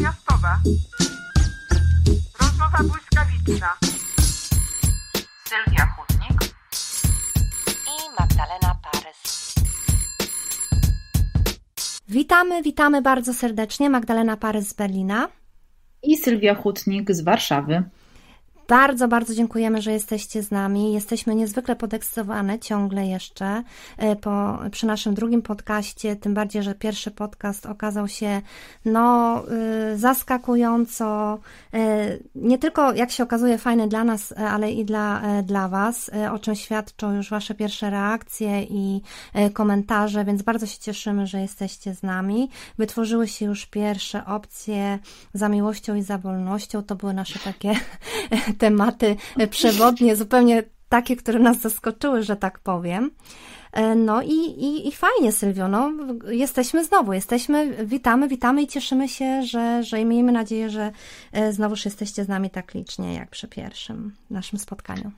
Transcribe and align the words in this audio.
międzymiastowa. 0.00 0.60
Rozmowa 2.40 2.78
błyskawiczna. 2.78 3.68
Sylwia 5.48 5.86
Chudnik 5.86 6.40
i 7.86 8.20
Magdalena 8.20 8.76
Parys. 8.82 9.54
Witamy, 12.08 12.62
witamy 12.62 13.02
bardzo 13.02 13.34
serdecznie. 13.34 13.90
Magdalena 13.90 14.36
Parys 14.36 14.68
z 14.68 14.74
Berlina. 14.74 15.28
I 16.02 16.16
Sylwia 16.16 16.54
Hutnik 16.54 17.12
z 17.12 17.20
Warszawy. 17.20 17.82
Bardzo, 18.70 19.08
bardzo 19.08 19.34
dziękujemy, 19.34 19.82
że 19.82 19.92
jesteście 19.92 20.42
z 20.42 20.50
nami. 20.50 20.92
Jesteśmy 20.92 21.34
niezwykle 21.34 21.76
podekscytowane 21.76 22.58
ciągle 22.58 23.06
jeszcze 23.06 23.62
e, 23.98 24.16
po, 24.16 24.58
przy 24.70 24.86
naszym 24.86 25.14
drugim 25.14 25.42
podcaście, 25.42 26.16
tym 26.16 26.34
bardziej, 26.34 26.62
że 26.62 26.74
pierwszy 26.74 27.10
podcast 27.10 27.66
okazał 27.66 28.08
się 28.08 28.42
no, 28.84 29.42
y, 29.92 29.98
zaskakująco, 29.98 31.38
y, 31.74 31.78
nie 32.34 32.58
tylko 32.58 32.92
jak 32.92 33.10
się 33.10 33.22
okazuje 33.22 33.58
fajny 33.58 33.88
dla 33.88 34.04
nas, 34.04 34.32
ale 34.32 34.72
i 34.72 34.84
dla, 34.84 35.22
dla 35.42 35.68
Was, 35.68 36.10
o 36.32 36.38
czym 36.38 36.54
świadczą 36.54 37.14
już 37.14 37.30
Wasze 37.30 37.54
pierwsze 37.54 37.90
reakcje 37.90 38.62
i 38.62 39.02
komentarze, 39.52 40.24
więc 40.24 40.42
bardzo 40.42 40.66
się 40.66 40.78
cieszymy, 40.78 41.26
że 41.26 41.40
jesteście 41.40 41.94
z 41.94 42.02
nami. 42.02 42.50
Wytworzyły 42.78 43.28
się 43.28 43.46
już 43.46 43.66
pierwsze 43.66 44.26
opcje 44.26 44.98
za 45.34 45.48
miłością 45.48 45.94
i 45.94 46.02
za 46.02 46.18
wolnością. 46.18 46.82
To 46.82 46.96
były 46.96 47.14
nasze 47.14 47.38
takie 47.38 47.74
tematy 48.60 49.16
przewodnie, 49.50 50.16
zupełnie 50.16 50.62
takie, 50.88 51.16
które 51.16 51.38
nas 51.38 51.60
zaskoczyły, 51.60 52.22
że 52.22 52.36
tak 52.36 52.58
powiem. 52.58 53.10
E, 53.72 53.94
no 53.94 54.22
i, 54.22 54.34
i, 54.36 54.88
i 54.88 54.92
fajnie, 54.92 55.32
Sylwio, 55.32 55.68
no, 55.68 55.92
jesteśmy 56.30 56.84
znowu, 56.84 57.12
jesteśmy, 57.12 57.86
witamy, 57.86 58.28
witamy 58.28 58.62
i 58.62 58.66
cieszymy 58.66 59.08
się, 59.08 59.42
że, 59.42 59.82
że 59.82 60.04
miejmy 60.04 60.32
nadzieję, 60.32 60.70
że 60.70 60.92
e, 61.32 61.52
znowuż 61.52 61.84
jesteście 61.84 62.24
z 62.24 62.28
nami 62.28 62.50
tak 62.50 62.74
licznie, 62.74 63.14
jak 63.14 63.30
przy 63.30 63.48
pierwszym 63.48 64.16
naszym 64.30 64.58
spotkaniu. 64.58 65.10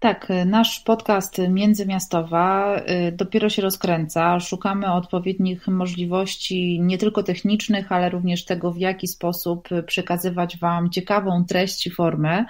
Tak, 0.00 0.28
nasz 0.46 0.80
podcast 0.80 1.38
Międzymiastowa 1.48 2.76
y, 2.78 3.12
dopiero 3.12 3.48
się 3.48 3.62
rozkręca. 3.62 4.40
Szukamy 4.40 4.92
odpowiednich 4.92 5.68
możliwości, 5.68 6.80
nie 6.80 6.98
tylko 6.98 7.22
technicznych, 7.22 7.92
ale 7.92 8.10
również 8.10 8.44
tego, 8.44 8.72
w 8.72 8.78
jaki 8.78 9.08
sposób 9.08 9.68
przekazywać 9.86 10.58
Wam 10.58 10.90
ciekawą 10.90 11.44
treść 11.44 11.86
i 11.86 11.90
formę. 11.90 12.44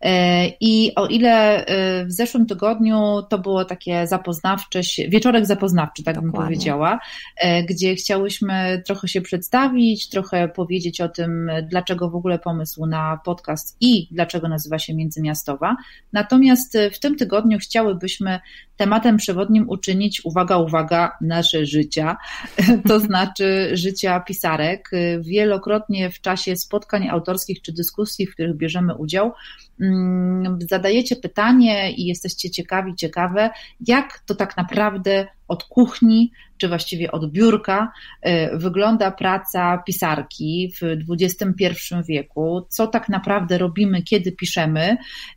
E, 0.00 0.46
I 0.60 0.94
o 0.94 1.06
ile 1.06 1.66
e, 1.66 2.04
w 2.06 2.12
zeszłym 2.12 2.46
tygodniu 2.46 3.22
to 3.30 3.38
było 3.38 3.64
takie 3.64 4.06
zapoznawcze, 4.06 4.80
wieczorek 5.08 5.46
zapoznawczy, 5.46 6.02
tak 6.02 6.14
Dokładnie. 6.14 6.32
bym 6.32 6.46
powiedziała, 6.46 6.98
e, 7.36 7.62
gdzie 7.62 7.94
chciałyśmy 7.94 8.82
trochę 8.86 9.08
się 9.08 9.20
przedstawić, 9.20 10.08
trochę 10.08 10.48
powiedzieć 10.48 11.00
o 11.00 11.08
tym, 11.08 11.50
dlaczego 11.70 12.10
w 12.10 12.14
ogóle 12.14 12.38
pomysł 12.38 12.86
na 12.86 13.20
podcast 13.24 13.76
i 13.80 14.08
dlaczego 14.10 14.48
nazywa 14.48 14.78
się 14.78 14.94
Międzymiastowa. 14.94 15.76
Natomiast 16.12 16.78
w 16.92 16.98
tym 16.98 17.16
tygodniu 17.16 17.58
chciałybyśmy 17.58 18.40
tematem 18.78 19.16
przewodnim 19.16 19.68
uczynić, 19.68 20.24
uwaga, 20.24 20.58
uwaga, 20.58 21.12
nasze 21.20 21.66
życia, 21.66 22.16
to 22.88 23.00
znaczy 23.00 23.70
życia 23.72 24.20
pisarek. 24.20 24.90
Wielokrotnie 25.20 26.10
w 26.10 26.20
czasie 26.20 26.56
spotkań 26.56 27.08
autorskich 27.08 27.62
czy 27.62 27.72
dyskusji, 27.72 28.26
w 28.26 28.34
których 28.34 28.56
bierzemy 28.56 28.94
udział, 28.94 29.32
Mm, 29.80 30.58
zadajecie 30.70 31.16
pytanie 31.16 31.92
i 31.92 32.06
jesteście 32.06 32.50
ciekawi, 32.50 32.94
ciekawe, 32.94 33.50
jak 33.86 34.18
to 34.26 34.34
tak 34.34 34.56
naprawdę 34.56 35.26
od 35.48 35.64
kuchni, 35.64 36.32
czy 36.58 36.68
właściwie 36.68 37.12
od 37.12 37.30
biurka 37.30 37.92
y, 38.26 38.58
wygląda 38.58 39.10
praca 39.10 39.82
pisarki 39.86 40.72
w 40.80 41.12
XXI 41.22 41.74
wieku, 42.08 42.66
co 42.68 42.86
tak 42.86 43.08
naprawdę 43.08 43.58
robimy, 43.58 44.02
kiedy 44.02 44.32
piszemy, 44.32 44.96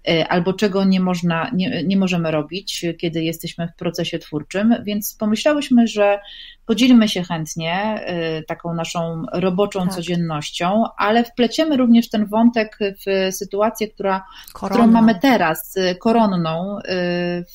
y, 0.09 0.27
albo 0.27 0.53
czego 0.53 0.85
nie, 0.85 0.99
można, 0.99 1.49
nie, 1.53 1.83
nie 1.83 1.97
możemy 1.97 2.31
robić, 2.31 2.85
kiedy 2.97 3.23
jesteśmy 3.23 3.67
w 3.67 3.79
procesie 3.79 4.19
twórczym, 4.19 4.75
więc 4.83 5.15
pomyślałyśmy, 5.19 5.87
że 5.87 6.19
podzielimy 6.65 7.07
się 7.07 7.23
chętnie 7.23 8.01
y, 8.39 8.43
taką 8.43 8.73
naszą 8.73 9.23
roboczą 9.33 9.79
tak. 9.83 9.93
codziennością, 9.93 10.83
ale 10.97 11.23
wpleciemy 11.23 11.77
również 11.77 12.09
ten 12.09 12.25
wątek 12.25 12.77
w 12.81 13.33
sytuację, 13.33 13.87
która, 13.87 14.25
którą 14.53 14.87
mamy 14.87 15.19
teraz, 15.19 15.75
koronną. 15.99 16.79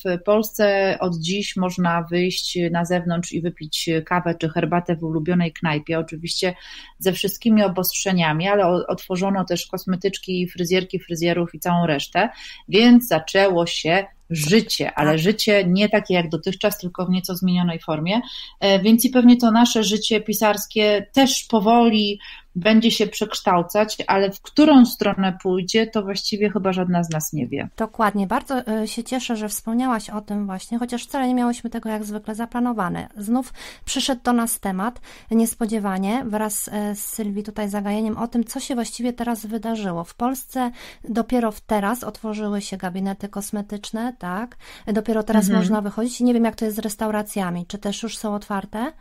W 0.05 0.23
Polsce 0.25 0.97
od 0.99 1.17
dziś 1.17 1.55
można 1.55 2.05
wyjść 2.11 2.57
na 2.71 2.85
zewnątrz 2.85 3.31
i 3.31 3.41
wypić 3.41 3.89
kawę 4.05 4.35
czy 4.35 4.49
herbatę 4.49 4.95
w 4.95 5.03
ulubionej 5.03 5.53
knajpie, 5.53 5.99
oczywiście 5.99 6.53
ze 6.99 7.13
wszystkimi 7.13 7.63
obostrzeniami, 7.63 8.47
ale 8.47 8.65
otworzono 8.67 9.45
też 9.45 9.67
kosmetyczki, 9.67 10.47
fryzjerki, 10.47 10.99
fryzjerów 10.99 11.55
i 11.55 11.59
całą 11.59 11.85
resztę, 11.85 12.29
więc 12.67 13.07
zaczęło 13.07 13.65
się 13.65 14.05
życie, 14.29 14.93
ale 14.95 15.11
tak. 15.11 15.19
życie 15.19 15.63
nie 15.67 15.89
takie 15.89 16.13
jak 16.13 16.29
dotychczas, 16.29 16.77
tylko 16.77 17.05
w 17.05 17.09
nieco 17.09 17.35
zmienionej 17.35 17.79
formie. 17.79 18.21
E, 18.59 18.79
więc 18.79 19.05
i 19.05 19.09
pewnie 19.09 19.37
to 19.37 19.51
nasze 19.51 19.83
życie 19.83 20.21
pisarskie 20.21 21.07
też 21.13 21.43
powoli 21.43 22.19
będzie 22.57 22.91
się 22.91 23.07
przekształcać, 23.07 23.97
ale 24.07 24.31
w 24.31 24.41
którą 24.41 24.85
stronę 24.85 25.37
pójdzie, 25.43 25.87
to 25.87 26.03
właściwie 26.03 26.49
chyba 26.49 26.73
żadna 26.73 27.03
z 27.03 27.09
nas 27.09 27.33
nie 27.33 27.47
wie. 27.47 27.69
Dokładnie. 27.77 28.27
Bardzo 28.27 28.67
e, 28.67 28.87
się 28.87 29.03
cieszę, 29.03 29.35
że 29.35 29.49
wspomniałaś 29.49 30.09
o 30.09 30.21
tym 30.21 30.45
właśnie, 30.45 30.79
chociaż 30.79 31.03
wcale 31.03 31.27
nie 31.27 31.35
miałyśmy 31.35 31.69
tego 31.69 31.89
jak 31.89 32.03
zwykle 32.03 32.35
zaplanowane. 32.35 33.07
Znów 33.17 33.53
przyszedł 33.85 34.21
do 34.23 34.33
nas 34.33 34.59
temat 34.59 35.01
niespodziewanie 35.31 36.23
wraz 36.25 36.67
e, 36.67 36.95
z 36.95 37.03
Sylwii 37.03 37.43
tutaj 37.43 37.69
zagajeniem 37.69 38.17
o 38.17 38.27
tym, 38.27 38.43
co 38.43 38.59
się 38.59 38.75
właściwie 38.75 39.13
teraz 39.13 39.45
wydarzyło. 39.45 40.03
W 40.03 40.15
Polsce 40.15 40.71
dopiero 41.03 41.53
teraz 41.67 42.03
otworzyły 42.03 42.61
się 42.61 42.77
gabinety 42.77 43.29
kosmetyczne, 43.29 44.13
tak? 44.19 44.57
Dopiero 44.87 45.23
teraz 45.23 45.45
mhm. 45.45 45.59
można 45.59 45.81
wychodzić. 45.81 46.19
Nie 46.19 46.33
wiem, 46.33 46.45
jak 46.45 46.55
to 46.55 46.65
jest 46.65 46.77
z 46.77 46.79
restauracjami. 46.79 47.65
Czy 47.65 47.77
też 47.77 48.03
już 48.03 48.17
są 48.17 48.35
otwarte? 48.35 48.91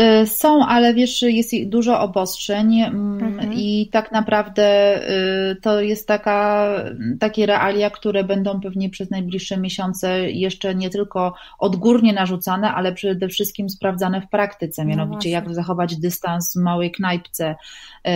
Y, 0.00 0.26
są, 0.26 0.66
ale 0.66 0.94
wiesz, 0.94 1.22
jest 1.22 1.52
dużo 1.66 2.00
obostrzeń 2.00 2.82
mm, 2.82 3.24
mhm. 3.24 3.52
i 3.52 3.88
tak 3.92 4.12
naprawdę 4.12 4.96
y, 5.50 5.56
to 5.62 5.80
jest 5.80 6.08
taka, 6.08 6.68
takie 7.20 7.46
realia, 7.46 7.90
które 7.90 8.24
będą 8.24 8.60
pewnie 8.60 8.90
przez 8.90 9.10
najbliższe 9.10 9.56
miesiące 9.56 10.30
jeszcze 10.30 10.74
nie 10.74 10.90
tylko 10.90 11.34
odgórnie 11.58 12.12
narzucane, 12.12 12.74
ale 12.74 12.92
przede 12.92 13.28
wszystkim 13.28 13.70
sprawdzane 13.70 14.20
w 14.20 14.28
praktyce, 14.28 14.84
no 14.84 14.90
mianowicie 14.90 15.28
no 15.28 15.32
jak 15.32 15.54
zachować 15.54 15.96
dystans 15.96 16.54
w 16.56 16.62
małej 16.62 16.90
knajpce, 16.92 17.54
y, 18.08 18.10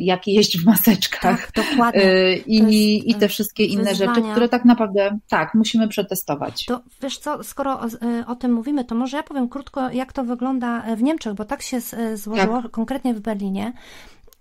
jak 0.00 0.26
jeść 0.26 0.58
w 0.58 0.66
maseczkach 0.66 1.52
tak, 1.52 1.66
dokładnie. 1.70 2.02
i, 2.46 3.10
i 3.10 3.14
te 3.14 3.28
wszystkie 3.28 3.64
inne 3.64 3.84
wyzwania. 3.84 4.14
rzeczy, 4.14 4.30
które 4.30 4.48
tak 4.48 4.64
naprawdę 4.64 5.18
tak, 5.28 5.54
musimy 5.54 5.88
przetestować. 5.88 6.64
To 6.64 6.80
wiesz 7.02 7.18
co, 7.18 7.44
skoro 7.44 7.80
o, 7.80 7.86
o 8.26 8.34
tym 8.34 8.52
mówimy, 8.52 8.84
to 8.84 8.94
może 8.94 9.16
ja 9.16 9.22
powiem 9.22 9.48
krótko, 9.48 9.90
jak 9.90 10.12
to 10.12 10.24
wygląda 10.24 10.96
w 10.96 11.02
Niemczech, 11.10 11.34
bo 11.34 11.44
tak 11.44 11.62
się 11.62 11.76
e, 11.76 12.16
złożyło, 12.16 12.62
tak. 12.62 12.70
konkretnie 12.70 13.14
w 13.14 13.20
Berlinie, 13.20 13.72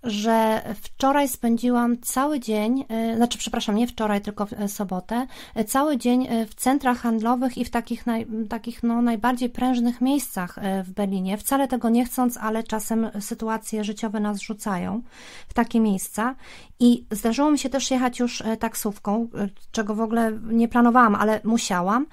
że 0.03 0.61
wczoraj 0.81 1.27
spędziłam 1.27 1.97
cały 2.01 2.39
dzień, 2.39 2.85
e, 2.89 3.15
znaczy 3.15 3.37
przepraszam, 3.37 3.75
nie 3.75 3.87
wczoraj, 3.87 4.21
tylko 4.21 4.45
w 4.45 4.53
e, 4.53 4.67
sobotę, 4.67 5.27
cały 5.67 5.97
dzień 5.97 6.27
w 6.49 6.55
centrach 6.55 6.97
handlowych 6.97 7.57
i 7.57 7.65
w 7.65 7.69
takich, 7.69 8.05
naj, 8.05 8.27
takich 8.49 8.83
no, 8.83 9.01
najbardziej 9.01 9.49
prężnych 9.49 10.01
miejscach 10.01 10.59
w 10.83 10.91
Berlinie. 10.91 11.37
Wcale 11.37 11.67
tego 11.67 11.89
nie 11.89 12.05
chcąc, 12.05 12.37
ale 12.37 12.63
czasem 12.63 13.09
sytuacje 13.19 13.83
życiowe 13.83 14.19
nas 14.19 14.39
rzucają 14.39 15.01
w 15.47 15.53
takie 15.53 15.79
miejsca. 15.79 16.35
I 16.79 17.05
zdarzyło 17.11 17.51
mi 17.51 17.59
się 17.59 17.69
też 17.69 17.91
jechać 17.91 18.19
już 18.19 18.43
taksówką, 18.59 19.27
czego 19.71 19.95
w 19.95 20.01
ogóle 20.01 20.31
nie 20.43 20.67
planowałam, 20.67 21.15
ale 21.15 21.41
musiałam. 21.43 22.05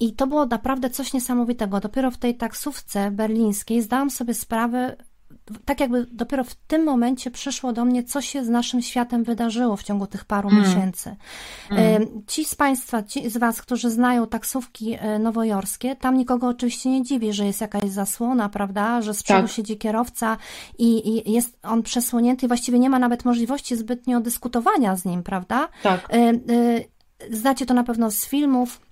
I 0.00 0.12
to 0.12 0.26
było 0.26 0.46
naprawdę 0.46 0.90
coś 0.90 1.12
niesamowitego. 1.12 1.80
Dopiero 1.80 2.10
w 2.10 2.16
tej 2.16 2.36
taksówce 2.36 3.10
berlińskiej 3.10 3.82
zdałam 3.82 4.10
sobie 4.10 4.34
sprawę, 4.34 4.96
tak 5.64 5.80
jakby 5.80 6.06
dopiero 6.12 6.44
w 6.44 6.54
tym 6.54 6.84
momencie 6.84 7.30
przyszło 7.30 7.72
do 7.72 7.84
mnie, 7.84 8.04
co 8.04 8.20
się 8.20 8.44
z 8.44 8.48
naszym 8.48 8.82
światem 8.82 9.24
wydarzyło 9.24 9.76
w 9.76 9.82
ciągu 9.82 10.06
tych 10.06 10.24
paru 10.24 10.48
mm. 10.48 10.62
miesięcy. 10.62 11.16
Mm. 11.70 12.22
Ci 12.26 12.44
z 12.44 12.54
Państwa, 12.54 13.02
ci 13.02 13.30
z 13.30 13.36
Was, 13.36 13.62
którzy 13.62 13.90
znają 13.90 14.26
taksówki 14.26 14.96
e, 14.98 15.18
nowojorskie, 15.18 15.96
tam 15.96 16.16
nikogo 16.16 16.48
oczywiście 16.48 16.90
nie 16.90 17.02
dziwi, 17.02 17.32
że 17.32 17.46
jest 17.46 17.60
jakaś 17.60 17.90
zasłona, 17.90 18.48
prawda, 18.48 19.02
że 19.02 19.14
z 19.14 19.22
przodu 19.22 19.42
tak. 19.42 19.50
siedzi 19.50 19.78
kierowca 19.78 20.36
i, 20.78 21.08
i, 21.08 21.32
jest 21.32 21.58
on 21.62 21.82
przesłonięty 21.82 22.46
i 22.46 22.48
właściwie 22.48 22.78
nie 22.78 22.90
ma 22.90 22.98
nawet 22.98 23.24
możliwości 23.24 23.76
zbytnio 23.76 24.20
dyskutowania 24.20 24.96
z 24.96 25.04
nim, 25.04 25.22
prawda? 25.22 25.68
Tak. 25.82 26.08
E, 26.12 26.32
znacie 27.30 27.66
to 27.66 27.74
na 27.74 27.84
pewno 27.84 28.10
z 28.10 28.26
filmów 28.26 28.87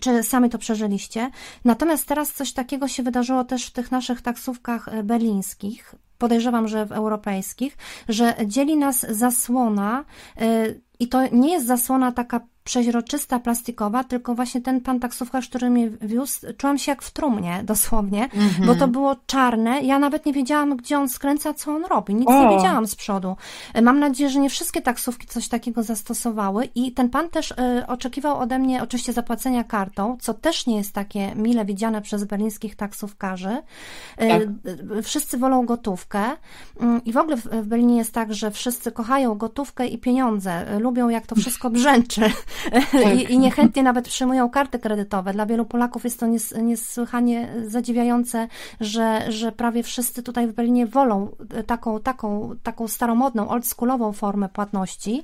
czy 0.00 0.22
sami 0.22 0.50
to 0.50 0.58
przeżyliście. 0.58 1.30
Natomiast 1.64 2.06
teraz 2.06 2.32
coś 2.32 2.52
takiego 2.52 2.88
się 2.88 3.02
wydarzyło 3.02 3.44
też 3.44 3.66
w 3.66 3.72
tych 3.72 3.90
naszych 3.90 4.22
taksówkach 4.22 4.88
e, 4.88 5.02
berlińskich, 5.02 5.94
podejrzewam, 6.18 6.68
że 6.68 6.86
w 6.86 6.92
europejskich, 6.92 7.76
że 8.08 8.34
dzieli 8.46 8.76
nas 8.76 9.06
zasłona 9.10 10.04
e, 10.36 10.74
i 10.98 11.08
to 11.08 11.26
nie 11.32 11.52
jest 11.52 11.66
zasłona 11.66 12.12
taka 12.12 12.40
przeźroczysta, 12.64 13.38
plastikowa, 13.38 14.04
tylko 14.04 14.34
właśnie 14.34 14.60
ten 14.60 14.80
pan 14.80 15.00
taksówkarz, 15.00 15.48
który 15.48 15.70
mnie 15.70 15.90
wiózł, 15.90 16.46
czułam 16.56 16.78
się 16.78 16.92
jak 16.92 17.02
w 17.02 17.10
trumnie, 17.10 17.60
dosłownie, 17.64 18.28
mm-hmm. 18.28 18.66
bo 18.66 18.74
to 18.74 18.88
było 18.88 19.16
czarne. 19.26 19.80
Ja 19.80 19.98
nawet 19.98 20.26
nie 20.26 20.32
wiedziałam, 20.32 20.76
gdzie 20.76 20.98
on 20.98 21.08
skręca, 21.08 21.54
co 21.54 21.72
on 21.72 21.84
robi. 21.84 22.14
Nic 22.14 22.28
o. 22.28 22.42
nie 22.42 22.56
wiedziałam 22.56 22.86
z 22.86 22.94
przodu. 22.94 23.36
Mam 23.82 23.98
nadzieję, 23.98 24.30
że 24.30 24.40
nie 24.40 24.50
wszystkie 24.50 24.82
taksówki 24.82 25.26
coś 25.26 25.48
takiego 25.48 25.82
zastosowały 25.82 26.68
i 26.74 26.92
ten 26.92 27.10
pan 27.10 27.28
też 27.28 27.50
y, 27.50 27.54
oczekiwał 27.86 28.38
ode 28.38 28.58
mnie 28.58 28.82
oczywiście 28.82 29.12
zapłacenia 29.12 29.64
kartą, 29.64 30.16
co 30.20 30.34
też 30.34 30.66
nie 30.66 30.76
jest 30.76 30.92
takie 30.92 31.34
mile 31.34 31.64
widziane 31.64 32.02
przez 32.02 32.24
berlińskich 32.24 32.76
taksówkarzy. 32.76 33.62
Y, 34.22 34.28
tak. 34.28 34.42
Y, 34.98 35.02
wszyscy 35.02 35.38
wolą 35.38 35.66
gotówkę 35.66 36.22
mm, 36.80 37.04
i 37.04 37.12
w 37.12 37.16
ogóle 37.16 37.36
w, 37.36 37.42
w 37.42 37.66
Berlinie 37.66 37.96
jest 37.96 38.12
tak, 38.12 38.34
że 38.34 38.50
wszyscy 38.50 38.92
kochają 38.92 39.34
gotówkę 39.34 39.86
i 39.86 39.98
pieniądze. 39.98 40.80
Lubią, 40.80 41.08
jak 41.08 41.26
to 41.26 41.34
wszystko 41.34 41.70
brzęczy. 41.70 42.20
Tak. 42.92 43.14
I, 43.14 43.32
I, 43.32 43.38
niechętnie 43.38 43.82
nawet 43.82 44.08
przyjmują 44.08 44.50
karty 44.50 44.78
kredytowe. 44.78 45.32
Dla 45.32 45.46
wielu 45.46 45.64
Polaków 45.64 46.04
jest 46.04 46.20
to 46.20 46.26
nies, 46.26 46.54
niesłychanie 46.62 47.54
zadziwiające, 47.66 48.48
że, 48.80 49.32
że 49.32 49.52
prawie 49.52 49.82
wszyscy 49.82 50.22
tutaj 50.22 50.46
w 50.46 50.52
Berlinie 50.52 50.86
wolą 50.86 51.28
taką, 51.66 52.00
taką, 52.00 52.50
taką 52.62 52.88
staromodną, 52.88 53.48
oldschoolową 53.48 54.12
formę 54.12 54.48
płatności, 54.48 55.22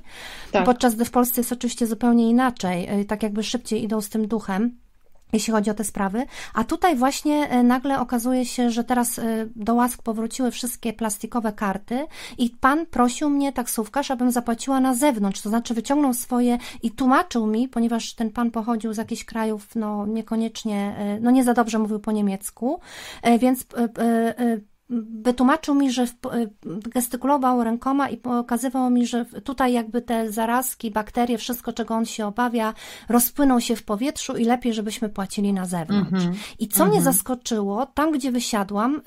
tak. 0.51 0.65
podczas 0.65 0.95
gdy 0.95 1.05
w 1.05 1.11
Polsce 1.11 1.41
jest 1.41 1.51
oczywiście 1.51 1.87
zupełnie 1.87 2.29
inaczej, 2.29 3.05
tak 3.07 3.23
jakby 3.23 3.43
szybciej 3.43 3.83
idą 3.83 4.01
z 4.01 4.09
tym 4.09 4.27
duchem 4.27 4.86
jeśli 5.33 5.53
chodzi 5.53 5.69
o 5.69 5.73
te 5.73 5.83
sprawy. 5.83 6.25
A 6.53 6.63
tutaj 6.63 6.95
właśnie 6.95 7.49
e, 7.49 7.63
nagle 7.63 7.99
okazuje 7.99 8.45
się, 8.45 8.71
że 8.71 8.83
teraz 8.83 9.19
e, 9.19 9.23
do 9.55 9.73
łask 9.73 10.03
powróciły 10.03 10.51
wszystkie 10.51 10.93
plastikowe 10.93 11.53
karty 11.53 12.05
i 12.37 12.49
pan 12.49 12.85
prosił 12.85 13.29
mnie, 13.29 13.53
taksówkarz, 13.53 14.11
abym 14.11 14.31
zapłaciła 14.31 14.79
na 14.79 14.95
zewnątrz, 14.95 15.41
to 15.41 15.49
znaczy 15.49 15.73
wyciągnął 15.73 16.13
swoje 16.13 16.57
i 16.83 16.91
tłumaczył 16.91 17.47
mi, 17.47 17.67
ponieważ 17.67 18.13
ten 18.13 18.31
pan 18.31 18.51
pochodził 18.51 18.93
z 18.93 18.97
jakichś 18.97 19.23
krajów, 19.23 19.75
no 19.75 20.05
niekoniecznie, 20.05 20.95
e, 20.97 21.19
no 21.19 21.31
nie 21.31 21.43
za 21.43 21.53
dobrze 21.53 21.79
mówił 21.79 21.99
po 21.99 22.11
niemiecku, 22.11 22.79
więc 23.39 23.65
wytłumaczył 24.89 25.75
mi, 25.75 25.91
że 25.91 26.03
y, 26.03 26.07
gestykulował 26.65 27.63
rękoma 27.63 28.09
i 28.09 28.17
pokazywał 28.17 28.89
mi, 28.89 29.07
że 29.07 29.25
tutaj 29.25 29.73
jakby 29.73 30.01
te 30.01 30.31
zarazki, 30.31 30.91
bakterie, 30.91 31.37
wszystko 31.37 31.73
czego 31.73 31.95
on 31.95 32.05
się 32.05 32.25
obawia, 32.25 32.73
rozpłyną 33.09 33.59
się 33.59 33.75
w 33.75 33.83
powietrzu 33.83 34.37
i 34.37 34.45
lepiej, 34.45 34.73
żebyśmy 34.73 35.09
płacili 35.09 35.53
na 35.53 35.65
zewnątrz. 35.65 36.23
Mm 36.23 36.33
-hmm. 36.33 36.55
I 36.59 36.67
co 36.67 36.75
mm 36.75 36.87
-hmm. 36.87 36.89
mnie 36.89 36.99
mhm. 36.99 37.15
zaskoczyło, 37.15 37.85
tam 37.85 38.11
gdzie 38.11 38.31
wysiadłam 38.31 39.01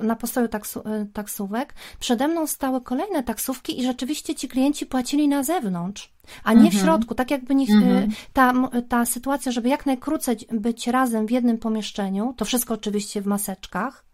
y, 0.00 0.04
na 0.04 0.16
postoju 0.16 0.48
taksu, 0.48 0.80
y, 0.80 1.06
taksówek, 1.12 1.74
przede 2.00 2.28
mną 2.28 2.46
stały 2.46 2.80
kolejne 2.80 3.22
taksówki 3.22 3.80
i 3.80 3.84
rzeczywiście 3.84 4.34
ci 4.34 4.48
klienci 4.48 4.86
płacili 4.86 5.28
na 5.28 5.42
zewnątrz 5.42 6.12
a 6.44 6.52
nie 6.52 6.70
w 6.70 6.74
mhm. 6.74 6.84
środku, 6.84 7.14
tak 7.14 7.30
jakby 7.30 7.54
nie, 7.54 7.74
mhm. 7.74 8.10
ta, 8.32 8.52
ta 8.88 9.06
sytuacja, 9.06 9.52
żeby 9.52 9.68
jak 9.68 9.86
najkrócej 9.86 10.36
być 10.50 10.86
razem 10.86 11.26
w 11.26 11.30
jednym 11.30 11.58
pomieszczeniu, 11.58 12.34
to 12.36 12.44
wszystko 12.44 12.74
oczywiście 12.74 13.22
w 13.22 13.26
maseczkach, 13.26 14.04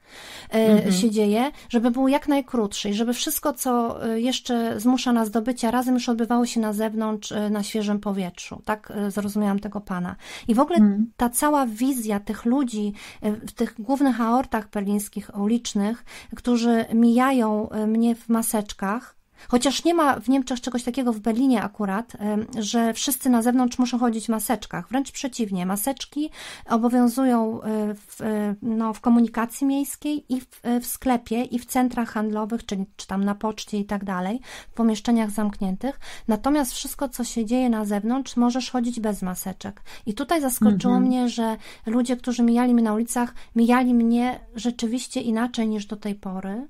mhm. 0.51 0.93
się 0.93 1.11
dzieje, 1.11 1.51
żeby 1.69 1.91
był 1.91 2.09
jak 2.09 2.29
najkrótszy 2.29 2.89
i 2.89 2.95
żeby 2.95 3.15
wszystko, 3.15 3.53
co 3.53 4.05
e, 4.05 4.21
jeszcze 4.21 4.81
zmusza 4.81 5.13
nas 5.13 5.31
do 5.31 5.43
bycia 5.43 5.71
razem, 5.71 5.95
już 5.95 6.09
odbywało 6.09 6.47
się 6.47 6.61
na 6.61 6.73
zewnątrz, 6.73 7.33
e, 7.33 7.51
na 7.51 7.63
świeżym 7.63 8.01
powietrzu. 8.01 8.63
Tak 8.65 8.93
zrozumiałam 9.09 9.59
tego 9.59 9.81
pana. 9.81 10.17
I 10.49 10.55
w 10.55 10.61
ogóle 10.61 10.79
mhm. 10.79 11.11
ta 11.17 11.29
cała 11.29 11.67
wizja 11.67 12.21
tych 12.21 12.45
ludzi 12.45 12.93
w 13.23 13.53
tych 13.53 13.75
głównych 13.79 14.21
aortach 14.21 14.71
berlińskich, 14.71 15.31
ulicznych, 15.39 16.05
którzy 16.37 16.85
mijają 16.95 17.69
mnie 17.87 18.15
w 18.15 18.29
maseczkach, 18.29 19.18
Chociaż 19.49 19.85
nie 19.85 19.94
ma 19.94 20.20
w 20.20 20.29
Niemczech 20.29 20.61
czegoś 20.61 20.82
takiego 20.82 21.12
w 21.12 21.20
Berlinie 21.20 21.62
akurat, 21.62 22.17
że 22.58 22.94
wszyscy 22.94 23.31
na 23.31 23.43
zewnątrz 23.43 23.79
muszą 23.79 23.99
chodzić 23.99 24.26
w 24.26 24.29
maseczkach. 24.29 24.88
Wręcz 24.88 25.12
przeciwnie, 25.12 25.67
maseczki 25.67 26.31
obowiązują 26.70 27.62
e, 27.62 27.94
w, 27.94 28.20
e, 28.20 28.55
no, 28.62 28.94
w 28.94 29.00
komunikacji 29.00 29.67
miejskiej 29.67 30.25
i 30.29 30.40
w, 30.40 30.46
e, 30.62 30.81
w 30.81 30.87
sklepie, 30.87 31.43
i 31.43 31.58
w 31.58 31.67
centrach 31.67 32.08
handlowych, 32.08 32.67
czyli 32.67 32.85
czy 32.96 33.06
tam 33.06 33.25
na 33.25 33.35
poczcie 33.35 33.79
i 33.79 33.85
tak 33.85 34.05
dalej, 34.05 34.40
w 34.70 34.75
pomieszczeniach 34.75 35.31
zamkniętych. 35.31 36.00
Natomiast 36.29 36.73
wszystko, 36.73 37.08
co 37.08 37.25
się 37.25 37.44
dzieje 37.44 37.70
na 37.70 37.85
zewnątrz, 37.85 38.37
możesz 38.37 38.70
chodzić 38.70 39.00
bez 39.00 39.23
maseczek. 39.23 39.82
I 40.06 40.14
tutaj 40.14 40.40
zaskoczyło 40.40 40.94
mhm. 40.94 41.02
mnie, 41.02 41.29
że 41.29 41.56
ludzie, 41.87 42.17
którzy 42.17 42.43
mijali 42.43 42.75
mnie 42.75 42.82
na 42.82 42.94
ulicach, 42.94 43.35
mijali 43.56 43.94
mnie 43.94 44.40
rzeczywiście 44.55 45.20
inaczej 45.20 45.69
niż 45.69 45.87
do 45.87 45.96
tej 45.96 46.14
pory. 46.14 46.69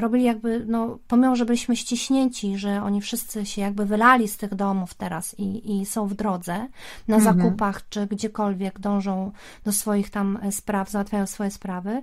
Robili 0.00 0.24
jakby, 0.24 0.64
no, 0.68 0.98
pomimo, 1.08 1.36
że 1.36 1.44
byliśmy 1.44 1.76
ściśnięci, 1.84 2.58
że 2.58 2.82
oni 2.82 3.00
wszyscy 3.00 3.46
się 3.46 3.60
jakby 3.62 3.86
wylali 3.86 4.28
z 4.28 4.36
tych 4.36 4.54
domów 4.54 4.94
teraz 4.94 5.38
i, 5.38 5.80
i 5.80 5.86
są 5.86 6.06
w 6.06 6.14
drodze 6.14 6.66
na 7.08 7.16
mhm. 7.16 7.38
zakupach 7.38 7.88
czy 7.88 8.06
gdziekolwiek 8.06 8.78
dążą 8.78 9.32
do 9.64 9.72
swoich 9.72 10.10
tam 10.10 10.38
spraw, 10.50 10.90
załatwiają 10.90 11.26
swoje 11.26 11.50
sprawy, 11.50 12.02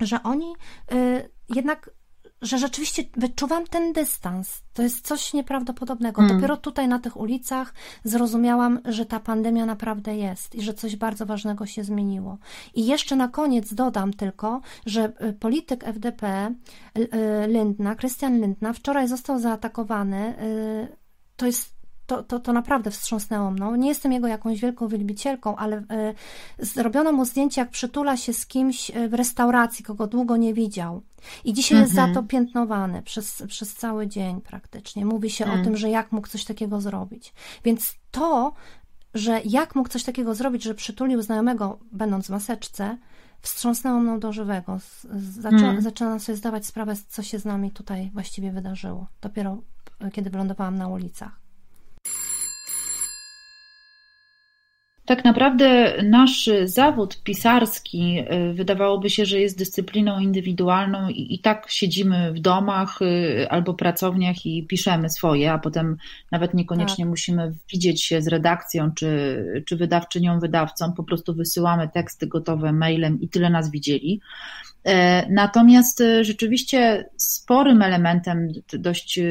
że 0.00 0.22
oni 0.22 0.52
y, 0.92 1.30
jednak 1.48 1.90
że 2.42 2.58
rzeczywiście 2.58 3.02
wyczuwam 3.16 3.66
ten 3.66 3.92
dystans. 3.92 4.62
To 4.74 4.82
jest 4.82 5.06
coś 5.06 5.32
nieprawdopodobnego. 5.32 6.22
Mm. 6.22 6.36
Dopiero 6.36 6.56
tutaj 6.56 6.88
na 6.88 6.98
tych 6.98 7.16
ulicach 7.16 7.74
zrozumiałam, 8.04 8.80
że 8.84 9.06
ta 9.06 9.20
pandemia 9.20 9.66
naprawdę 9.66 10.16
jest 10.16 10.54
i 10.54 10.62
że 10.62 10.74
coś 10.74 10.96
bardzo 10.96 11.26
ważnego 11.26 11.66
się 11.66 11.84
zmieniło. 11.84 12.38
I 12.74 12.86
jeszcze 12.86 13.16
na 13.16 13.28
koniec 13.28 13.74
dodam 13.74 14.12
tylko, 14.12 14.60
że 14.86 15.12
y, 15.28 15.32
polityk 15.32 15.84
FDP 15.84 16.54
y, 16.98 17.08
Lindna, 17.48 17.96
Christian 17.96 18.40
Lindna, 18.40 18.72
wczoraj 18.72 19.08
został 19.08 19.38
zaatakowany. 19.38 20.42
Y, 20.42 20.96
to 21.36 21.46
jest 21.46 21.79
to, 22.10 22.22
to, 22.22 22.40
to 22.40 22.52
naprawdę 22.52 22.90
wstrząsnęło 22.90 23.50
mną. 23.50 23.76
Nie 23.76 23.88
jestem 23.88 24.12
jego 24.12 24.26
jakąś 24.26 24.60
wielką 24.60 24.88
wielbicielką, 24.88 25.56
ale 25.56 25.78
y, 25.78 25.84
zrobiono 26.58 27.12
mu 27.12 27.24
zdjęcie, 27.24 27.60
jak 27.60 27.70
przytula 27.70 28.16
się 28.16 28.32
z 28.32 28.46
kimś 28.46 28.90
w 29.08 29.14
restauracji, 29.14 29.84
kogo 29.84 30.06
długo 30.06 30.36
nie 30.36 30.54
widział. 30.54 31.02
I 31.44 31.52
dzisiaj 31.52 31.76
mhm. 31.76 31.82
jest 31.82 31.94
za 31.94 32.04
mhm. 32.04 32.14
to 32.14 32.30
piętnowany 32.30 33.02
przez, 33.02 33.42
przez 33.48 33.74
cały 33.74 34.06
dzień 34.06 34.40
praktycznie. 34.40 35.06
Mówi 35.06 35.30
się 35.30 35.44
mhm. 35.44 35.60
o 35.60 35.64
tym, 35.64 35.76
że 35.76 35.90
jak 35.90 36.12
mógł 36.12 36.28
coś 36.28 36.44
takiego 36.44 36.80
zrobić. 36.80 37.34
Więc 37.64 37.94
to, 38.10 38.52
że 39.14 39.40
jak 39.44 39.74
mógł 39.74 39.88
coś 39.88 40.04
takiego 40.04 40.34
zrobić, 40.34 40.62
że 40.62 40.74
przytulił 40.74 41.22
znajomego, 41.22 41.78
będąc 41.92 42.26
w 42.26 42.30
maseczce, 42.30 42.96
wstrząsnęło 43.40 44.00
mną 44.00 44.20
do 44.20 44.32
żywego. 44.32 44.78
Zaczę. 45.40 45.76
Zaczęłam 45.78 46.20
sobie 46.20 46.36
zdawać 46.36 46.66
sprawę, 46.66 46.94
co 47.08 47.22
się 47.22 47.38
z 47.38 47.44
nami 47.44 47.70
tutaj 47.70 48.10
właściwie 48.14 48.52
wydarzyło. 48.52 49.06
Dopiero 49.20 49.58
kiedy 50.12 50.30
wylądowałam 50.30 50.78
na 50.78 50.88
ulicach. 50.88 51.39
Tak 55.10 55.24
naprawdę 55.24 55.94
nasz 56.02 56.50
zawód 56.64 57.22
pisarski 57.22 58.18
y, 58.50 58.54
wydawałoby 58.54 59.10
się, 59.10 59.24
że 59.24 59.40
jest 59.40 59.58
dyscypliną 59.58 60.20
indywidualną 60.20 61.08
i, 61.08 61.34
i 61.34 61.38
tak 61.38 61.66
siedzimy 61.70 62.32
w 62.32 62.40
domach 62.40 63.02
y, 63.02 63.46
albo 63.50 63.74
pracowniach 63.74 64.46
i 64.46 64.66
piszemy 64.66 65.10
swoje, 65.10 65.52
a 65.52 65.58
potem 65.58 65.96
nawet 66.32 66.54
niekoniecznie 66.54 67.04
tak. 67.04 67.10
musimy 67.10 67.54
widzieć 67.72 68.04
się 68.04 68.22
z 68.22 68.28
redakcją 68.28 68.90
czy, 68.94 69.62
czy 69.66 69.76
wydawczynią, 69.76 70.40
wydawcą, 70.40 70.92
po 70.92 71.04
prostu 71.04 71.34
wysyłamy 71.34 71.88
teksty 71.88 72.26
gotowe 72.26 72.72
mailem 72.72 73.20
i 73.20 73.28
tyle 73.28 73.50
nas 73.50 73.70
widzieli. 73.70 74.20
E, 74.84 75.26
natomiast 75.30 76.00
e, 76.00 76.24
rzeczywiście 76.24 77.10
sporym 77.16 77.82
elementem, 77.82 78.48
dość 78.72 79.18
e, 79.18 79.24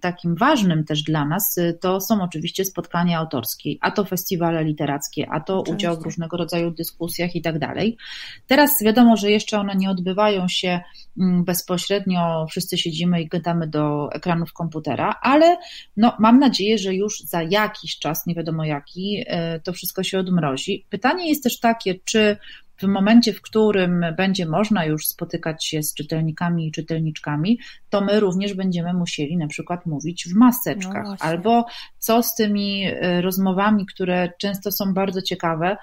takim 0.00 0.34
ważnym 0.34 0.84
też 0.84 1.02
dla 1.02 1.24
nas, 1.24 1.56
to 1.80 2.00
są 2.00 2.22
oczywiście 2.22 2.64
spotkania 2.64 3.18
autorskie, 3.18 3.70
a 3.80 3.90
to 3.90 4.04
festiwale 4.04 4.64
literackie, 4.64 5.26
a 5.30 5.40
to 5.40 5.58
oczywiście. 5.58 5.74
udział 5.74 6.00
w 6.00 6.04
różnego 6.04 6.36
rodzaju 6.36 6.70
dyskusjach 6.70 7.36
i 7.36 7.42
tak 7.42 7.58
dalej. 7.58 7.96
Teraz 8.46 8.82
wiadomo, 8.82 9.16
że 9.16 9.30
jeszcze 9.30 9.58
one 9.58 9.74
nie 9.74 9.90
odbywają 9.90 10.48
się 10.48 10.80
mm, 11.18 11.44
bezpośrednio, 11.44 12.46
wszyscy 12.50 12.78
siedzimy 12.78 13.22
i 13.22 13.28
gadamy 13.28 13.66
do 13.66 14.12
ekranów 14.12 14.52
komputera, 14.52 15.14
ale 15.22 15.56
no, 15.96 16.16
mam 16.18 16.38
nadzieję, 16.38 16.78
że 16.78 16.94
już 16.94 17.20
za 17.20 17.42
jakiś 17.42 17.98
czas, 17.98 18.26
nie 18.26 18.34
wiadomo 18.34 18.64
jaki, 18.64 19.24
to 19.64 19.72
wszystko 19.72 20.02
się 20.02 20.18
odmrozi. 20.18 20.86
Pytanie 20.90 21.28
jest 21.28 21.42
też 21.42 21.60
takie, 21.60 21.94
czy 22.04 22.36
w 22.78 22.86
momencie, 22.86 23.32
w 23.32 23.42
którym 23.42 24.04
będzie 24.16 24.46
można 24.46 24.84
już 24.84 25.06
spotykać 25.06 25.66
się 25.66 25.82
z 25.82 25.94
czytelnikami 25.94 26.66
i 26.66 26.72
czytelniczkami, 26.72 27.58
to 27.90 28.00
my 28.00 28.20
również 28.20 28.54
będziemy 28.54 28.94
musieli 28.94 29.36
na 29.36 29.46
przykład 29.46 29.86
mówić 29.86 30.28
w 30.28 30.34
maseczkach. 30.34 31.04
No 31.04 31.16
Albo 31.20 31.66
co 31.98 32.22
z 32.22 32.34
tymi 32.34 32.84
e, 32.84 33.22
rozmowami, 33.22 33.86
które 33.86 34.32
często 34.38 34.72
są 34.72 34.94
bardzo 34.94 35.22
ciekawe, 35.22 35.76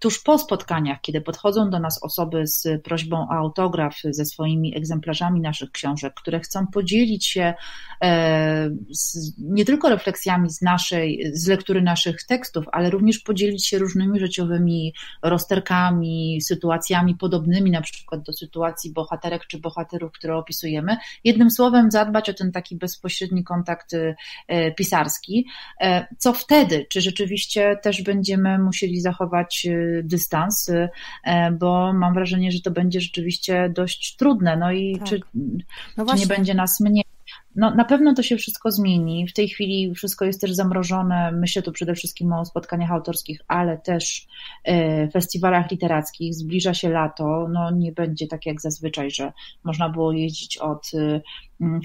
tuż 0.00 0.22
po 0.22 0.38
spotkaniach, 0.38 1.00
kiedy 1.00 1.20
podchodzą 1.20 1.70
do 1.70 1.78
nas 1.78 2.02
osoby 2.02 2.46
z 2.46 2.82
prośbą 2.82 3.16
o 3.28 3.32
autograf 3.32 3.96
ze 4.10 4.24
swoimi 4.24 4.76
egzemplarzami 4.76 5.40
naszych 5.40 5.70
książek, 5.70 6.14
które 6.14 6.40
chcą 6.40 6.66
podzielić 6.66 7.26
się 7.26 7.54
e, 8.02 8.70
z, 8.90 9.32
nie 9.38 9.64
tylko 9.64 9.88
refleksjami 9.88 10.50
z 10.50 10.62
naszej, 10.62 11.30
z 11.34 11.48
lektury 11.48 11.82
naszych 11.82 12.22
tekstów, 12.22 12.64
ale 12.72 12.90
również 12.90 13.18
podzielić 13.18 13.66
się 13.66 13.78
różnymi 13.78 14.20
życiowymi 14.20 14.94
rozterkami, 15.22 16.38
sytuacjami 16.42 17.14
podobnymi 17.16 17.70
na 17.70 17.80
przykład 17.80 18.22
do 18.22 18.32
sytuacji 18.32 18.92
bohaterek 18.92 19.46
czy 19.46 19.58
bohaterów, 19.58 20.12
które 20.12 20.36
opisujemy. 20.36 20.96
Jednym 21.24 21.50
słowem 21.50 21.90
zadbać 21.90 22.30
o 22.30 22.34
ten 22.34 22.52
taki 22.52 22.76
bezpośredni 22.76 23.44
kontakt 23.44 23.94
e, 24.48 24.72
pisarski. 24.72 25.46
E, 25.80 26.06
co 26.18 26.32
wtedy? 26.32 26.86
Czy 26.90 27.00
rzeczywiście 27.00 27.78
też 27.82 28.02
będziemy 28.02 28.58
musieli 28.58 29.00
zachować 29.00 29.43
dystans? 30.02 30.70
Bo 31.52 31.92
mam 31.92 32.14
wrażenie, 32.14 32.52
że 32.52 32.60
to 32.60 32.70
będzie 32.70 33.00
rzeczywiście 33.00 33.70
dość 33.74 34.16
trudne. 34.16 34.56
No 34.56 34.72
i 34.72 34.98
tak. 34.98 35.08
czy, 35.08 35.20
no 35.96 36.06
czy 36.06 36.16
nie 36.16 36.26
będzie 36.26 36.54
nas 36.54 36.80
mniej? 36.80 37.04
No, 37.56 37.74
na 37.74 37.84
pewno 37.84 38.14
to 38.14 38.22
się 38.22 38.36
wszystko 38.36 38.70
zmieni. 38.70 39.28
W 39.28 39.32
tej 39.32 39.48
chwili 39.48 39.94
wszystko 39.94 40.24
jest 40.24 40.40
też 40.40 40.52
zamrożone. 40.52 41.32
Myślę 41.32 41.62
tu 41.62 41.72
przede 41.72 41.94
wszystkim 41.94 42.32
o 42.32 42.44
spotkaniach 42.44 42.90
autorskich, 42.90 43.40
ale 43.48 43.78
też 43.78 44.26
e, 44.64 45.08
festiwalach 45.08 45.70
literackich. 45.70 46.34
Zbliża 46.34 46.74
się 46.74 46.88
lato. 46.88 47.48
No, 47.52 47.70
nie 47.70 47.92
będzie 47.92 48.26
tak 48.26 48.46
jak 48.46 48.60
zazwyczaj, 48.60 49.10
że 49.10 49.32
można 49.64 49.88
było 49.88 50.12
jeździć 50.12 50.58
od 50.58 50.90
e, 50.94 51.20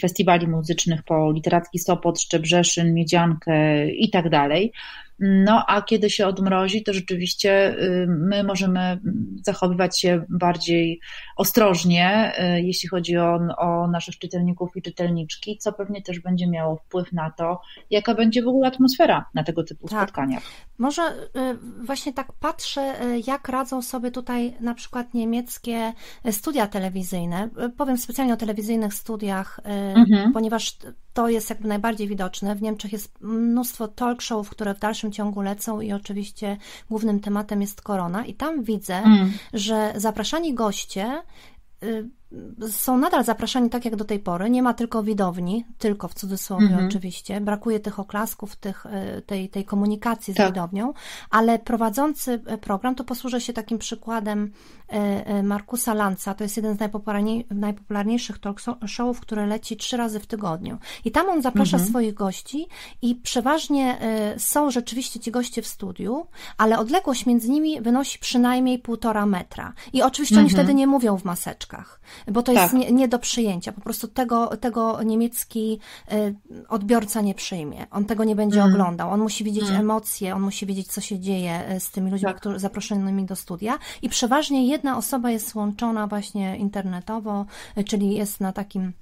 festiwali 0.02 0.48
muzycznych 0.48 1.04
po 1.04 1.32
literacki 1.32 1.80
Sopot, 1.80 2.22
Szczebrzeszyn, 2.22 2.94
Miedziankę 2.94 3.88
i 3.92 4.10
tak 4.10 4.30
dalej. 4.30 4.72
No 5.20 5.66
a 5.68 5.82
kiedy 5.82 6.10
się 6.10 6.28
odmrozi, 6.28 6.84
to 6.84 6.94
rzeczywiście 6.94 7.76
y, 7.84 8.08
my 8.08 8.44
możemy 8.44 9.00
zachowywać 9.44 10.00
się 10.00 10.26
bardziej 10.30 11.00
ostrożnie, 11.36 12.34
y, 12.58 12.62
jeśli 12.62 12.90
chodzi 12.90 13.18
o, 13.18 13.40
o 13.58 13.88
naszych 13.88 14.20
czytelników 14.20 14.70
i 14.76 14.82
czytelniczki, 14.82 15.58
co 15.58 15.74
pewnie 15.74 16.02
też 16.02 16.20
będzie 16.20 16.48
miało 16.48 16.76
wpływ 16.76 17.14
na 17.14 17.32
to, 17.32 17.62
jaka 17.90 18.16
będzie 18.16 18.44
w 18.44 18.48
ogóle 18.48 18.68
atmosfera 18.68 19.26
na 19.34 19.44
tego 19.44 19.64
typu 19.64 19.88
tak. 19.88 20.00
spotkaniach. 20.00 20.44
Może 20.78 21.02
y, 21.02 21.86
właśnie 21.86 22.14
tak 22.14 22.34
patrzę, 22.34 22.96
jak 23.28 23.50
radzą 23.50 23.82
sobie 23.82 24.12
tutaj 24.12 24.54
na 24.60 24.74
przykład 24.74 25.14
niemieckie 25.14 25.94
studia 26.32 26.68
telewizyjne. 26.68 27.50
Powiem 27.78 27.98
specjalnie 27.98 28.34
o 28.34 28.38
telewizyjnych 28.38 28.94
studiach, 28.94 29.60
mhm. 29.96 30.34
ponieważ 30.34 30.78
to 31.14 31.30
jest 31.30 31.50
jakby 31.50 31.68
najbardziej 31.68 32.08
widoczne. 32.08 32.56
W 32.56 32.62
Niemczech 32.62 32.92
jest 32.92 33.22
mnóstwo 33.22 33.88
talk 33.88 34.22
showów, 34.22 34.50
które 34.50 34.74
w 34.76 34.80
dalszym 34.80 35.09
ciągu 35.12 35.42
lecą 35.42 35.82
i 35.82 35.92
oczywiście 35.94 36.58
głównym 36.90 37.20
tematem 37.20 37.62
jest 37.62 37.82
korona. 37.82 38.26
I 38.26 38.34
tam 38.34 38.64
widzę, 38.64 38.96
mm. 38.96 39.32
że 39.54 39.94
zapraszani 39.96 40.54
goście 40.54 41.22
y, 41.84 42.10
są 42.70 42.98
nadal 42.98 43.24
zapraszani 43.24 43.70
tak 43.70 43.86
jak 43.86 43.96
do 43.96 44.06
tej 44.06 44.20
pory. 44.20 44.50
Nie 44.50 44.64
ma 44.64 44.74
tylko 44.74 45.04
widowni, 45.04 45.66
tylko 45.78 46.08
w 46.08 46.14
cudzysłowie 46.14 46.66
mhm. 46.66 46.88
oczywiście. 46.88 47.42
Brakuje 47.42 47.80
tych 47.80 48.00
oklasków, 48.00 48.56
tych, 48.56 48.86
e, 48.86 49.22
tej, 49.22 49.50
tej 49.50 49.66
komunikacji 49.66 50.34
z 50.34 50.38
tak. 50.38 50.48
widownią, 50.48 50.94
ale 51.30 51.60
prowadzący 51.60 52.42
e, 52.46 52.58
program, 52.58 52.96
to 52.96 53.04
posłużę 53.04 53.42
się 53.42 53.54
takim 53.54 53.78
przykładem 53.78 54.52
e, 54.88 55.44
Markusa 55.44 55.94
Lanza. 55.94 56.34
To 56.34 56.44
jest 56.44 56.58
jeden 56.58 56.78
z 56.78 56.80
najpopularniejszych 57.50 58.40
talk 58.40 58.60
showów, 58.86 59.20
który 59.20 59.46
leci 59.46 59.78
trzy 59.78 59.98
razy 59.98 60.20
w 60.20 60.28
tygodniu. 60.28 60.78
I 61.06 61.12
tam 61.12 61.30
on 61.30 61.42
zaprasza 61.42 61.78
mhm. 61.78 61.90
swoich 61.90 62.14
gości 62.14 62.68
i 63.02 63.16
przeważnie 63.16 64.00
są 64.38 64.72
rzeczywiście 64.72 65.20
ci 65.20 65.32
goście 65.32 65.62
w 65.62 65.68
studiu, 65.68 66.28
ale 66.58 66.80
odległość 66.80 67.26
między 67.26 67.50
nimi 67.50 67.82
wynosi 67.82 68.20
przynajmniej 68.20 68.80
półtora 68.80 69.26
metra. 69.26 69.74
I 69.94 70.02
oczywiście 70.02 70.36
mhm. 70.36 70.46
oni 70.46 70.54
wtedy 70.54 70.74
nie 70.74 70.88
mówią 70.88 71.18
w 71.18 71.26
maseczkach 71.26 72.00
bo 72.28 72.44
to 72.44 72.52
jest 72.52 72.64
tak. 72.64 72.74
nie, 72.74 72.92
nie, 72.92 73.08
do 73.08 73.20
przyjęcia. 73.20 73.72
Po 73.72 73.82
prostu 73.82 74.08
tego, 74.08 74.48
tego 74.58 75.04
niemiecki 75.04 75.80
y, 76.14 76.36
odbiorca 76.70 77.22
nie 77.22 77.36
przyjmie. 77.36 77.88
On 77.92 78.06
tego 78.06 78.24
nie 78.24 78.36
będzie 78.36 78.62
mm. 78.62 78.74
oglądał. 78.74 79.12
On 79.12 79.20
musi 79.20 79.44
widzieć 79.44 79.64
mm. 79.64 79.82
emocje, 79.82 80.36
on 80.36 80.42
musi 80.42 80.66
wiedzieć, 80.66 80.88
co 80.88 81.02
się 81.02 81.20
dzieje 81.20 81.72
y, 81.76 81.80
z 81.80 81.92
tymi 81.92 82.12
ludźmi, 82.12 82.28
tak. 82.28 82.38
którzy 82.38 82.60
zaproszonymi 82.60 83.26
do 83.26 83.36
studia. 83.36 83.80
I 84.02 84.10
przeważnie 84.10 84.68
jedna 84.68 84.98
osoba 84.98 85.32
jest 85.32 85.56
łączona 85.56 86.08
właśnie 86.08 86.58
internetowo, 86.58 87.46
y, 87.78 87.84
czyli 87.84 88.16
jest 88.16 88.42
na 88.42 88.54
takim 88.54 88.94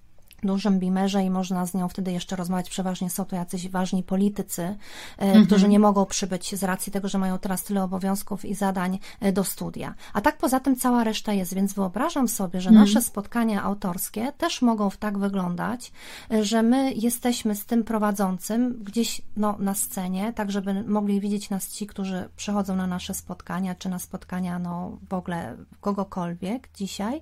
dużym 0.43 0.79
bimerze 0.79 1.23
i 1.23 1.29
można 1.29 1.65
z 1.65 1.73
nią 1.73 1.87
wtedy 1.87 2.11
jeszcze 2.11 2.35
rozmawiać. 2.35 2.69
Przeważnie 2.69 3.09
są 3.09 3.25
to 3.25 3.35
jacyś 3.35 3.69
ważni 3.69 4.03
politycy, 4.03 4.75
mm 5.17 5.43
-hmm. 5.43 5.45
którzy 5.45 5.67
nie 5.67 5.79
mogą 5.79 6.05
przybyć 6.05 6.55
z 6.55 6.63
racji 6.63 6.91
tego, 6.91 7.07
że 7.07 7.17
mają 7.17 7.39
teraz 7.39 7.63
tyle 7.63 7.83
obowiązków 7.83 8.45
i 8.45 8.55
zadań 8.55 8.99
e, 9.19 9.31
do 9.31 9.43
studia. 9.43 9.93
A 10.13 10.21
tak 10.21 10.37
poza 10.37 10.59
tym 10.59 10.75
cała 10.75 11.03
reszta 11.03 11.33
jest, 11.33 11.53
więc 11.53 11.73
wyobrażam 11.73 12.27
sobie, 12.27 12.61
że 12.61 12.69
mm. 12.69 12.81
nasze 12.81 13.01
spotkania 13.01 13.63
autorskie 13.63 14.33
też 14.37 14.61
mogą 14.61 14.89
tak 14.99 15.17
wyglądać, 15.17 15.91
e, 16.31 16.43
że 16.43 16.63
my 16.63 16.93
jesteśmy 16.93 17.55
z 17.55 17.65
tym 17.65 17.83
prowadzącym 17.83 18.83
gdzieś 18.83 19.21
no, 19.37 19.55
na 19.59 19.73
scenie, 19.73 20.33
tak 20.33 20.51
żeby 20.51 20.83
mogli 20.83 21.21
widzieć 21.21 21.49
nas 21.49 21.69
ci, 21.69 21.87
którzy 21.87 22.29
przychodzą 22.35 22.75
na 22.75 22.87
nasze 22.87 23.13
spotkania, 23.13 23.75
czy 23.75 23.89
na 23.89 23.99
spotkania 23.99 24.59
no, 24.59 24.97
w 25.09 25.13
ogóle 25.13 25.57
kogokolwiek 25.81 26.69
dzisiaj 26.75 27.21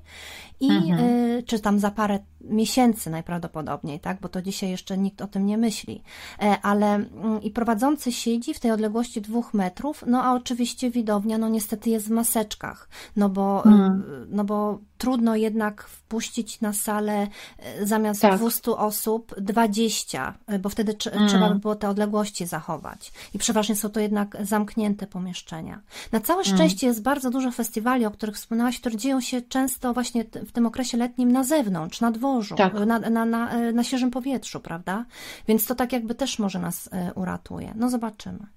i 0.59 0.69
-hmm. 0.69 0.99
y, 0.99 1.43
czy 1.43 1.59
tam 1.59 1.79
za 1.79 1.91
parę 1.91 2.19
miesięcy 2.41 3.04
najprawdopodobniej, 3.09 3.99
tak? 3.99 4.19
Bo 4.21 4.29
to 4.29 4.41
dzisiaj 4.41 4.69
jeszcze 4.69 4.97
nikt 4.97 5.21
o 5.21 5.27
tym 5.27 5.45
nie 5.45 5.57
myśli. 5.57 6.03
E, 6.41 6.61
ale 6.61 6.95
mm, 6.95 7.41
i 7.41 7.51
prowadzący 7.51 8.11
siedzi 8.11 8.53
w 8.53 8.59
tej 8.59 8.71
odległości 8.71 9.21
dwóch 9.21 9.53
metrów, 9.53 10.03
no 10.07 10.23
a 10.23 10.33
oczywiście 10.33 10.91
widownia, 10.91 11.37
no 11.37 11.49
niestety 11.49 11.89
jest 11.89 12.07
w 12.07 12.11
maseczkach, 12.11 12.89
no 13.15 13.29
bo, 13.29 13.61
hmm. 13.61 14.03
no 14.29 14.43
bo 14.43 14.79
trudno 14.97 15.35
jednak 15.35 15.83
wpuścić 15.83 16.61
na 16.61 16.73
salę 16.73 17.27
e, 17.59 17.85
zamiast 17.85 18.21
tak. 18.21 18.37
200 18.37 18.71
osób 18.71 19.35
20, 19.37 20.33
e, 20.47 20.59
bo 20.59 20.69
wtedy 20.69 20.95
mm. 21.11 21.29
trzeba 21.29 21.49
by 21.49 21.59
było 21.59 21.75
te 21.75 21.89
odległości 21.89 22.45
zachować. 22.45 23.11
I 23.33 23.39
przeważnie 23.39 23.75
są 23.75 23.89
to 23.89 23.99
jednak 23.99 24.37
zamknięte 24.41 25.07
pomieszczenia. 25.07 25.81
Na 26.11 26.19
całe 26.19 26.43
mm. 26.43 26.55
szczęście 26.55 26.87
jest 26.87 27.01
bardzo 27.01 27.29
dużo 27.29 27.51
festiwali, 27.51 28.05
o 28.05 28.11
których 28.11 28.35
wspomniałaś, 28.35 28.79
które 28.79 28.97
dzieją 28.97 29.21
się 29.21 29.41
często 29.41 29.93
właśnie 29.93 30.23
w 30.23 30.51
tym 30.51 30.65
okresie 30.65 30.97
letnim 30.97 31.31
na 31.31 31.43
zewnątrz, 31.43 32.01
na 32.01 32.11
dworzu, 32.11 32.55
tak. 32.55 32.73
na, 32.73 32.94
na, 32.99 33.25
na, 33.25 33.51
e, 33.51 33.71
na 33.71 33.83
świeżym 33.83 34.11
powietrzu, 34.11 34.59
prawda? 34.59 35.05
Więc 35.47 35.65
to 35.65 35.75
tak 35.75 35.93
jakby 35.93 36.15
też 36.15 36.39
może 36.39 36.59
nas 36.59 36.89
uratuje. 37.15 37.73
No 37.75 37.89
zobaczymy 37.89 38.54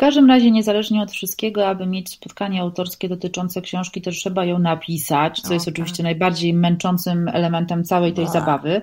każdym 0.00 0.28
razie, 0.28 0.50
niezależnie 0.50 1.02
od 1.02 1.10
wszystkiego, 1.10 1.68
aby 1.68 1.86
mieć 1.86 2.10
spotkanie 2.10 2.60
autorskie 2.60 3.08
dotyczące 3.08 3.60
książki, 3.60 4.02
to 4.02 4.10
trzeba 4.10 4.44
ją 4.44 4.58
napisać, 4.58 5.40
co 5.40 5.54
jest 5.54 5.66
tak. 5.66 5.74
oczywiście 5.74 6.02
najbardziej 6.02 6.54
męczącym 6.54 7.28
elementem 7.28 7.84
całej 7.84 8.12
tej 8.12 8.28
zabawy. 8.28 8.82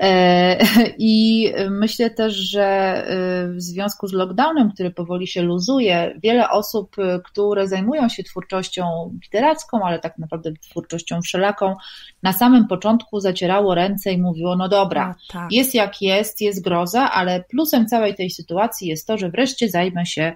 E, 0.00 0.58
I 0.98 1.46
myślę 1.70 2.10
też, 2.10 2.34
że 2.34 2.64
e, 2.64 3.48
w 3.48 3.62
związku 3.62 4.06
z 4.06 4.12
lockdownem, 4.12 4.72
który 4.72 4.90
powoli 4.90 5.26
się 5.26 5.42
luzuje, 5.42 6.18
wiele 6.22 6.50
osób, 6.50 6.96
e, 6.98 7.20
które 7.24 7.68
zajmują 7.68 8.08
się 8.08 8.22
twórczością 8.22 8.84
literacką, 9.22 9.80
ale 9.84 9.98
tak 9.98 10.18
naprawdę 10.18 10.52
twórczością 10.52 11.22
wszelaką, 11.22 11.76
na 12.22 12.32
samym 12.32 12.68
początku 12.68 13.20
zacierało 13.20 13.74
ręce 13.74 14.12
i 14.12 14.18
mówiło: 14.18 14.56
No 14.56 14.68
dobra, 14.68 15.14
tak. 15.32 15.52
jest 15.52 15.74
jak 15.74 16.02
jest, 16.02 16.40
jest 16.40 16.64
groza, 16.64 17.10
ale 17.10 17.44
plusem 17.50 17.86
całej 17.86 18.14
tej 18.14 18.30
sytuacji 18.30 18.88
jest 18.88 19.06
to, 19.06 19.18
że 19.18 19.30
wreszcie 19.30 19.68
zajmę 19.68 20.06
się 20.06 20.32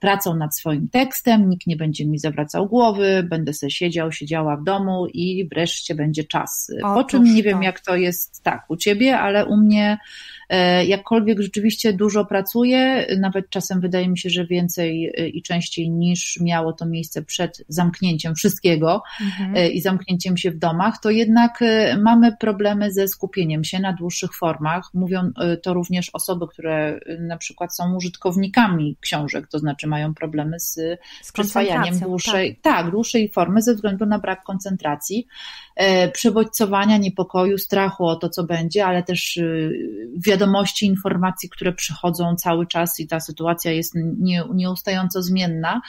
pracą 0.00 0.36
nad 0.36 0.56
swoim 0.56 0.88
tekstem, 0.88 1.50
nikt 1.50 1.66
nie 1.66 1.76
będzie 1.76 2.06
mi 2.06 2.18
zawracał 2.18 2.66
głowy, 2.66 3.26
będę 3.30 3.52
sobie 3.52 3.70
siedział, 3.70 4.12
siedziała 4.12 4.56
w 4.56 4.64
domu 4.64 5.06
i 5.06 5.48
wreszcie 5.48 5.94
będzie 5.94 6.24
czas. 6.24 6.72
O, 6.82 6.94
po 6.94 7.04
czym 7.04 7.24
nie 7.24 7.42
wiem, 7.42 7.62
jak 7.62 7.80
to 7.80 7.96
jest 7.96 8.42
tak 8.42 8.64
u 8.68 8.76
ciebie, 8.76 9.18
ale 9.18 9.46
u 9.46 9.56
mnie 9.56 9.98
E, 10.50 10.84
jakkolwiek 10.84 11.40
rzeczywiście 11.40 11.92
dużo 11.92 12.24
pracuję, 12.24 13.06
nawet 13.18 13.50
czasem 13.50 13.80
wydaje 13.80 14.08
mi 14.08 14.18
się, 14.18 14.30
że 14.30 14.46
więcej 14.46 15.12
e, 15.18 15.28
i 15.28 15.42
częściej 15.42 15.90
niż 15.90 16.40
miało 16.40 16.72
to 16.72 16.86
miejsce 16.86 17.22
przed 17.22 17.64
zamknięciem 17.68 18.34
wszystkiego 18.34 19.02
mhm. 19.20 19.56
E, 19.56 19.68
i 19.68 19.80
zamknięciem 19.80 20.36
się 20.36 20.50
w 20.50 20.58
domach, 20.58 21.00
to 21.02 21.10
jednak 21.10 21.60
mamy 22.02 22.36
problemy 22.36 22.92
ze 22.92 23.08
skupieniem 23.08 23.64
się 23.64 23.78
na 23.78 23.92
dłuższych 23.92 24.34
formach. 24.34 24.90
Mówią 24.94 25.30
to 25.62 25.74
również 25.74 26.10
osoby, 26.12 26.46
które 26.48 27.00
na 27.18 27.36
przykład 27.36 27.76
są 27.76 27.96
użytkownikami 27.96 28.96
książek, 29.00 29.48
to 29.48 29.58
znaczy 29.60 29.86
mają 29.86 30.14
problemy 30.14 30.60
z, 30.60 30.74
z 31.22 31.32
przyswajaniem 31.32 31.98
dłuższej, 31.98 32.54
tak. 32.62 32.74
tak, 32.74 32.90
dłuższej 32.90 33.30
formy 33.30 33.62
ze 33.62 33.74
względu 33.74 34.06
na 34.06 34.18
brak 34.18 34.44
koncentracji. 34.44 35.26
E, 35.76 36.08
przebodźcowania, 36.08 36.96
niepokoju, 36.96 37.58
strachu 37.58 38.06
o 38.06 38.16
to, 38.16 38.28
co 38.28 38.44
będzie, 38.44 38.86
ale 38.86 39.02
też 39.02 39.36
y, 39.36 39.72
wiadomości, 40.26 40.86
informacji, 40.86 41.48
które 41.48 41.72
przychodzą 41.72 42.36
cały 42.36 42.66
czas 42.66 43.00
i 43.00 43.06
ta 43.06 43.20
sytuacja 43.20 43.72
jest 43.72 43.94
nie, 44.18 44.44
nieustająco 44.54 45.22
zmienna. 45.22 45.80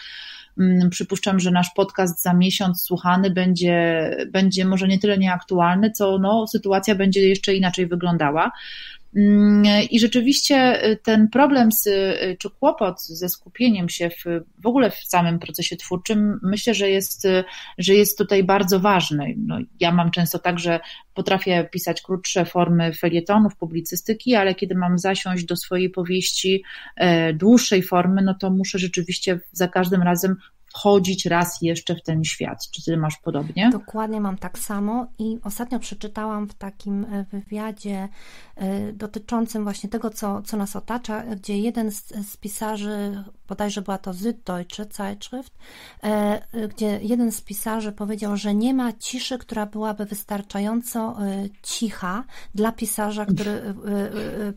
Mm, 0.60 0.90
przypuszczam, 0.90 1.40
że 1.40 1.51
nasz 1.51 1.70
podcast 1.75 2.22
za 2.22 2.34
miesiąc 2.34 2.82
słuchany 2.82 3.30
będzie, 3.30 4.10
będzie 4.32 4.66
może 4.66 4.88
nie 4.88 5.00
tyle 5.00 5.18
nieaktualny, 5.18 5.92
co 5.92 6.18
no, 6.18 6.48
sytuacja 6.48 6.96
będzie 6.96 7.30
jeszcze 7.30 7.56
inaczej 7.56 7.88
wyglądała. 7.88 8.51
Mm, 9.15 9.63
I 9.91 10.00
rzeczywiście 10.00 10.86
y, 10.86 10.98
ten 11.03 11.27
problem 11.27 11.72
z, 11.72 11.88
y, 11.88 12.38
czy 12.39 12.50
kłopot 12.50 13.01
ze 13.01 13.30
skupieniem 13.30 13.89
się 13.89 14.10
w, 14.10 14.24
w 14.63 14.68
ogóle 14.68 14.91
w 14.91 14.96
samym 14.96 15.39
procesie 15.39 15.75
twórczym, 15.77 16.39
myślę, 16.44 16.74
że 16.74 16.89
jest, 16.89 17.25
y, 17.25 17.44
że 17.77 17.94
jest 17.94 18.18
tutaj 18.18 18.44
bardzo 18.44 18.80
ważny. 18.80 19.34
No, 19.38 19.58
ja 19.80 19.91
mam 19.91 20.12
często 20.12 20.39
tak, 20.39 20.60
że 20.60 20.80
potrafię 21.13 21.70
pisać 21.72 22.01
krótsze 22.01 22.46
formy 22.46 22.94
felietonów, 22.94 23.56
publicystyki, 23.56 24.36
ale 24.36 24.56
kiedy 24.56 24.75
mam 24.75 24.98
zasiąść 24.98 25.46
do 25.46 25.56
swojej 25.56 25.89
powieści 25.89 26.63
e, 26.96 27.34
dłuższej 27.34 27.84
formy, 27.84 28.22
no 28.22 28.34
to 28.34 28.50
muszę 28.50 28.80
rzeczywiście 28.80 29.39
za 29.51 29.68
każdym 29.68 30.01
razem 30.01 30.36
wchodzić 30.74 31.25
raz 31.25 31.58
jeszcze 31.62 31.96
w 31.96 32.04
ten 32.04 32.24
świat. 32.24 32.70
Czy 32.72 32.84
ty 32.84 32.98
masz 32.98 33.18
podobnie? 33.24 33.70
Dokładnie 33.70 34.22
mam 34.22 34.38
tak 34.38 34.60
samo 34.60 35.08
i 35.20 35.38
ostatnio 35.44 35.80
przeczytałam 35.80 36.48
w 36.48 36.54
takim 36.54 37.06
e, 37.06 37.25
wywiadzie 37.32 38.10
e, 38.56 38.94
dotyczącym 38.94 39.63
właśnie 39.63 39.90
tego, 39.90 40.10
co, 40.10 40.42
co 40.42 40.58
nas 40.58 40.75
otacza, 40.75 41.24
gdzie 41.24 41.58
jeden 41.58 41.92
z, 41.92 42.08
z 42.08 42.38
pisarzy, 42.38 43.24
bodajże 43.51 43.81
była 43.81 43.98
to 43.98 44.13
Süddeutsche 44.13 44.86
Zeitschrift, 44.93 45.53
e, 46.03 46.41
gdzie 46.67 47.00
jeden 47.01 47.31
z 47.31 47.41
pisarzy 47.41 47.91
powiedział, 47.91 48.38
że 48.38 48.55
nie 48.55 48.74
ma 48.74 48.93
ciszy, 48.93 49.38
która 49.38 49.65
byłaby 49.65 50.05
wystarczająco 50.05 51.17
cicha 51.63 52.24
dla 52.55 52.72
pisarza, 52.72 53.25
który 53.25 53.74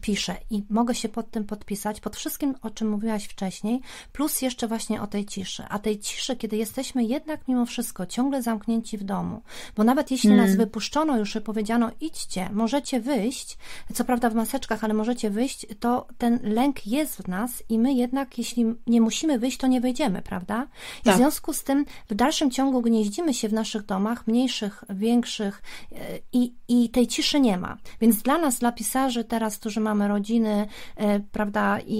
pisze. 0.00 0.36
I 0.50 0.62
mogę 0.70 0.94
się 0.94 1.08
pod 1.08 1.30
tym 1.30 1.44
podpisać, 1.44 2.00
pod 2.00 2.16
wszystkim, 2.16 2.54
o 2.62 2.70
czym 2.70 2.88
mówiłaś 2.90 3.24
wcześniej, 3.24 3.80
plus 4.12 4.42
jeszcze 4.42 4.68
właśnie 4.68 5.02
o 5.02 5.06
tej 5.06 5.24
ciszy. 5.26 5.64
A 5.68 5.78
tej 5.78 5.98
ciszy, 5.98 6.36
kiedy 6.36 6.56
jesteśmy 6.56 7.04
jednak 7.04 7.48
mimo 7.48 7.66
wszystko 7.66 8.06
ciągle 8.06 8.42
zamknięci 8.42 8.98
w 8.98 9.04
domu, 9.04 9.42
bo 9.76 9.84
nawet 9.84 10.10
jeśli 10.10 10.30
nas 10.30 10.46
hmm. 10.46 10.56
wypuszczono 10.58 11.18
już 11.18 11.36
i 11.36 11.40
powiedziano 11.40 11.90
idźcie, 12.00 12.50
możecie 12.52 13.00
wyjść, 13.00 13.58
co 13.94 14.04
prawda 14.04 14.30
w 14.30 14.34
maseczkach, 14.34 14.84
ale 14.84 14.94
możecie 14.94 15.30
wyjść, 15.30 15.66
to 15.80 16.06
ten 16.18 16.38
lęk 16.42 16.86
jest 16.86 17.16
w 17.16 17.28
nas 17.28 17.62
i 17.68 17.78
my 17.78 17.92
jednak, 17.92 18.38
jeśli 18.38 18.74
nie 18.86 19.00
musimy 19.00 19.38
wyjść, 19.38 19.58
to 19.58 19.66
nie 19.66 19.80
wyjdziemy, 19.80 20.22
prawda? 20.22 20.66
I 21.00 21.04
tak. 21.04 21.14
w 21.14 21.16
związku 21.16 21.52
z 21.52 21.64
tym 21.64 21.84
w 22.08 22.14
dalszym 22.14 22.50
ciągu 22.50 22.82
gnieździmy 22.82 23.34
się 23.34 23.48
w 23.48 23.52
naszych 23.52 23.86
domach, 23.86 24.26
mniejszych, 24.26 24.84
większych 24.90 25.62
e, 25.92 25.96
i, 26.32 26.54
i 26.68 26.90
tej 26.90 27.06
ciszy 27.06 27.40
nie 27.40 27.58
ma. 27.58 27.76
Więc 28.00 28.22
dla 28.22 28.38
nas, 28.38 28.58
dla 28.58 28.72
pisarzy 28.72 29.24
teraz, 29.24 29.58
którzy 29.58 29.80
mamy 29.80 30.08
rodziny, 30.08 30.66
e, 30.96 31.20
prawda, 31.20 31.78
i, 31.80 31.94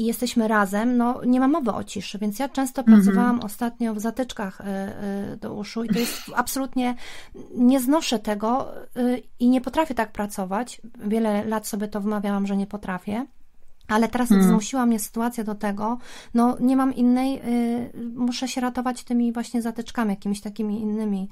i, 0.00 0.06
jesteśmy 0.06 0.48
razem, 0.48 0.96
no 0.96 1.20
nie 1.24 1.40
ma 1.40 1.48
mowy 1.48 1.72
o 1.72 1.84
ciszy, 1.84 2.18
więc 2.18 2.38
ja 2.38 2.48
często 2.48 2.82
mhm. 2.82 2.98
pracowałam 2.98 3.40
ostatnio 3.40 3.94
w 3.94 4.00
zatyczkach 4.00 4.60
e, 4.60 5.36
do 5.40 5.54
uszu 5.54 5.84
i 5.84 5.88
to 5.88 5.98
jest 5.98 6.22
absolutnie, 6.34 6.94
nie 7.54 7.80
znoszę 7.80 8.18
tego 8.18 8.72
i 9.38 9.48
nie 9.48 9.60
potrafię 9.60 9.94
tak 9.94 10.12
pracować. 10.12 10.80
Wiele 10.98 11.44
lat 11.44 11.66
sobie 11.66 11.88
to 11.88 12.00
wmawiałam, 12.00 12.46
że 12.46 12.56
nie 12.56 12.66
potrafię. 12.66 13.26
Ale 13.88 14.08
teraz 14.08 14.28
hmm. 14.28 14.48
zmusiła 14.48 14.86
mnie 14.86 14.98
sytuacja 14.98 15.44
do 15.44 15.54
tego, 15.54 15.98
no 16.34 16.56
nie 16.60 16.76
mam 16.76 16.94
innej, 16.94 17.42
muszę 18.14 18.48
się 18.48 18.60
ratować 18.60 19.04
tymi 19.04 19.32
właśnie 19.32 19.62
zatyczkami, 19.62 20.10
jakimiś 20.10 20.40
takimi 20.40 20.80
innymi 20.80 21.28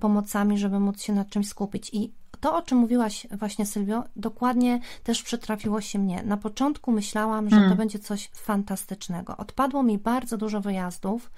pomocami, 0.00 0.58
żeby 0.58 0.80
móc 0.80 1.02
się 1.02 1.12
nad 1.12 1.28
czymś 1.28 1.48
skupić. 1.48 1.90
I 1.92 2.12
to, 2.40 2.56
o 2.56 2.62
czym 2.62 2.78
mówiłaś 2.78 3.26
właśnie, 3.30 3.66
Sylwio, 3.66 4.04
dokładnie 4.16 4.80
też 5.02 5.22
przytrafiło 5.22 5.80
się 5.80 5.98
mnie. 5.98 6.22
Na 6.22 6.36
początku 6.36 6.92
myślałam, 6.92 7.44
że 7.44 7.56
to 7.56 7.60
hmm. 7.60 7.78
będzie 7.78 7.98
coś 7.98 8.30
fantastycznego. 8.34 9.36
Odpadło 9.36 9.82
mi 9.82 9.98
bardzo 9.98 10.36
dużo 10.36 10.60
wyjazdów, 10.60 11.30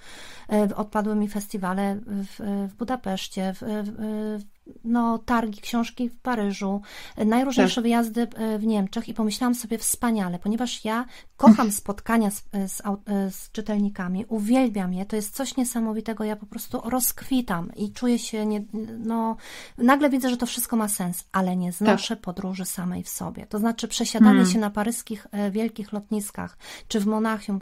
e, 0.49 0.75
odpadły 0.75 1.15
mi 1.15 1.27
festiwale 1.27 1.99
w, 2.05 2.67
w 2.71 2.75
Budapeszcie, 2.75 3.53
w, 3.53 3.59
w, 3.61 4.43
no, 4.83 5.17
targi 5.17 5.61
książki 5.61 6.09
w 6.09 6.19
Paryżu, 6.19 6.81
najróżniejsze 7.17 7.75
tak. 7.75 7.83
wyjazdy 7.83 8.27
e, 8.35 8.59
w 8.59 8.65
Niemczech 8.65 9.09
i 9.09 9.13
pomyślałam 9.13 9.55
sobie 9.55 9.77
wspaniale, 9.77 10.39
ponieważ 10.39 10.85
ja 10.85 11.05
kocham 11.37 11.71
spotkania 11.71 12.31
z, 12.31 12.43
z, 12.67 12.81
e, 12.81 13.31
z, 13.31 13.51
czytelnikami, 13.51 14.25
uwielbiam 14.27 14.93
je, 14.93 15.05
to 15.05 15.15
jest 15.15 15.35
coś 15.35 15.57
niesamowitego, 15.57 16.23
ja 16.23 16.35
po 16.35 16.45
prostu 16.45 16.81
rozkwitam 16.83 17.71
i 17.75 17.91
czuję 17.91 18.19
się, 18.19 18.45
nie, 18.45 18.63
no, 18.99 19.37
nagle 19.77 20.09
widzę, 20.09 20.29
że 20.29 20.37
to 20.37 20.45
wszystko 20.45 20.75
ma 20.75 20.87
sens, 20.87 21.25
ale 21.31 21.55
nie 21.55 21.71
znoszę 21.71 22.15
tak. 22.15 22.23
podróży 22.23 22.65
samej 22.65 23.03
w 23.03 23.09
sobie. 23.09 23.45
To 23.45 23.59
znaczy 23.59 23.87
przesiadanie 23.87 24.31
hmm. 24.31 24.51
się 24.53 24.59
na 24.59 24.69
paryskich 24.69 25.27
e, 25.31 25.51
wielkich 25.51 25.93
lotniskach, 25.93 26.57
czy 26.87 26.99
w 26.99 27.05
Monachium 27.05 27.59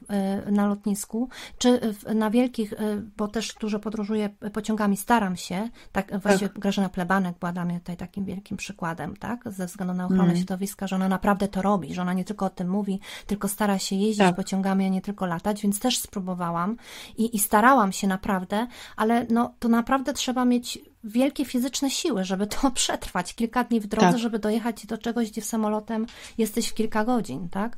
na 0.52 0.68
lotnisku, 0.68 1.30
czy 1.58 1.80
na 2.16 2.30
wielkich, 2.30 2.74
bo 3.18 3.28
też 3.28 3.54
dużo 3.60 3.80
podróżuję 3.80 4.30
pociągami, 4.54 4.98
staram 4.98 5.36
się, 5.36 5.70
tak 5.92 6.20
właśnie 6.20 6.50
tak. 6.50 6.60
Grażyna 6.60 6.90
Plebanek 6.98 7.40
była 7.40 7.52
dla 7.52 7.66
mnie 7.66 7.80
tutaj 7.80 7.98
takim 7.98 8.26
wielkim 8.26 8.58
przykładem, 8.58 9.18
tak? 9.18 9.52
Ze 9.52 9.66
względu 9.66 9.94
na 9.94 10.06
ochronę 10.06 10.24
mm. 10.24 10.38
środowiska, 10.38 10.88
że 10.88 10.96
ona 10.96 11.10
naprawdę 11.10 11.48
to 11.48 11.62
robi, 11.62 11.94
że 11.94 12.02
ona 12.02 12.14
nie 12.14 12.26
tylko 12.26 12.46
o 12.46 12.50
tym 12.50 12.70
mówi, 12.70 13.00
tylko 13.28 13.48
stara 13.48 13.80
się 13.80 13.96
jeździć 13.96 14.18
tak. 14.18 14.36
pociągami, 14.36 14.86
a 14.86 14.90
nie 14.90 15.02
tylko 15.02 15.26
latać, 15.26 15.62
więc 15.62 15.80
też 15.80 16.00
spróbowałam 16.00 16.78
i, 17.18 17.36
i 17.36 17.40
starałam 17.40 17.92
się 17.92 18.08
naprawdę, 18.08 18.68
ale 18.96 19.26
no, 19.30 19.54
to 19.60 19.68
naprawdę 19.68 20.14
trzeba 20.14 20.46
mieć 20.46 20.80
wielkie 21.08 21.46
fizyczne 21.46 21.90
siły, 21.90 22.24
żeby 22.24 22.48
to 22.48 22.72
przetrwać. 22.82 23.36
Kilka 23.36 23.64
dni 23.64 23.80
w 23.80 23.88
drodze, 23.88 24.12
tak. 24.12 24.20
żeby 24.20 24.40
dojechać 24.40 24.86
do 24.86 24.98
czegoś, 24.98 25.32
gdzie 25.32 25.42
samolotem 25.42 26.06
jesteś 26.38 26.68
w 26.68 26.74
kilka 26.74 27.06
godzin, 27.06 27.50
tak? 27.50 27.78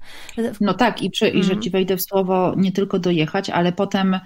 No 0.62 0.74
tak, 0.74 1.02
i, 1.02 1.10
przy, 1.10 1.26
mm. 1.26 1.40
i 1.40 1.44
że 1.44 1.50
mhm. 1.50 1.62
ci 1.62 1.70
wejdę 1.70 1.98
w 1.98 2.02
słowo, 2.02 2.54
nie 2.58 2.72
tylko 2.72 3.00
dojechać, 3.00 3.50
ale 3.50 3.72
potem 3.72 4.14
y, 4.14 4.20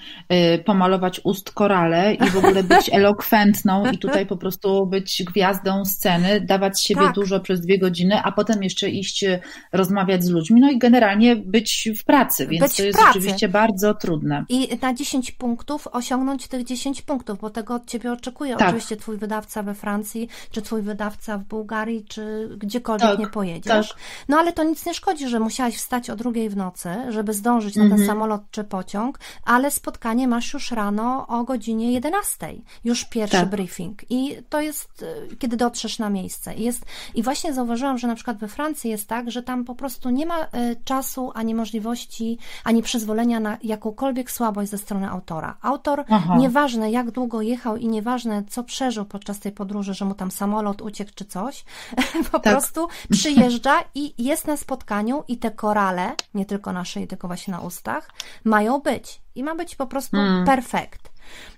pomalować 0.65 1.21
ust 1.23 1.51
korale 1.51 2.13
i 2.13 2.30
w 2.30 2.38
ogóle 2.38 2.63
być 2.63 2.89
elokwentną 2.93 3.91
i 3.91 3.97
tutaj 3.97 4.25
po 4.25 4.38
prostu 4.38 4.88
być 4.88 5.23
gwiazdą 5.28 5.86
sceny, 5.86 6.41
dawać 6.41 6.84
siebie 6.84 7.01
tak. 7.01 7.15
dużo 7.15 7.39
przez 7.39 7.62
dwie 7.62 7.80
godziny, 7.80 8.21
a 8.23 8.32
potem 8.32 8.63
jeszcze 8.63 8.89
iść 8.89 9.23
y, 9.23 9.39
rozmawiać 9.73 10.23
z 10.23 10.30
ludźmi, 10.30 10.62
no 10.62 10.71
i 10.71 10.78
generalnie 10.78 11.36
być 11.36 11.89
w 11.99 12.04
pracy, 12.04 12.47
więc 12.47 12.63
być 12.63 12.78
to 12.78 12.84
jest 12.84 12.99
pracy. 12.99 13.13
rzeczywiście 13.13 13.49
bardzo 13.49 13.93
trudne. 13.93 14.45
I 14.49 14.69
na 14.82 14.93
10 14.93 15.32
punktów 15.32 15.88
osiągnąć 15.91 16.47
tych 16.47 16.63
10 16.63 17.01
punktów, 17.01 17.39
bo 17.39 17.49
tego 17.49 17.75
od 17.75 17.86
ciebie 17.86 18.12
oczekuję 18.12 18.56
tak. 18.56 18.67
oczywiście 18.67 18.92
twój 18.97 19.17
wydawca 19.17 19.63
we 19.63 19.73
Francji, 19.73 20.29
czy 20.51 20.62
twój 20.62 20.82
wydawca 20.82 21.38
w 21.38 21.43
Bułgarii, 21.43 22.06
czy 22.06 22.49
gdziekolwiek 22.58 23.10
tak, 23.10 23.19
nie 23.19 23.27
pojedziesz. 23.27 23.89
Tak. 23.89 23.97
No 24.29 24.38
ale 24.38 24.53
to 24.53 24.63
nic 24.63 24.86
nie 24.86 24.93
szkodzi, 24.93 25.27
że 25.27 25.39
musiałaś 25.39 25.77
wstać 25.77 26.10
o 26.10 26.15
drugiej 26.15 26.49
w 26.49 26.58
nocy, 26.58 26.89
żeby 27.10 27.34
zdążyć 27.34 27.75
na 27.75 27.84
ten 27.84 27.91
mhm. 27.91 28.08
samolot 28.08 28.41
czy 28.51 28.63
pociąg, 28.63 29.19
ale 29.45 29.71
spotkanie 29.71 30.27
masz 30.27 30.53
już 30.53 30.71
rano 30.71 31.27
o 31.27 31.43
godzinie 31.43 31.91
11. 31.91 32.53
Już 32.84 33.06
pierwszy 33.06 33.38
tak. 33.38 33.49
briefing. 33.49 34.01
I 34.10 34.38
to 34.49 34.62
jest, 34.62 35.01
y, 35.32 35.36
kiedy 35.36 35.58
dotrzesz 35.58 35.99
na 35.99 36.10
miejsce. 36.10 36.53
I, 36.56 36.63
jest, 36.63 36.86
I 37.15 37.23
właśnie 37.23 37.53
zauważyłam, 37.53 37.97
że 37.97 38.08
na 38.08 38.15
przykład 38.15 38.38
we 38.38 38.47
Francji 38.47 38.89
jest 38.89 39.08
tak, 39.08 39.32
że 39.32 39.43
tam 39.43 39.65
po 39.65 39.75
prostu 39.75 40.10
nie 40.10 40.25
ma 40.25 40.43
y, 40.43 40.47
czasu, 40.86 41.32
ani 41.36 41.56
możliwości, 41.56 42.38
ani 42.63 42.84
przyzwolenia 42.84 43.39
na 43.39 43.58
jakąkolwiek 43.63 44.32
słabość 44.32 44.71
ze 44.71 44.77
strony 44.77 45.10
autora. 45.10 45.58
Autor, 45.62 46.03
Aha. 46.10 46.38
nieważne 46.38 46.91
jak 46.91 47.12
długo 47.12 47.41
jechał 47.41 47.77
i 47.77 47.88
nieważne 47.88 48.43
co 48.49 48.63
przeżył 48.73 49.05
podczas 49.05 49.39
tej 49.39 49.51
podróży, 49.51 49.93
że 49.93 50.05
mu 50.05 50.13
tam 50.13 50.31
samolot 50.31 50.81
uciekł 50.81 51.12
czy 51.15 51.25
coś, 51.25 51.65
po 52.31 52.39
tak. 52.39 52.53
prostu 52.53 52.88
przyjeżdża 53.12 53.83
i 53.95 54.23
jest 54.23 54.47
na 54.47 54.57
spotkaniu 54.57 55.23
i 55.27 55.38
te 55.38 55.51
korale, 55.51 56.15
nie 56.33 56.45
tylko 56.45 56.73
na 56.73 56.86
szyi, 56.86 57.07
tylko 57.07 57.27
właśnie 57.27 57.51
na 57.51 57.59
ustach, 57.59 58.09
mają 58.43 58.79
być. 58.79 59.21
I 59.36 59.43
ma 59.43 59.55
być 59.55 59.75
po 59.75 59.88
prostu 59.88 60.17
mm. 60.17 60.45
perfekt. 60.45 61.12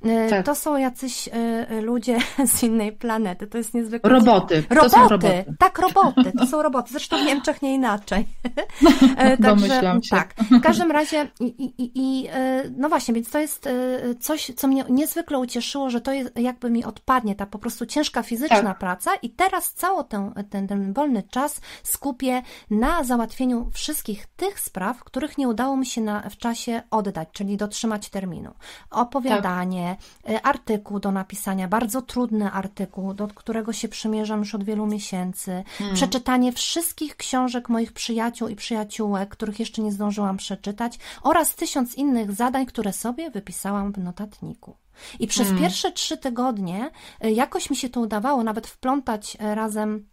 E, 0.06 0.30
tak. 0.30 0.46
To 0.46 0.56
są 0.56 0.78
jacyś 0.78 1.30
e, 1.32 1.82
ludzie 1.82 2.18
z 2.56 2.64
innej 2.64 2.92
planety. 2.92 3.48
To 3.48 3.58
jest 3.58 3.74
niezwykle. 3.74 4.10
Roboty. 4.10 4.64
Roboty. 4.70 4.96
Roboty. 5.10 5.46
Tak, 5.60 5.80
roboty. 5.80 6.32
To 6.40 6.48
są 6.48 6.62
roboty. 6.62 6.92
Zresztą 6.92 7.18
w 7.18 7.26
Niemczech 7.26 7.62
nie 7.62 7.74
inaczej. 7.74 8.26
E, 9.18 9.38
także, 9.38 9.68
się. 9.68 10.00
Tak. 10.10 10.34
W 10.52 10.62
każdym 10.62 10.92
razie, 10.92 11.28
i, 11.40 11.46
i, 11.46 11.92
i, 11.96 12.30
no 12.78 12.90
właśnie, 12.90 13.14
więc 13.14 13.30
to 13.30 13.40
jest 13.40 13.70
coś, 14.20 14.52
co 14.56 14.68
mnie 14.68 14.86
niezwykle 14.90 15.40
ucieszyło, 15.40 15.90
że 15.90 16.02
to 16.02 16.12
jest, 16.12 16.40
jakby 16.40 16.70
mi 16.70 16.86
odpadnie 16.86 17.36
ta 17.36 17.46
po 17.46 17.60
prostu 17.60 17.86
ciężka 17.86 18.24
fizyczna 18.24 18.62
tak. 18.62 18.80
praca 18.80 19.16
i 19.16 19.30
teraz 19.30 19.74
cały 19.74 20.04
ten, 20.04 20.34
ten, 20.50 20.68
ten 20.68 20.94
wolny 20.94 21.24
czas 21.24 21.62
skupię 21.84 22.42
na 22.70 23.04
załatwieniu 23.04 23.70
wszystkich 23.74 24.28
tych 24.28 24.60
spraw, 24.60 25.04
których 25.04 25.38
nie 25.38 25.48
udało 25.48 25.78
mi 25.78 25.86
się 25.86 26.02
na, 26.02 26.30
w 26.30 26.38
czasie 26.38 26.82
oddać, 26.92 27.28
czyli 27.32 27.58
dotrzymać 27.58 28.10
terminu. 28.10 28.54
Opowiadanie, 28.92 29.55
zadanie, 29.56 29.98
e, 30.30 30.42
artykuł 30.42 31.00
do 31.00 31.12
napisania, 31.12 31.68
bardzo 31.68 32.02
trudny 32.02 32.52
artykuł, 32.52 33.14
do 33.14 33.28
którego 33.28 33.74
się 33.74 33.88
przymierzam 33.88 34.40
już 34.40 34.56
od 34.56 34.64
wielu 34.64 34.88
miesięcy, 34.88 35.64
hmm. 35.78 35.96
przeczytanie 35.96 36.52
wszystkich 36.52 37.16
książek 37.16 37.70
moich 37.70 37.94
przyjaciół 37.94 38.48
i 38.48 38.56
przyjaciółek, 38.56 39.30
których 39.30 39.60
jeszcze 39.60 39.82
nie 39.82 39.92
zdążyłam 39.92 40.38
przeczytać, 40.38 41.00
oraz 41.24 41.56
tysiąc 41.56 41.96
innych 41.96 42.32
zadań, 42.32 42.66
które 42.66 42.94
sobie 42.94 43.32
wypisałam 43.32 43.94
w 43.94 43.98
notatniku. 43.98 44.78
I 45.20 45.28
przez 45.28 45.48
hmm. 45.48 45.64
pierwsze 45.64 45.92
trzy 45.92 46.18
tygodnie 46.18 46.90
e, 47.22 47.32
jakoś 47.32 47.70
mi 47.70 47.76
się 47.76 47.90
to 47.90 48.00
udawało 48.00 48.44
nawet 48.44 48.68
wplątać 48.68 49.38
e, 49.40 49.56
razem 49.56 50.08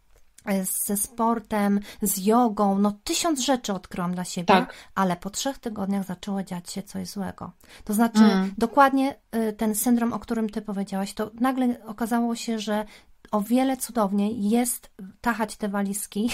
ze 0.86 0.96
sportem, 0.96 1.80
z 2.02 2.18
jogą, 2.26 2.78
no 2.78 2.92
tysiąc 3.04 3.40
rzeczy 3.40 3.72
odkryłam 3.72 4.14
dla 4.14 4.24
siebie, 4.24 4.46
tak. 4.46 4.74
ale 4.94 5.16
po 5.16 5.30
trzech 5.30 5.58
tygodniach 5.58 6.04
zaczęło 6.04 6.42
dziać 6.42 6.72
się 6.72 6.82
coś 6.82 7.08
złego. 7.08 7.52
To 7.84 7.94
znaczy, 7.94 8.24
mm. 8.24 8.52
dokładnie 8.58 9.14
y, 9.36 9.52
ten 9.52 9.74
syndrom, 9.74 10.12
o 10.12 10.18
którym 10.18 10.50
ty 10.50 10.62
powiedziałaś, 10.62 11.14
to 11.14 11.30
nagle 11.40 11.86
okazało 11.86 12.36
się, 12.36 12.58
że 12.58 12.84
o 13.32 13.40
wiele 13.40 13.76
cudowniej 13.76 14.50
jest 14.50 14.90
tachać 15.20 15.56
te 15.56 15.68
walizki 15.68 16.30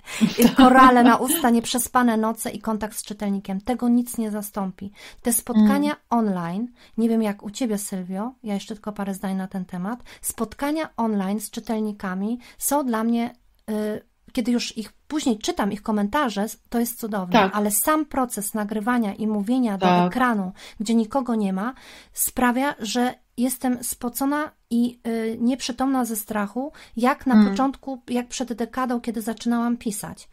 korale 0.56 1.02
na 1.02 1.16
usta, 1.16 1.50
nieprzespane 1.50 2.16
noce 2.16 2.50
i 2.50 2.58
kontakt 2.58 2.96
z 2.96 3.02
czytelnikiem. 3.02 3.60
Tego 3.60 3.88
nic 3.88 4.18
nie 4.18 4.30
zastąpi. 4.30 4.92
Te 5.22 5.32
spotkania 5.32 5.90
mm. 5.90 5.96
online, 6.10 6.68
nie 6.98 7.08
wiem 7.08 7.22
jak 7.22 7.42
u 7.42 7.50
Ciebie 7.50 7.78
Sylwio, 7.78 8.32
ja 8.42 8.54
jeszcze 8.54 8.74
tylko 8.74 8.92
parę 8.92 9.14
zdań 9.14 9.36
na 9.36 9.48
ten 9.48 9.64
temat, 9.64 10.02
spotkania 10.20 10.88
online 10.96 11.40
z 11.40 11.50
czytelnikami 11.50 12.38
są 12.58 12.86
dla 12.86 13.04
mnie... 13.04 13.41
Y, 13.70 14.02
kiedy 14.32 14.52
już 14.52 14.78
ich 14.78 14.92
później 14.92 15.38
czytam 15.38 15.72
ich 15.72 15.82
komentarze, 15.82 16.46
to 16.68 16.80
jest 16.80 16.98
cudowne, 16.98 17.32
tak. 17.32 17.54
ale 17.54 17.70
sam 17.70 18.06
proces 18.06 18.54
nagrywania 18.54 19.14
i 19.14 19.26
mówienia 19.26 19.78
tak. 19.78 19.80
do 19.80 20.06
ekranu, 20.06 20.52
gdzie 20.80 20.94
nikogo 20.94 21.34
nie 21.34 21.52
ma, 21.52 21.74
sprawia, 22.12 22.74
że 22.78 23.14
jestem 23.36 23.84
spocona 23.84 24.50
i 24.70 25.00
y, 25.06 25.36
nieprzytomna 25.40 26.04
ze 26.04 26.16
strachu, 26.16 26.72
jak 26.96 27.26
na 27.26 27.34
mm. 27.34 27.50
początku, 27.50 28.02
jak 28.08 28.28
przed 28.28 28.52
dekadą, 28.52 29.00
kiedy 29.00 29.22
zaczynałam 29.22 29.76
pisać. 29.76 30.28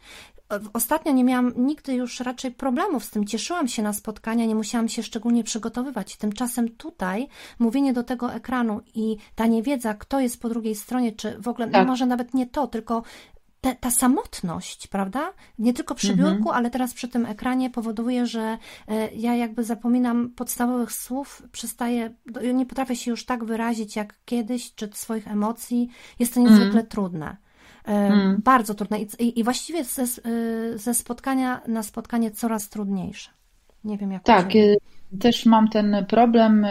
Ostatnio 0.72 1.12
nie 1.12 1.24
miałam 1.24 1.52
nigdy 1.56 1.94
już 1.94 2.20
raczej 2.20 2.50
problemów 2.50 3.04
z 3.04 3.10
tym. 3.10 3.26
Cieszyłam 3.26 3.68
się 3.68 3.82
na 3.82 3.92
spotkania, 3.92 4.46
nie 4.46 4.54
musiałam 4.54 4.88
się 4.88 5.02
szczególnie 5.02 5.44
przygotowywać. 5.44 6.16
Tymczasem 6.16 6.68
tutaj 6.68 7.28
mówienie 7.58 7.92
do 7.92 8.02
tego 8.02 8.32
ekranu 8.32 8.80
i 8.94 9.16
ta 9.34 9.46
niewiedza, 9.46 9.94
kto 9.94 10.20
jest 10.20 10.40
po 10.40 10.48
drugiej 10.48 10.74
stronie, 10.74 11.12
czy 11.12 11.38
w 11.38 11.48
ogóle, 11.48 11.66
no 11.66 11.72
tak. 11.72 11.86
no 11.86 11.92
może 11.92 12.06
nawet 12.06 12.34
nie 12.34 12.46
to, 12.46 12.66
tylko 12.66 13.02
te, 13.60 13.74
ta 13.74 13.90
samotność, 13.90 14.86
prawda? 14.86 15.32
Nie 15.58 15.74
tylko 15.74 15.94
przy 15.94 16.16
biurku, 16.16 16.36
mhm. 16.36 16.56
ale 16.56 16.70
teraz 16.70 16.94
przy 16.94 17.08
tym 17.08 17.26
ekranie 17.26 17.70
powoduje, 17.70 18.26
że 18.26 18.58
e, 18.88 19.14
ja 19.14 19.34
jakby 19.34 19.64
zapominam 19.64 20.30
podstawowych 20.30 20.92
słów, 20.92 21.42
przestaję, 21.52 22.14
nie 22.54 22.66
potrafię 22.66 22.96
się 22.96 23.10
już 23.10 23.24
tak 23.24 23.44
wyrazić 23.44 23.96
jak 23.96 24.14
kiedyś, 24.24 24.74
czy 24.74 24.90
swoich 24.92 25.28
emocji. 25.28 25.88
Jest 26.18 26.34
to 26.34 26.40
niezwykle 26.40 26.70
mm. 26.70 26.86
trudne. 26.86 27.36
Mm. 27.84 28.40
Bardzo 28.44 28.74
trudne 28.74 28.98
I, 29.00 29.40
i 29.40 29.44
właściwie 29.44 29.84
ze, 29.84 30.02
e, 30.02 30.06
ze 30.78 30.94
spotkania 30.94 31.60
na 31.68 31.82
spotkanie 31.82 32.30
coraz 32.30 32.68
trudniejsze. 32.68 33.30
Nie 33.84 33.98
wiem 33.98 34.12
jak. 34.12 34.22
Tak, 34.22 34.48
też 35.20 35.46
mam 35.46 35.68
ten 35.68 36.06
problem. 36.08 36.66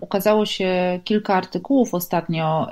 Ukazało 0.00 0.46
się 0.46 1.00
kilka 1.04 1.34
artykułów 1.34 1.94
ostatnio 1.94 2.70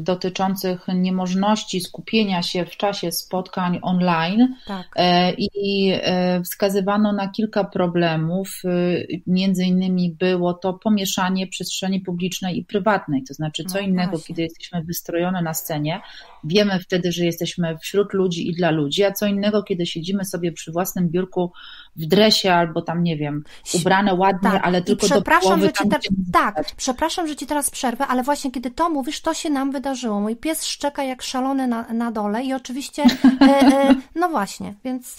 dotyczących 0.00 0.86
niemożności 0.94 1.80
skupienia 1.80 2.42
się 2.42 2.64
w 2.64 2.76
czasie 2.76 3.12
spotkań 3.12 3.78
online 3.82 4.54
tak. 4.66 4.86
E, 4.96 5.32
i 5.32 5.92
e, 5.94 6.42
wskazywano 6.42 7.12
na 7.12 7.28
kilka 7.28 7.64
problemów. 7.64 8.62
Między 9.26 9.64
innymi 9.64 10.16
było 10.18 10.54
to 10.54 10.72
pomieszanie 10.72 11.46
przestrzeni 11.46 12.00
publicznej 12.00 12.58
i 12.58 12.64
prywatnej, 12.64 13.22
to 13.28 13.34
znaczy 13.34 13.64
co 13.64 13.78
no 13.78 13.86
innego, 13.86 14.10
właśnie. 14.10 14.26
kiedy 14.26 14.42
jesteśmy 14.42 14.84
wystrojone 14.84 15.42
na 15.42 15.54
scenie, 15.54 16.00
wiemy 16.44 16.80
wtedy, 16.80 17.12
że 17.12 17.24
jesteśmy 17.24 17.78
wśród 17.78 18.12
ludzi 18.12 18.48
i 18.48 18.54
dla 18.54 18.70
ludzi, 18.70 19.04
a 19.04 19.12
co 19.12 19.26
innego, 19.26 19.62
kiedy 19.62 19.86
siedzimy 19.86 20.24
sobie 20.24 20.52
przy 20.52 20.72
własnym 20.72 21.08
biurku 21.08 21.52
w 21.96 22.06
dresie 22.06 22.52
albo 22.52 22.82
tam, 22.82 23.02
nie 23.02 23.16
wiem, 23.16 23.44
ubrane 23.74 24.14
ładnie, 24.14 24.50
tak. 24.50 24.66
ale 24.66 24.82
tylko 24.82 25.08
do 25.08 25.22
połowy 25.22 25.66
że 25.66 25.72
ci 25.72 26.08
Tak, 26.32 26.64
przepraszam, 26.76 27.28
że 27.28 27.36
Ci 27.36 27.46
teraz 27.46 27.70
przerwę, 27.70 28.06
ale 28.06 28.22
właśnie 28.22 28.50
kiedy 28.50 28.70
to 28.70 28.90
mówisz, 28.90 29.20
to 29.20 29.34
się 29.34 29.50
nam 29.50 29.72
wydarzyło. 29.72 30.20
Mój 30.20 30.36
pies 30.36 30.64
szczeka 30.64 31.04
jak 31.04 31.22
szalony 31.22 31.66
na, 31.66 31.92
na 31.92 32.10
dole 32.10 32.44
i 32.44 32.52
oczywiście, 32.54 33.02
e, 33.40 33.44
e, 33.44 33.94
no 34.14 34.28
właśnie, 34.28 34.74
więc... 34.84 35.16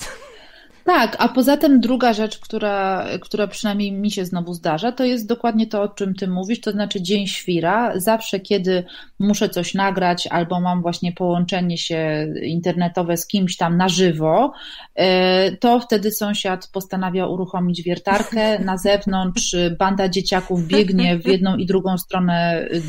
Tak, 0.83 1.15
a 1.19 1.27
poza 1.27 1.57
tym 1.57 1.79
druga 1.79 2.13
rzecz, 2.13 2.39
która, 2.39 3.05
która 3.21 3.47
przynajmniej 3.47 3.91
mi 3.91 4.11
się 4.11 4.25
znowu 4.25 4.53
zdarza, 4.53 4.91
to 4.91 5.03
jest 5.03 5.27
dokładnie 5.27 5.67
to, 5.67 5.81
o 5.81 5.87
czym 5.87 6.15
ty 6.15 6.27
mówisz, 6.27 6.61
to 6.61 6.71
znaczy 6.71 7.01
dzień 7.01 7.27
świra. 7.27 7.99
Zawsze, 7.99 8.39
kiedy 8.39 8.83
muszę 9.19 9.49
coś 9.49 9.73
nagrać 9.73 10.27
albo 10.27 10.61
mam 10.61 10.81
właśnie 10.81 11.11
połączenie 11.11 11.77
się 11.77 12.27
internetowe 12.43 13.17
z 13.17 13.27
kimś 13.27 13.57
tam 13.57 13.77
na 13.77 13.89
żywo, 13.89 14.53
e, 14.95 15.57
to 15.57 15.79
wtedy 15.79 16.11
sąsiad 16.11 16.69
postanawia 16.73 17.27
uruchomić 17.27 17.81
wiertarkę. 17.81 18.59
Na 18.59 18.77
zewnątrz 18.77 19.55
banda 19.79 20.09
dzieciaków 20.09 20.67
biegnie 20.67 21.17
w 21.17 21.27
jedną 21.27 21.57
i 21.57 21.65
drugą 21.65 21.97
stronę 21.97 22.33
e, 22.33 22.79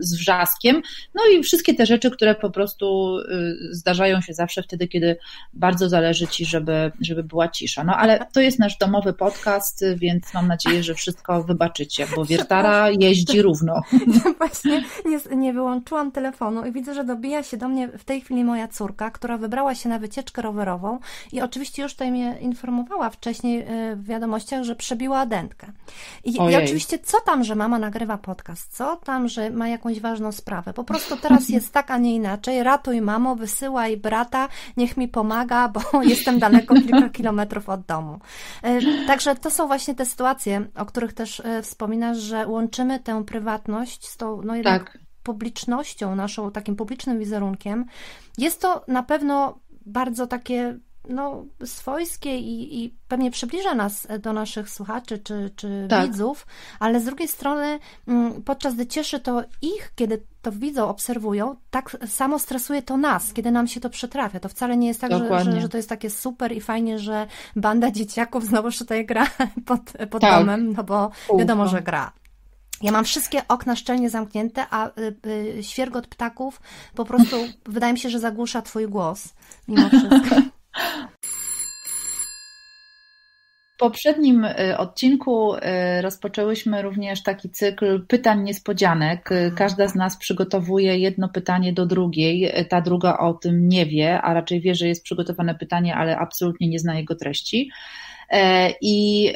z 0.00 0.14
wrzaskiem. 0.14 0.82
No 1.14 1.22
i 1.32 1.42
wszystkie 1.42 1.74
te 1.74 1.86
rzeczy, 1.86 2.10
które 2.10 2.34
po 2.34 2.50
prostu 2.50 3.18
e, 3.18 3.24
zdarzają 3.70 4.20
się 4.20 4.34
zawsze 4.34 4.62
wtedy, 4.62 4.88
kiedy 4.88 5.16
bardzo 5.52 5.88
zależy 5.88 6.26
ci, 6.26 6.44
żeby 6.44 6.87
żeby, 7.00 7.22
była 7.22 7.48
cisza. 7.48 7.84
No 7.84 7.96
ale 7.96 8.26
to 8.32 8.40
jest 8.40 8.58
nasz 8.58 8.78
domowy 8.78 9.12
podcast, 9.12 9.84
więc 9.96 10.34
mam 10.34 10.48
nadzieję, 10.48 10.82
że 10.82 10.94
wszystko 10.94 11.42
wybaczycie, 11.42 12.06
bo 12.16 12.24
wiertara 12.24 12.90
jeździ 12.90 13.42
równo. 13.42 13.82
Właśnie 14.38 14.84
nie, 15.04 15.36
nie 15.36 15.52
wyłączyłam 15.52 16.12
telefonu 16.12 16.66
i 16.66 16.72
widzę, 16.72 16.94
że 16.94 17.04
dobija 17.04 17.42
się 17.42 17.56
do 17.56 17.68
mnie 17.68 17.88
w 17.88 18.04
tej 18.04 18.20
chwili 18.20 18.44
moja 18.44 18.68
córka, 18.68 19.10
która 19.10 19.38
wybrała 19.38 19.74
się 19.74 19.88
na 19.88 19.98
wycieczkę 19.98 20.42
rowerową 20.42 20.98
i 21.32 21.40
oczywiście 21.40 21.82
już 21.82 21.92
tutaj 21.92 22.10
mnie 22.10 22.36
informowała 22.40 23.10
wcześniej 23.10 23.60
e, 23.60 23.96
w 23.96 24.04
wiadomościach, 24.04 24.64
że 24.64 24.76
przebiła 24.76 25.26
dętkę. 25.26 25.66
I, 26.24 26.32
I, 26.34 26.56
oczywiście 26.56 26.98
co 26.98 27.20
tam, 27.20 27.44
że 27.44 27.54
mama 27.54 27.78
nagrywa 27.78 28.18
podcast, 28.18 28.76
co 28.76 28.96
tam, 28.96 29.28
że 29.28 29.50
ma 29.50 29.68
jakąś 29.68 30.00
ważną 30.00 30.32
sprawę. 30.32 30.72
Po 30.72 30.84
prostu 30.84 31.16
teraz 31.16 31.48
jest 31.56 31.72
tak, 31.72 31.90
a 31.90 31.98
nie 31.98 32.14
inaczej. 32.14 32.62
Ratuj 32.62 33.00
mamo, 33.00 33.36
wysyłaj 33.36 33.96
brata, 33.96 34.48
niech 34.76 34.96
mi 34.96 35.08
pomaga, 35.08 35.68
bo 35.68 35.80
jestem 36.02 36.38
daleko 36.38 36.74
kilka 36.82 37.08
kilometrów 37.18 37.68
od 37.68 37.80
domu. 37.80 38.18
E, 38.62 38.80
także 39.06 39.34
to 39.34 39.50
są 39.50 39.66
właśnie 39.66 39.94
te 39.94 40.06
sytuacje, 40.06 40.66
o 40.74 40.86
których 40.86 41.12
też 41.12 41.40
e, 41.40 41.62
wspominasz, 41.62 42.18
że 42.18 42.46
łączymy 42.46 43.00
tę 43.00 43.24
prywatność 43.24 44.08
z 44.08 44.16
tą 44.16 44.42
no 44.42 44.56
jednak 44.56 44.92
tak. 44.92 44.98
publicznością, 45.22 46.14
naszą 46.14 46.50
takim 46.50 46.76
publicznym 46.76 47.18
wizerunkiem. 47.18 47.84
Jest 48.38 48.62
to 48.62 48.84
na 48.88 49.02
pewno 49.02 49.58
bardzo 49.86 50.26
takie 50.26 50.78
no, 51.08 51.44
swojskie 51.64 52.38
i, 52.38 52.84
i 52.84 52.94
pewnie 53.08 53.30
przybliża 53.30 53.74
nas 53.74 54.08
do 54.20 54.32
naszych 54.32 54.70
słuchaczy 54.70 55.18
czy, 55.18 55.50
czy 55.56 55.86
tak. 55.90 56.06
widzów, 56.06 56.46
ale 56.80 57.00
z 57.00 57.04
drugiej 57.04 57.28
strony, 57.28 57.78
mm, 58.08 58.42
podczas 58.42 58.74
gdy 58.74 58.86
cieszy 58.86 59.20
to 59.20 59.42
ich, 59.62 59.92
kiedy 59.96 60.22
to 60.42 60.52
widzą, 60.52 60.88
obserwują, 60.88 61.56
tak 61.70 61.96
samo 62.06 62.38
stresuje 62.38 62.82
to 62.82 62.96
nas, 62.96 63.32
kiedy 63.32 63.50
nam 63.50 63.66
się 63.66 63.80
to 63.80 63.90
przytrafia. 63.90 64.40
To 64.40 64.48
wcale 64.48 64.76
nie 64.76 64.88
jest 64.88 65.00
tak, 65.00 65.12
że, 65.12 65.44
że, 65.44 65.60
że, 65.60 65.68
to 65.68 65.76
jest 65.76 65.88
takie 65.88 66.10
super 66.10 66.52
i 66.52 66.60
fajnie, 66.60 66.98
że 66.98 67.26
banda 67.56 67.90
dzieciaków 67.90 68.44
znowu 68.44 68.70
tutaj 68.70 69.06
gra 69.06 69.26
pod, 69.66 69.80
pod 70.10 70.22
tak. 70.22 70.40
domem, 70.40 70.72
no 70.72 70.84
bo 70.84 71.10
wiadomo, 71.38 71.68
że 71.68 71.82
gra. 71.82 72.12
Ja 72.82 72.92
mam 72.92 73.04
wszystkie 73.04 73.48
okna 73.48 73.76
szczelnie 73.76 74.10
zamknięte, 74.10 74.66
a 74.70 74.88
y, 74.88 75.16
y, 75.58 75.62
świergot 75.62 76.06
ptaków 76.06 76.60
po 76.94 77.04
prostu 77.04 77.36
wydaje 77.66 77.92
mi 77.92 77.98
się, 77.98 78.10
że 78.10 78.18
zagłusza 78.18 78.62
twój 78.62 78.88
głos 78.88 79.34
mimo 79.68 79.88
wszystko. 79.88 80.36
W 83.67 83.67
poprzednim 83.78 84.44
y, 84.44 84.78
odcinku 84.78 85.54
y, 85.54 85.60
rozpoczęłyśmy 86.02 86.82
również 86.82 87.22
taki 87.22 87.50
cykl 87.50 88.06
pytań 88.06 88.42
niespodzianek. 88.42 89.32
Y, 89.32 89.52
każda 89.56 89.88
z 89.88 89.94
nas 89.94 90.16
przygotowuje 90.16 90.98
jedno 90.98 91.28
pytanie 91.28 91.72
do 91.72 91.86
drugiej. 91.86 92.52
Ta 92.68 92.80
druga 92.80 93.18
o 93.18 93.34
tym 93.34 93.68
nie 93.68 93.86
wie, 93.86 94.22
a 94.22 94.34
raczej 94.34 94.60
wie, 94.60 94.74
że 94.74 94.88
jest 94.88 95.02
przygotowane 95.02 95.54
pytanie, 95.54 95.96
ale 95.96 96.18
absolutnie 96.18 96.68
nie 96.68 96.78
zna 96.78 96.98
jego 96.98 97.14
treści. 97.14 97.70
E, 98.30 98.70
I 98.80 99.32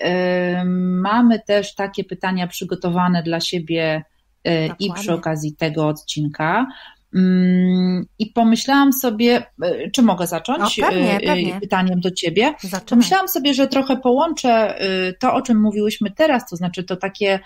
mamy 0.77 1.41
też 1.41 1.75
takie 1.75 2.05
pytania 2.05 2.47
przygotowane 2.47 3.23
dla 3.23 3.41
siebie 3.41 4.05
Dokładnie. 4.45 4.87
i 4.87 4.93
przy 4.93 5.13
okazji 5.13 5.57
tego 5.57 5.89
odcinka. 5.89 6.67
Mm, 7.15 8.07
I 8.19 8.27
pomyślałam 8.27 8.93
sobie, 8.93 9.47
e, 9.63 9.91
czy 9.91 10.03
mogę 10.03 10.27
zacząć 10.27 10.79
no, 10.79 10.89
pewnie, 10.89 11.17
e, 11.17 11.21
pewnie. 11.21 11.61
pytaniem 11.61 12.01
do 12.01 12.11
ciebie? 12.11 12.55
Pomyślałam 12.89 13.29
sobie, 13.29 13.55
że 13.55 13.67
trochę 13.67 13.97
połączę 13.97 14.81
e, 14.81 15.13
to, 15.13 15.35
o 15.35 15.43
czym 15.43 15.61
mówiłyśmy 15.61 16.11
teraz, 16.11 16.49
to 16.51 16.57
znaczy 16.57 16.85
to 16.85 16.97
takie 16.97 17.41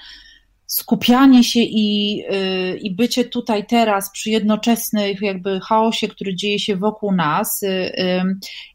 skupianie 0.67 1.45
się 1.45 1.61
i, 1.61 2.23
y, 2.33 2.79
i 2.79 2.95
bycie 2.95 3.25
tutaj 3.25 3.67
teraz 3.67 4.11
przy 4.11 4.31
jednoczesnym 4.31 5.15
jakby 5.21 5.61
chaosie, 5.61 6.09
który 6.09 6.35
dzieje 6.35 6.59
się 6.59 6.77
wokół 6.77 7.13
nas. 7.13 7.63
Y, 7.63 7.93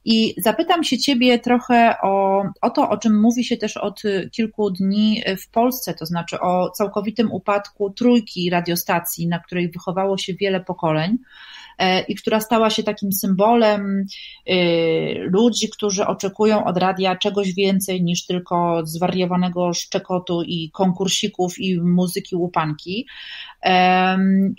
I 0.05 0.35
zapytam 0.37 0.83
się 0.83 0.97
Ciebie 0.97 1.39
trochę 1.39 1.95
o, 2.03 2.43
o 2.61 2.69
to, 2.69 2.89
o 2.89 2.97
czym 2.97 3.21
mówi 3.21 3.43
się 3.43 3.57
też 3.57 3.77
od 3.77 4.01
kilku 4.31 4.71
dni 4.71 5.23
w 5.41 5.49
Polsce, 5.49 5.93
to 5.93 6.05
znaczy 6.05 6.39
o 6.39 6.69
całkowitym 6.69 7.31
upadku 7.31 7.89
trójki 7.89 8.49
radiostacji, 8.49 9.27
na 9.27 9.39
której 9.39 9.69
wychowało 9.69 10.17
się 10.17 10.33
wiele 10.33 10.59
pokoleń. 10.59 11.17
E, 11.81 12.01
i 12.01 12.15
która 12.15 12.39
stała 12.39 12.69
się 12.69 12.83
takim 12.83 13.11
symbolem 13.11 14.05
e, 14.45 14.55
ludzi, 15.13 15.69
którzy 15.69 16.05
oczekują 16.05 16.65
od 16.65 16.77
radia 16.77 17.15
czegoś 17.15 17.53
więcej 17.53 18.03
niż 18.03 18.25
tylko 18.25 18.81
zwariowanego 18.85 19.73
szczekotu 19.73 20.41
i 20.43 20.69
konkursików 20.73 21.59
i 21.59 21.81
muzyki 21.81 22.35
łupanki. 22.35 23.07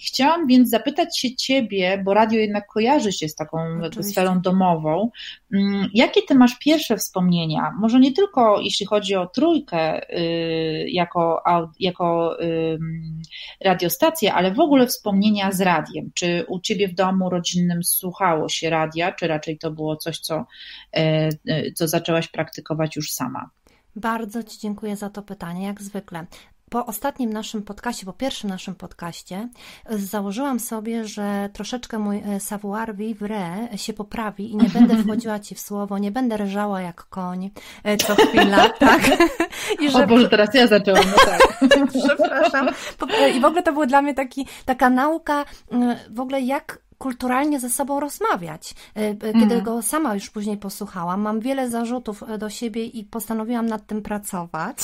Chciałam 0.07 0.47
więc 0.47 0.71
zapytać 0.71 1.19
się 1.19 1.37
Ciebie, 1.37 2.03
bo 2.05 2.15
radio 2.15 2.41
jednak 2.41 2.67
kojarzy 2.67 3.13
się 3.13 3.29
z 3.29 3.35
taką 3.35 3.59
sferą 4.01 4.41
domową. 4.41 5.11
Mm, 5.53 5.89
jakie 5.95 6.23
Ty 6.23 6.35
masz 6.35 6.59
pierwsze 6.59 6.97
wspomnienia? 6.97 7.73
Może 7.79 8.01
nie 8.01 8.13
tylko 8.13 8.61
jeśli 8.61 8.87
chodzi 8.87 9.15
o 9.15 9.27
trójkę 9.27 10.11
y, 10.19 10.87
jako, 10.89 11.43
jako 11.81 12.37
radiostację, 13.61 14.35
ale 14.35 14.55
w 14.55 14.61
ogóle 14.61 14.87
wspomnienia 14.87 15.53
z 15.53 15.61
radiem. 15.61 16.11
Czy 16.15 16.45
u 16.49 16.61
Ciebie 16.61 16.89
w 16.89 16.95
domu 16.95 17.31
rodzinnym 17.31 17.85
słuchało 17.85 18.49
się 18.49 18.71
radia, 18.71 19.13
czy 19.13 19.27
raczej 19.27 19.59
to 19.59 19.71
było 19.71 19.97
coś, 19.97 20.19
co, 20.19 20.47
e, 20.93 21.29
e, 21.49 21.73
co 21.73 21.89
zaczęłaś 21.89 22.29
praktykować 22.29 22.97
już 22.97 23.11
sama? 23.11 23.51
Bardzo 23.97 24.43
Ci 24.43 24.59
dziękuję 24.59 24.97
za 24.97 25.11
to 25.11 25.23
pytanie, 25.23 25.67
jak 25.67 25.83
zwykle. 25.83 26.27
Po 26.73 26.87
ostatnim 26.87 27.33
naszym 27.33 27.63
podcaście, 27.63 28.07
po 28.07 28.13
pierwszym 28.13 28.51
naszym 28.51 28.75
podcaście, 28.75 29.49
założyłam 29.91 30.61
sobie, 30.61 31.05
że 31.05 31.49
troszeczkę 31.53 31.99
mój 31.99 32.23
e, 32.27 32.41
savoir 32.41 32.97
vivre 32.97 33.69
się 33.77 33.93
poprawi 33.93 34.53
i 34.53 34.57
nie 34.57 34.69
będę 34.69 34.97
wchodziła 35.03 35.39
Ci 35.39 35.55
w 35.55 35.61
słowo, 35.61 35.99
nie 35.99 36.11
będę 36.11 36.37
ryżała 36.37 36.81
jak 36.81 37.05
koń 37.05 37.51
e, 37.85 37.97
co 37.97 38.15
chwila, 38.15 38.69
tak? 38.89 39.01
I 39.81 39.91
że... 39.91 40.05
O 40.05 40.07
Boże, 40.07 40.29
teraz 40.29 40.55
ja 40.55 40.67
zaczęłam, 40.67 41.05
no 41.07 41.25
tak. 41.25 41.41
Przepraszam. 42.07 42.69
E, 43.21 43.31
I 43.31 43.41
w 43.41 43.45
ogóle 43.45 43.63
to 43.63 43.73
była 43.73 43.87
dla 43.87 44.03
mnie 44.03 44.15
taki, 44.15 44.47
taka 44.65 44.91
nauka 44.91 45.45
w 46.11 46.21
ogóle 46.21 46.41
jak 46.41 46.79
kulturalnie 47.03 47.61
ze 47.61 47.71
sobą 47.71 48.01
rozmawiać. 48.01 48.75
E, 48.95 49.15
kiedy 49.15 49.55
mm. 49.55 49.63
go 49.63 49.83
sama 49.83 50.15
już 50.15 50.31
później 50.31 50.57
posłuchałam, 50.57 51.21
mam 51.21 51.41
wiele 51.41 51.71
zarzutów 51.71 52.23
e, 52.23 52.39
do 52.39 52.51
siebie 52.51 52.85
i 52.85 53.05
postanowiłam 53.05 53.67
nad 53.67 53.87
tym 53.87 54.03
pracować. 54.03 54.77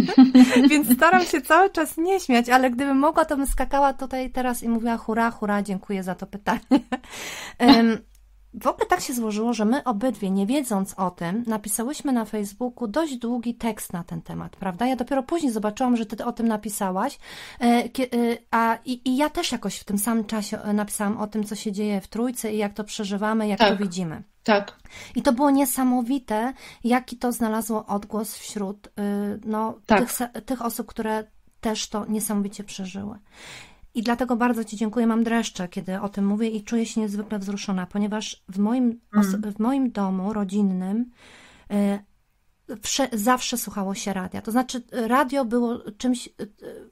Więc 0.70 0.94
staram 0.94 1.24
się 1.24 1.40
cały 1.40 1.70
czas 1.70 1.96
nie 1.96 2.20
śmiać, 2.20 2.48
ale 2.48 2.70
gdybym 2.70 2.98
mogła, 2.98 3.24
to 3.24 3.36
bym 3.36 3.46
skakała 3.46 3.92
tutaj 3.92 4.30
teraz 4.30 4.62
i 4.62 4.68
mówiła 4.68 4.96
hura, 4.96 5.30
hura, 5.30 5.62
dziękuję 5.62 6.02
za 6.02 6.14
to 6.14 6.26
pytanie. 6.26 6.60
W 8.60 8.66
ogóle 8.66 8.86
tak 8.86 9.00
się 9.00 9.14
złożyło, 9.14 9.52
że 9.52 9.64
my 9.64 9.84
obydwie, 9.84 10.30
nie 10.30 10.46
wiedząc 10.46 10.94
o 10.94 11.10
tym, 11.10 11.44
napisałyśmy 11.46 12.12
na 12.12 12.24
Facebooku 12.24 12.88
dość 12.88 13.16
długi 13.16 13.54
tekst 13.54 13.92
na 13.92 14.04
ten 14.04 14.22
temat, 14.22 14.56
prawda? 14.56 14.86
Ja 14.86 14.96
dopiero 14.96 15.22
później 15.22 15.52
zobaczyłam, 15.52 15.96
że 15.96 16.06
ty 16.06 16.24
o 16.24 16.32
tym 16.32 16.48
napisałaś, 16.48 17.18
e, 17.60 17.64
e, 17.64 17.88
a 18.50 18.78
i, 18.84 19.08
i 19.08 19.16
ja 19.16 19.30
też 19.30 19.52
jakoś 19.52 19.78
w 19.78 19.84
tym 19.84 19.98
samym 19.98 20.24
czasie 20.24 20.62
e, 20.62 20.72
napisałam 20.72 21.16
o 21.16 21.26
tym, 21.26 21.44
co 21.44 21.54
się 21.54 21.72
dzieje 21.72 22.00
w 22.00 22.08
Trójce 22.08 22.52
i 22.52 22.58
jak 22.58 22.72
to 22.72 22.84
przeżywamy, 22.84 23.48
jak 23.48 23.58
tak. 23.58 23.68
to 23.68 23.76
widzimy. 23.76 24.22
Tak. 24.44 24.72
I 25.14 25.22
to 25.22 25.32
było 25.32 25.50
niesamowite, 25.50 26.52
jaki 26.84 27.16
to 27.16 27.32
znalazło 27.32 27.86
odgłos 27.86 28.36
wśród 28.36 28.88
no, 29.46 29.78
tak. 29.86 30.00
tych, 30.00 30.28
tych 30.46 30.62
osób, 30.62 30.86
które 30.86 31.24
też 31.60 31.88
to 31.88 32.06
niesamowicie 32.06 32.64
przeżyły. 32.64 33.18
I 33.94 34.02
dlatego 34.02 34.36
bardzo 34.36 34.64
Ci 34.64 34.76
dziękuję. 34.76 35.06
Mam 35.06 35.24
dreszcze, 35.24 35.68
kiedy 35.68 36.00
o 36.00 36.08
tym 36.08 36.26
mówię 36.26 36.48
i 36.48 36.64
czuję 36.64 36.86
się 36.86 37.00
niezwykle 37.00 37.38
wzruszona, 37.38 37.86
ponieważ 37.86 38.42
w 38.48 38.58
moim, 38.58 39.00
mm. 39.14 39.52
w 39.52 39.58
moim 39.58 39.90
domu 39.90 40.32
rodzinnym 40.32 41.10
y, 41.72 41.98
zawsze 43.12 43.58
słuchało 43.58 43.94
się 43.94 44.12
radia. 44.12 44.42
To 44.42 44.50
znaczy, 44.50 44.82
radio 44.92 45.44
było 45.44 45.78
czymś 45.98 46.26
y, 46.26 46.30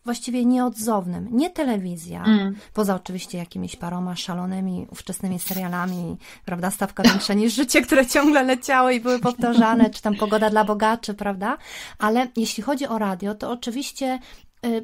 właściwie 0.05 0.45
nieodzownym. 0.45 1.29
Nie 1.31 1.51
telewizja, 1.51 2.25
mm. 2.25 2.55
poza 2.73 2.95
oczywiście 2.95 3.39
jakimiś 3.39 3.77
paroma 3.77 4.17
szalonymi, 4.17 4.87
ówczesnymi 4.91 5.39
serialami, 5.39 6.17
prawda, 6.45 6.71
stawka 6.71 7.03
większa 7.03 7.35
niż 7.35 7.55
życie, 7.55 7.83
które 7.83 8.07
ciągle 8.07 8.43
leciały 8.43 8.95
i 8.95 9.01
były 9.01 9.19
powtarzane, 9.19 9.91
czy 9.91 10.03
tam 10.03 10.15
pogoda 10.15 10.51
dla 10.51 10.65
bogaczy, 10.65 11.15
prawda? 11.15 11.59
Ale 11.99 12.29
jeśli 12.37 12.63
chodzi 12.63 12.87
o 12.87 12.99
radio, 12.99 13.35
to 13.35 13.51
oczywiście 13.51 14.19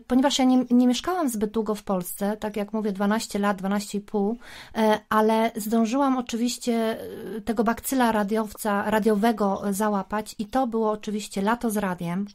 ponieważ 0.07 0.39
ja 0.39 0.45
nie, 0.45 0.65
nie, 0.71 0.87
mieszkałam 0.87 1.29
zbyt 1.29 1.51
długo 1.51 1.75
w 1.75 1.83
Polsce, 1.83 2.37
tak 2.37 2.57
jak 2.57 2.73
mówię, 2.73 2.93
12 2.93 3.39
lat, 3.39 3.63
12,5, 3.63 4.33
y, 4.35 4.99
ale 5.09 5.51
zdążyłam 5.57 6.19
oczywiście 6.19 6.99
y, 7.37 7.41
tego 7.41 7.65
bakcyla 7.65 8.13
radiowca, 8.13 8.91
radiowego 8.91 9.63
załapać 9.71 10.35
i 10.39 10.47
to 10.47 10.67
było 10.67 10.91
oczywiście 10.91 11.43
lato 11.43 11.71
z 11.71 11.77
radiem. 11.77 12.27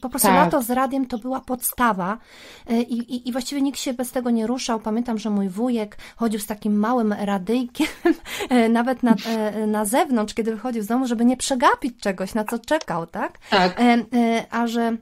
Po 0.00 0.08
prostu 0.08 0.28
tak. 0.28 0.36
lato 0.36 0.62
z 0.62 0.70
radiem 0.70 1.06
to 1.06 1.18
była 1.18 1.40
podstawa 1.40 2.18
I, 2.70 2.98
i, 2.98 3.28
i 3.28 3.32
właściwie 3.32 3.62
nikt 3.62 3.80
się 3.80 3.94
bez 3.94 4.12
tego 4.12 4.30
nie 4.30 4.46
ruszał. 4.46 4.80
Pamiętam, 4.80 5.18
że 5.18 5.30
mój 5.30 5.48
wujek 5.48 5.98
chodził 6.16 6.40
z 6.40 6.46
takim 6.46 6.78
małym 6.78 7.12
radyjkiem 7.12 7.86
nawet 8.70 9.02
na, 9.02 9.14
na 9.66 9.84
zewnątrz, 9.84 10.34
kiedy 10.34 10.50
wychodził 10.50 10.82
z 10.82 10.86
domu, 10.86 11.06
żeby 11.06 11.24
nie 11.24 11.36
przegapić 11.36 12.00
czegoś, 12.00 12.34
na 12.34 12.44
co 12.44 12.58
czekał, 12.58 13.06
tak? 13.06 13.38
Tak. 13.50 13.80
A 14.50 14.66
że 14.66 14.96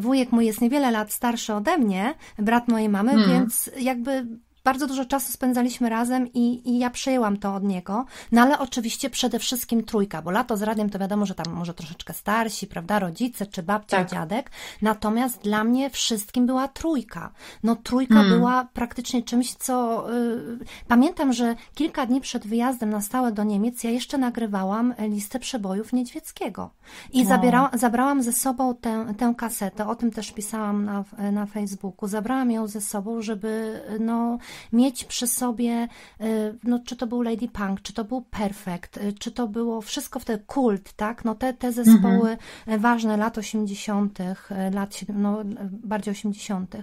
wujek 0.00 0.32
mój 0.32 0.46
jest 0.46 0.60
niewiele 0.60 0.90
lat 0.90 1.12
starszy 1.12 1.54
ode 1.54 1.78
mnie, 1.78 2.14
brat 2.38 2.68
mojej 2.68 2.88
mamy, 2.88 3.10
hmm. 3.10 3.30
więc 3.30 3.70
jakby 3.80 4.26
bardzo 4.64 4.86
dużo 4.86 5.04
czasu 5.04 5.32
spędzaliśmy 5.32 5.88
razem 5.88 6.32
i, 6.32 6.70
i 6.70 6.78
ja 6.78 6.90
przejęłam 6.90 7.36
to 7.36 7.54
od 7.54 7.62
niego. 7.64 8.04
No 8.32 8.42
ale 8.42 8.58
oczywiście 8.58 9.10
przede 9.10 9.38
wszystkim 9.38 9.84
trójka, 9.84 10.22
bo 10.22 10.30
lato 10.30 10.56
z 10.56 10.62
radiem 10.62 10.90
to 10.90 10.98
wiadomo, 10.98 11.26
że 11.26 11.34
tam 11.34 11.52
może 11.52 11.74
troszeczkę 11.74 12.12
starsi, 12.12 12.66
prawda, 12.66 12.98
rodzice 12.98 13.46
czy 13.46 13.62
babcia, 13.62 13.96
tak. 13.96 14.10
dziadek. 14.10 14.50
Natomiast 14.82 15.42
dla 15.42 15.64
mnie 15.64 15.90
wszystkim 15.90 16.46
była 16.46 16.68
trójka. 16.68 17.32
No 17.62 17.76
trójka 17.76 18.14
hmm. 18.14 18.38
była 18.38 18.68
praktycznie 18.72 19.22
czymś, 19.22 19.54
co 19.54 20.06
y, 20.12 20.58
pamiętam, 20.88 21.32
że 21.32 21.56
kilka 21.74 22.06
dni 22.06 22.20
przed 22.20 22.46
wyjazdem 22.46 22.90
na 22.90 23.00
stałe 23.00 23.32
do 23.32 23.44
Niemiec 23.44 23.84
ja 23.84 23.90
jeszcze 23.90 24.18
nagrywałam 24.18 24.94
listę 24.98 25.38
przebojów 25.38 25.92
Niedźwieckiego. 25.92 26.70
I 27.12 27.24
zabierała, 27.24 27.70
zabrałam 27.74 28.22
ze 28.22 28.32
sobą 28.32 28.74
tę, 28.74 29.14
tę 29.18 29.34
kasetę, 29.36 29.86
o 29.88 29.94
tym 29.94 30.10
też 30.10 30.32
pisałam 30.32 30.84
na, 30.84 31.04
na 31.32 31.46
Facebooku. 31.46 32.08
Zabrałam 32.08 32.50
ją 32.50 32.66
ze 32.66 32.80
sobą, 32.80 33.22
żeby 33.22 33.80
no 34.00 34.38
mieć 34.72 35.04
przy 35.04 35.26
sobie, 35.26 35.88
y, 36.20 36.58
no, 36.64 36.78
czy 36.86 36.96
to 36.96 37.06
był 37.06 37.22
Lady 37.22 37.48
Punk, 37.48 37.82
czy 37.82 37.92
to 37.92 38.04
był 38.04 38.22
Perfect, 38.22 38.96
y, 38.96 39.12
czy 39.12 39.30
to 39.30 39.48
było 39.48 39.80
wszystko 39.80 40.18
w 40.18 40.24
te 40.24 40.38
kult, 40.38 40.92
tak? 40.92 41.24
No 41.24 41.34
te, 41.34 41.54
te 41.54 41.72
zespoły 41.72 42.30
mhm. 42.30 42.80
ważne 42.80 43.16
lat 43.16 43.38
80., 43.38 44.20
y, 44.20 44.34
lat 44.74 45.00
no, 45.08 45.38
bardziej 45.70 46.12
80. 46.12 46.76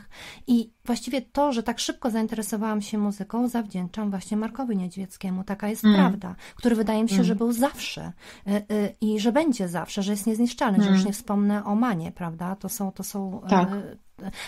I 0.48 0.72
właściwie 0.86 1.22
to, 1.22 1.54
że 1.54 1.64
tak 1.64 1.80
szybko 1.80 2.12
zainteresowałam 2.12 2.82
się 2.82 2.98
muzyką, 2.98 3.48
zawdzięczam 3.48 4.10
właśnie 4.10 4.38
Markowi 4.38 4.78
Niedźwieckiemu. 4.78 5.44
Taka 5.44 5.70
jest 5.70 5.86
mm. 5.86 5.98
prawda, 5.98 6.36
który 6.56 6.76
wydaje 6.76 7.04
mi 7.04 7.10
się, 7.10 7.16
mm. 7.16 7.26
że 7.26 7.36
był 7.36 7.52
zawsze 7.52 8.14
i 9.02 9.20
że 9.20 9.32
będzie 9.32 9.68
zawsze, 9.68 10.04
że 10.04 10.12
jest 10.12 10.28
niezniszczalny, 10.28 10.78
mm. 10.78 10.84
że 10.84 10.90
już 10.90 11.00
mm. 11.00 11.08
nie 11.08 11.14
wspomnę 11.14 11.66
o 11.66 11.76
Manie, 11.76 12.12
prawda? 12.12 12.56
To 12.56 12.70
są, 12.70 12.92
to 12.92 13.04
są 13.04 13.42
tak. 13.50 13.70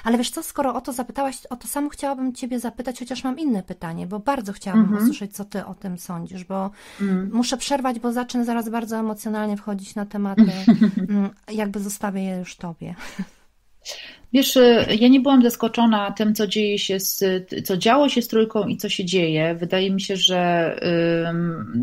Ale 0.03 0.17
wiesz 0.17 0.29
co, 0.29 0.43
skoro 0.43 0.75
o 0.75 0.81
to 0.81 0.93
zapytałaś, 0.93 1.45
o 1.45 1.55
to 1.55 1.67
samo 1.67 1.89
chciałabym 1.89 2.33
Ciebie 2.33 2.59
zapytać, 2.59 2.99
chociaż 2.99 3.23
mam 3.23 3.39
inne 3.39 3.63
pytanie, 3.63 4.07
bo 4.07 4.19
bardzo 4.19 4.53
chciałabym 4.53 4.87
-hmm. 4.87 5.03
usłyszeć, 5.03 5.35
co 5.35 5.45
Ty 5.45 5.65
o 5.65 5.75
tym 5.75 5.97
sądzisz, 5.97 6.43
bo 6.43 6.71
mm. 7.01 7.29
muszę 7.33 7.57
przerwać, 7.57 7.99
bo 7.99 8.13
zacznę 8.13 8.45
zaraz 8.45 8.69
bardzo 8.69 8.97
emocjonalnie 8.97 9.57
wchodzić 9.57 9.95
na 9.95 10.05
tematy, 10.05 10.51
mm, 11.09 11.29
jakby 11.51 11.79
zostawię 11.79 12.23
je 12.23 12.37
już 12.37 12.55
Tobie. 12.55 12.95
Wiesz, 14.33 14.55
y, 14.55 14.85
ja 14.99 15.07
nie 15.07 15.19
byłam 15.19 15.43
zaskoczona 15.43 16.11
tym, 16.11 16.35
co 16.35 16.47
dzieje 16.47 16.79
się, 16.79 16.99
z, 16.99 17.23
co 17.65 17.77
działo 17.77 18.09
się 18.09 18.21
z 18.21 18.27
trójką 18.27 18.67
i 18.67 18.77
co 18.77 18.89
się 18.89 19.05
dzieje. 19.05 19.55
Wydaje 19.55 19.91
mi 19.91 20.01
się, 20.01 20.15
że 20.15 20.75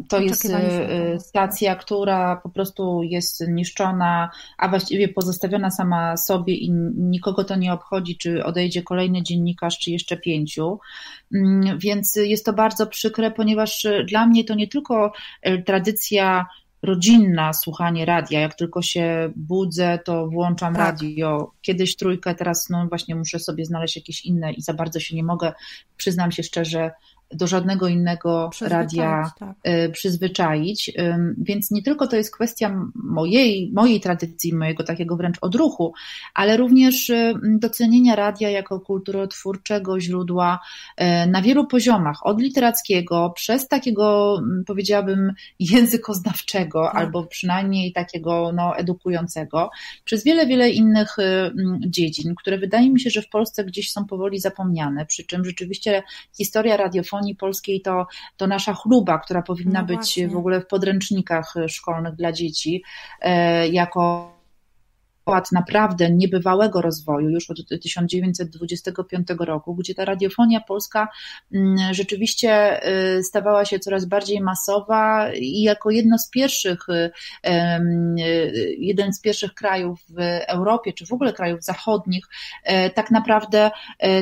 to 0.09 0.21
jest 0.21 0.45
y, 0.45 1.21
stacja, 1.21 1.77
która 1.77 2.37
po 2.37 2.49
prostu 2.49 3.03
jest 3.03 3.49
niszczona, 3.49 4.31
a 4.59 4.69
właściwie 4.69 5.09
pozostawiona 5.09 5.71
sama 5.71 6.17
sobie 6.17 6.55
i 6.55 6.71
nikogo 6.97 7.45
to 7.45 7.57
nie 7.57 7.73
obchodzi, 7.73 8.17
czy 8.17 8.45
odejdzie 8.45 8.83
kolejny 8.83 9.23
dziennikarz, 9.23 9.79
czy 9.79 9.91
jeszcze 9.91 10.17
pięciu. 10.17 10.79
Mm, 11.35 11.79
więc 11.79 12.17
jest 12.17 12.45
to 12.45 12.53
bardzo 12.53 12.87
przykre, 12.87 13.31
ponieważ 13.31 13.87
dla 14.07 14.27
mnie 14.27 14.45
to 14.45 14.55
nie 14.55 14.69
tylko 14.69 15.13
y, 15.49 15.63
tradycja 15.63 16.47
rodzinna 16.83 17.53
słuchanie 17.53 18.05
radia. 18.05 18.41
Jak 18.41 18.55
tylko 18.55 18.83
się 18.83 19.33
budzę, 19.37 19.99
to 20.05 20.27
włączam 20.27 20.75
tak. 20.75 20.83
radio. 20.83 21.53
Kiedyś 21.63 21.97
trójkę, 21.97 22.35
teraz 22.35 22.69
no 22.71 22.87
właśnie 22.89 23.15
muszę 23.15 23.39
sobie 23.39 23.65
znaleźć 23.65 23.97
jakieś 23.97 24.25
inne 24.25 24.53
i 24.53 24.63
za 24.63 24.75
bardzo 24.75 25.01
się 25.01 25.17
nie 25.17 25.25
mogę, 25.25 25.53
przyznam 25.97 26.33
się 26.33 26.43
szczerze, 26.43 26.91
do 27.31 27.47
żadnego 27.47 27.89
innego 27.89 28.51
radia 28.61 29.31
tak. 29.39 29.57
Y, 29.67 29.91
przyzwyczaić. 29.91 30.93
Więc 31.39 31.71
nie 31.71 31.83
tylko 31.83 32.07
to 32.07 32.17
jest 32.17 32.35
kwestia 32.35 32.91
mojej, 32.95 33.73
mojej 33.75 34.01
tradycji, 34.01 34.55
mojego 34.55 34.85
takiego 34.85 35.17
wręcz 35.17 35.37
odruchu, 35.41 35.93
ale 36.35 36.57
również 36.57 37.13
docenienia 37.43 38.17
radia 38.17 38.51
jako 38.51 38.81
kulturotwórczego 38.81 40.01
źródła 40.01 40.61
y, 41.01 41.05
na 41.27 41.43
wielu 41.43 41.67
poziomach, 41.67 42.27
od 42.27 42.41
literackiego, 42.41 43.33
przez 43.37 43.69
takiego 43.69 44.39
powiedziałabym 44.67 45.33
językoznawczego, 45.59 46.85
tak. 46.85 46.95
albo 46.95 47.27
przynajmniej 47.27 47.93
takiego 47.93 48.53
no, 48.55 48.77
edukującego, 48.77 49.71
przez 50.05 50.25
wiele, 50.25 50.47
wiele 50.47 50.71
innych 50.71 51.19
y, 51.19 51.53
dziedzin, 51.87 52.35
które 52.35 52.59
wydaje 52.59 52.91
mi 52.91 53.01
się, 53.01 53.11
że 53.11 53.23
w 53.23 53.29
Polsce 53.29 53.65
gdzieś 53.65 53.93
są 53.93 54.05
powoli 54.05 54.41
zapomniane, 54.41 55.07
przy 55.07 55.25
czym 55.25 55.45
rzeczywiście 55.45 56.03
historia 56.37 56.77
radiofonii 56.77 57.18
radiofonii 57.19 57.37
polskiej 57.37 57.81
to, 57.81 58.07
to 58.37 58.47
nasza 58.47 58.75
chluba, 58.75 59.19
która 59.19 59.43
powinna 59.43 59.81
no 59.81 59.87
być 59.87 60.21
w 60.29 60.37
ogóle 60.37 60.61
w 60.61 60.67
podręcznikach 60.67 61.55
szkolnych 61.69 62.15
dla 62.15 62.33
dzieci, 62.33 62.83
e, 63.21 63.69
jako 65.33 65.53
naprawdę 65.53 66.11
niebywałego 66.11 66.83
rozwoju 66.83 67.31
już 67.31 67.51
od 67.51 67.59
1925 67.83 69.29
roku, 69.39 69.75
gdzie 69.75 69.95
ta 69.95 70.05
radiofonia 70.05 70.61
polska 70.61 71.09
mm, 71.55 71.95
rzeczywiście 71.95 72.81
y, 73.17 73.23
stawała 73.23 73.65
się 73.65 73.79
coraz 73.79 74.05
bardziej 74.05 74.41
masowa 74.41 75.33
i 75.35 75.63
jako 75.63 75.91
jedno 75.91 76.19
z 76.19 76.31
pierwszych, 76.31 76.89
y, 76.89 77.11
y, 77.49 78.77
jeden 78.79 79.13
z 79.13 79.21
pierwszych 79.21 79.55
krajów 79.55 80.01
w 80.09 80.21
Europie, 80.49 80.93
czy 80.93 81.07
w 81.07 81.13
ogóle 81.13 81.33
krajów 81.33 81.65
zachodnich, 81.65 82.25
tak 82.95 83.11
naprawdę 83.11 83.71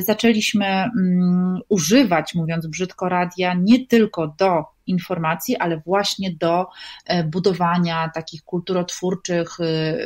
zaczęliśmy 0.00 0.66
mm, 0.66 1.60
używać, 1.68 2.34
mówiąc 2.34 2.66
brzydko, 2.66 3.08
radia 3.08 3.54
nie 3.54 3.86
tylko 3.86 4.34
do 4.38 4.75
informacji, 4.87 5.57
ale 5.57 5.81
właśnie 5.87 6.31
do 6.31 6.66
e, 7.07 7.25
budowania 7.25 8.11
takich 8.14 8.42
kulturotwórczych 8.42 9.61
e, 9.61 9.96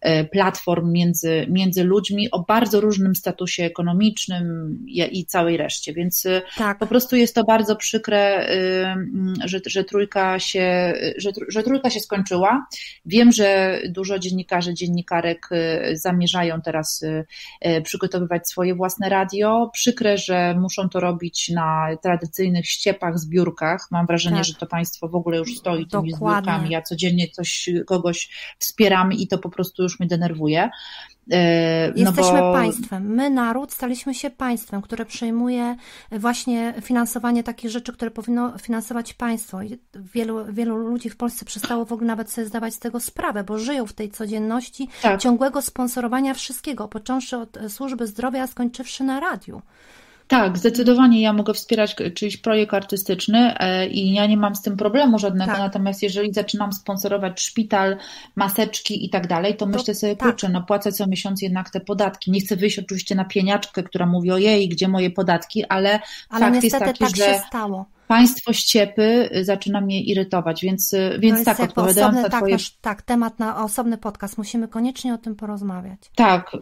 e, 0.00 0.24
platform 0.24 0.92
między, 0.92 1.46
między 1.50 1.84
ludźmi 1.84 2.30
o 2.30 2.42
bardzo 2.42 2.80
różnym 2.80 3.14
statusie 3.14 3.64
ekonomicznym 3.64 4.78
i 5.10 5.26
całej 5.26 5.56
reszcie. 5.56 5.92
Więc 5.92 6.26
tak. 6.56 6.78
po 6.78 6.86
prostu 6.86 7.16
jest 7.16 7.34
to 7.34 7.44
bardzo 7.44 7.76
przykre, 7.76 8.48
że, 9.44 9.60
że, 9.66 9.84
trójka 9.84 10.38
się, 10.38 10.94
że, 11.16 11.30
że 11.48 11.62
trójka 11.62 11.90
się 11.90 12.00
skończyła. 12.00 12.66
Wiem, 13.06 13.32
że 13.32 13.80
dużo 13.88 14.18
dziennikarzy, 14.18 14.74
dziennikarek 14.74 15.48
zamierzają 15.92 16.60
teraz 16.60 17.04
przygotowywać 17.84 18.48
swoje 18.48 18.74
własne 18.74 19.08
radio. 19.08 19.70
Przykre, 19.72 20.18
że 20.18 20.54
muszą 20.54 20.88
to 20.88 21.00
robić 21.00 21.48
na 21.48 21.88
tradycyjnych 22.02 22.66
ściepach, 22.66 23.18
zbiórkach 23.18 23.88
Mam 23.96 24.06
wrażenie, 24.06 24.36
tak. 24.36 24.44
że 24.44 24.54
to 24.54 24.66
państwo 24.66 25.08
w 25.08 25.14
ogóle 25.14 25.38
już 25.38 25.56
stoi 25.56 25.86
tymi 25.86 26.10
Dokładnie. 26.10 26.42
zbiórkami. 26.42 26.70
Ja 26.70 26.82
codziennie 26.82 27.28
coś, 27.28 27.68
kogoś 27.86 28.28
wspieram 28.58 29.12
i 29.12 29.28
to 29.28 29.38
po 29.38 29.50
prostu 29.50 29.82
już 29.82 30.00
mnie 30.00 30.08
denerwuje. 30.08 30.70
E, 31.30 31.92
no 31.96 32.02
Jesteśmy 32.10 32.40
bo... 32.40 32.52
państwem. 32.52 33.14
My, 33.14 33.30
naród, 33.30 33.72
staliśmy 33.72 34.14
się 34.14 34.30
państwem, 34.30 34.82
które 34.82 35.04
przejmuje 35.04 35.76
właśnie 36.12 36.74
finansowanie 36.82 37.42
takich 37.42 37.70
rzeczy, 37.70 37.92
które 37.92 38.10
powinno 38.10 38.58
finansować 38.58 39.14
państwo. 39.14 39.58
Wielu, 39.94 40.44
wielu 40.52 40.76
ludzi 40.76 41.10
w 41.10 41.16
Polsce 41.16 41.44
przestało 41.44 41.84
w 41.84 41.92
ogóle 41.92 42.06
nawet 42.06 42.30
sobie 42.30 42.46
zdawać 42.46 42.74
z 42.74 42.78
tego 42.78 43.00
sprawę, 43.00 43.44
bo 43.44 43.58
żyją 43.58 43.86
w 43.86 43.92
tej 43.92 44.10
codzienności 44.10 44.88
tak. 45.02 45.20
ciągłego 45.20 45.62
sponsorowania 45.62 46.34
wszystkiego, 46.34 46.88
począwszy 46.88 47.36
od 47.36 47.58
służby 47.68 48.06
zdrowia, 48.06 48.42
a 48.42 48.46
skończywszy 48.46 49.04
na 49.04 49.20
radiu. 49.20 49.62
Tak, 50.28 50.58
zdecydowanie 50.58 51.22
ja 51.22 51.32
mogę 51.32 51.54
wspierać 51.54 51.96
czyjś 52.14 52.36
projekt 52.36 52.74
artystyczny 52.74 53.58
e, 53.58 53.86
i 53.86 54.12
ja 54.12 54.26
nie 54.26 54.36
mam 54.36 54.56
z 54.56 54.62
tym 54.62 54.76
problemu 54.76 55.18
żadnego, 55.18 55.52
tak. 55.52 55.60
natomiast 55.60 56.02
jeżeli 56.02 56.32
zaczynam 56.32 56.72
sponsorować 56.72 57.40
szpital, 57.40 57.96
maseczki 58.36 59.04
i 59.06 59.10
tak 59.10 59.26
dalej, 59.26 59.52
to, 59.52 59.58
to 59.58 59.66
myślę 59.66 59.94
sobie, 59.94 60.16
tak. 60.16 60.28
kurczę, 60.28 60.48
no 60.48 60.62
płacę 60.62 60.92
co 60.92 61.06
miesiąc 61.06 61.42
jednak 61.42 61.70
te 61.70 61.80
podatki. 61.80 62.30
Nie 62.30 62.40
chcę 62.40 62.56
wyjść 62.56 62.78
oczywiście 62.78 63.14
na 63.14 63.24
pieniaczkę, 63.24 63.82
która 63.82 64.06
mówi, 64.06 64.30
ojej, 64.30 64.68
gdzie 64.68 64.88
moje 64.88 65.10
podatki, 65.10 65.64
ale, 65.64 66.00
ale 66.30 66.46
fakt 66.46 66.64
jest 66.64 66.78
taki, 66.78 67.04
tak 67.04 67.16
że... 67.16 67.24
Się 67.24 67.40
stało 67.48 67.95
państwo 68.08 68.52
ściepy 68.52 69.30
zaczyna 69.42 69.80
mnie 69.80 70.02
irytować, 70.02 70.62
więc, 70.62 70.94
więc 71.18 71.44
tak, 71.44 71.60
odpowiadając 71.60 71.98
osobny, 71.98 72.22
na 72.22 72.28
tak, 72.28 72.40
twoje... 72.40 72.54
Nasz, 72.54 72.76
tak, 72.80 73.02
temat 73.02 73.38
na 73.38 73.64
osobny 73.64 73.98
podcast, 73.98 74.38
musimy 74.38 74.68
koniecznie 74.68 75.14
o 75.14 75.18
tym 75.18 75.36
porozmawiać. 75.36 75.98
Tak, 76.14 76.54
y, 76.54 76.58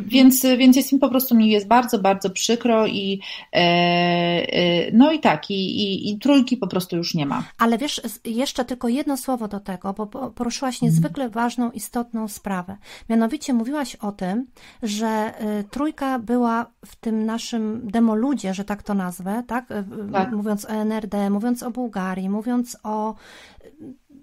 więc, 0.00 0.42
więc 0.58 0.76
jest 0.76 0.92
mi 0.92 0.98
po 0.98 1.08
prostu, 1.08 1.34
mi 1.34 1.50
jest 1.50 1.68
bardzo, 1.68 1.98
bardzo 1.98 2.30
przykro 2.30 2.86
i 2.86 3.20
e, 3.52 3.56
e, 3.56 4.92
no 4.92 5.12
i 5.12 5.20
tak, 5.20 5.50
i, 5.50 5.54
i, 5.54 6.10
i 6.10 6.18
trójki 6.18 6.56
po 6.56 6.66
prostu 6.66 6.96
już 6.96 7.14
nie 7.14 7.26
ma. 7.26 7.44
Ale 7.58 7.78
wiesz, 7.78 8.00
jeszcze 8.24 8.64
tylko 8.64 8.88
jedno 8.88 9.16
słowo 9.16 9.48
do 9.48 9.60
tego, 9.60 9.92
bo 9.92 10.06
poruszyłaś 10.30 10.82
niezwykle 10.82 11.24
mhm. 11.24 11.44
ważną, 11.44 11.70
istotną 11.70 12.28
sprawę. 12.28 12.76
Mianowicie 13.08 13.54
mówiłaś 13.54 13.94
o 13.94 14.12
tym, 14.12 14.46
że 14.82 15.32
y, 15.60 15.64
trójka 15.64 16.18
była 16.18 16.66
w 16.86 16.96
tym 16.96 17.26
naszym 17.26 17.80
demoludzie, 17.84 18.54
że 18.54 18.64
tak 18.64 18.82
to 18.82 18.94
nazwę, 18.94 19.42
tak? 19.46 19.70
Y, 19.70 19.84
tak. 20.12 20.32
Mówiąc 20.32 20.64
o 20.64 20.84
NRD, 20.86 21.30
mówiąc 21.30 21.62
o 21.62 21.70
Bułgarii, 21.70 22.28
mówiąc 22.28 22.76
o 22.82 23.14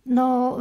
no, 0.05 0.57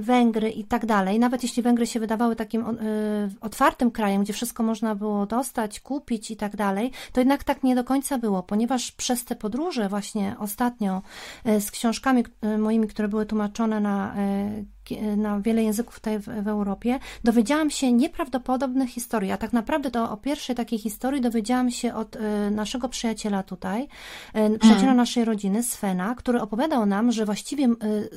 Węgry 0.00 0.50
i 0.50 0.64
tak 0.64 0.86
dalej. 0.86 1.18
Nawet 1.18 1.42
jeśli 1.42 1.62
Węgry 1.62 1.86
się 1.86 2.00
wydawały 2.00 2.36
takim 2.36 2.66
y, 2.66 3.30
otwartym 3.40 3.90
krajem, 3.90 4.22
gdzie 4.22 4.32
wszystko 4.32 4.62
można 4.62 4.94
było 4.94 5.26
dostać, 5.26 5.80
kupić 5.80 6.30
i 6.30 6.36
tak 6.36 6.56
dalej, 6.56 6.92
to 7.12 7.20
jednak 7.20 7.44
tak 7.44 7.62
nie 7.62 7.74
do 7.74 7.84
końca 7.84 8.18
było, 8.18 8.42
ponieważ 8.42 8.92
przez 8.92 9.24
te 9.24 9.36
podróże 9.36 9.88
właśnie 9.88 10.36
ostatnio 10.38 11.02
y, 11.48 11.60
z 11.60 11.70
książkami 11.70 12.24
y, 12.44 12.58
moimi, 12.58 12.86
które 12.86 13.08
były 13.08 13.26
tłumaczone 13.26 13.80
na 13.80 14.14
na 15.16 15.40
wiele 15.40 15.62
języków 15.62 15.94
tutaj 15.94 16.18
w, 16.18 16.24
w, 16.24 16.48
Europie, 16.48 16.98
dowiedziałam 17.24 17.70
się 17.70 17.92
nieprawdopodobnych 17.92 18.90
historii, 18.90 19.32
a 19.32 19.36
tak 19.36 19.52
naprawdę 19.52 19.90
to 19.90 20.10
o 20.10 20.16
pierwszej 20.16 20.56
takiej 20.56 20.78
historii 20.78 21.20
dowiedziałam 21.20 21.70
się 21.70 21.94
od 21.94 22.16
y, 22.16 22.20
naszego 22.50 22.88
przyjaciela 22.88 23.42
tutaj, 23.42 23.82
y, 24.54 24.58
przyjaciela 24.58 24.92
mm. 24.92 24.96
naszej 24.96 25.24
rodziny, 25.24 25.62
Svena, 25.62 26.14
który 26.14 26.40
opowiadał 26.40 26.86
nam, 26.86 27.12
że 27.12 27.24
właściwie 27.24 27.68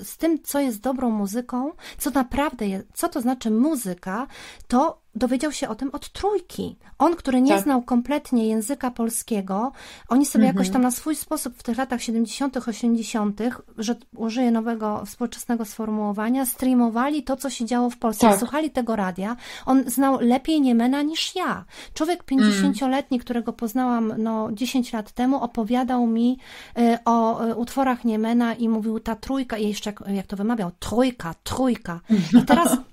z 0.04 0.18
tym, 0.18 0.44
co 0.44 0.60
jest 0.60 0.82
dobrą 0.82 1.10
muzyką, 1.10 1.72
co 1.98 2.10
naprawdę 2.10 2.68
jest, 2.68 2.88
co 2.94 3.10
to 3.10 3.22
znaczy 3.22 3.52
muzyka, 3.52 4.28
to 4.68 5.03
dowiedział 5.16 5.52
się 5.52 5.70
o 5.70 5.76
tym 5.76 5.90
od 5.94 6.10
trójki. 6.10 6.76
On, 7.00 7.16
który 7.16 7.42
nie 7.42 7.52
tak. 7.52 7.64
znał 7.64 7.82
kompletnie 7.82 8.48
języka 8.48 8.92
polskiego, 8.92 9.72
oni 10.10 10.26
sobie 10.26 10.46
mhm. 10.46 10.56
jakoś 10.56 10.74
tam 10.74 10.82
na 10.82 10.92
swój 10.92 11.16
sposób 11.16 11.58
w 11.58 11.64
tych 11.64 11.78
latach 11.78 12.02
70., 12.02 12.58
80., 12.58 13.42
że 13.78 13.96
użyję 14.16 14.52
nowego 14.52 15.04
współczesnego 15.06 15.66
sformułowania, 15.66 16.46
streamowali 16.46 17.24
to, 17.24 17.38
co 17.38 17.50
się 17.50 17.66
działo 17.66 17.90
w 17.90 17.98
Polsce. 17.98 18.28
Tak. 18.28 18.40
Słuchali 18.40 18.72
tego 18.72 18.96
radia. 18.96 19.36
On 19.66 19.84
znał 19.88 20.18
lepiej 20.22 20.62
Niemena 20.62 21.02
niż 21.02 21.36
ja. 21.36 21.66
Człowiek 21.94 22.24
50-letni, 22.24 23.18
mm. 23.18 23.24
którego 23.26 23.54
poznałam 23.54 24.14
no, 24.18 24.50
10 24.52 24.94
lat 24.94 25.12
temu, 25.12 25.44
opowiadał 25.44 26.08
mi 26.08 26.38
y, 26.78 26.98
o 27.06 27.46
y, 27.46 27.56
utworach 27.56 28.06
Niemena 28.06 28.54
i 28.54 28.70
mówił 28.70 29.00
ta 29.00 29.16
trójka, 29.16 29.58
i 29.58 29.68
jeszcze 29.68 29.90
jak, 29.90 30.04
jak 30.08 30.28
to 30.28 30.38
wymawiał, 30.38 30.72
trójka, 30.80 31.36
trójka. 31.44 32.00
I 32.42 32.46
teraz 32.46 32.78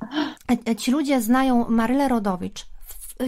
ci 0.78 0.90
ludzie 0.90 1.20
znają 1.20 1.68
Marylę 1.68 2.08
Rodowicz, 2.08 2.66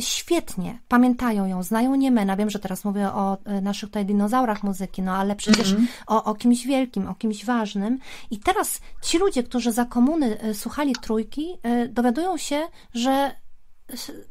świetnie, 0.00 0.78
pamiętają 0.88 1.46
ją, 1.46 1.62
znają 1.62 1.94
Niemena. 1.94 2.36
Wiem, 2.36 2.50
że 2.50 2.58
teraz 2.58 2.84
mówię 2.84 3.12
o 3.12 3.38
e, 3.44 3.60
naszych 3.60 3.88
tutaj 3.88 4.06
dinozaurach 4.06 4.62
muzyki, 4.62 5.02
no 5.02 5.12
ale 5.16 5.36
przecież 5.36 5.72
mm 5.72 5.82
-hmm. 5.82 5.88
o, 6.06 6.24
o 6.24 6.34
kimś 6.34 6.66
wielkim, 6.66 7.08
o 7.08 7.14
kimś 7.14 7.44
ważnym. 7.44 7.98
I 8.30 8.38
teraz 8.38 8.80
ci 9.02 9.18
ludzie, 9.18 9.42
którzy 9.42 9.72
za 9.72 9.84
komuny 9.84 10.40
e, 10.40 10.54
słuchali 10.54 10.92
trójki, 11.02 11.58
e, 11.62 11.88
dowiadują 11.88 12.36
się, 12.36 12.68
że 12.94 13.42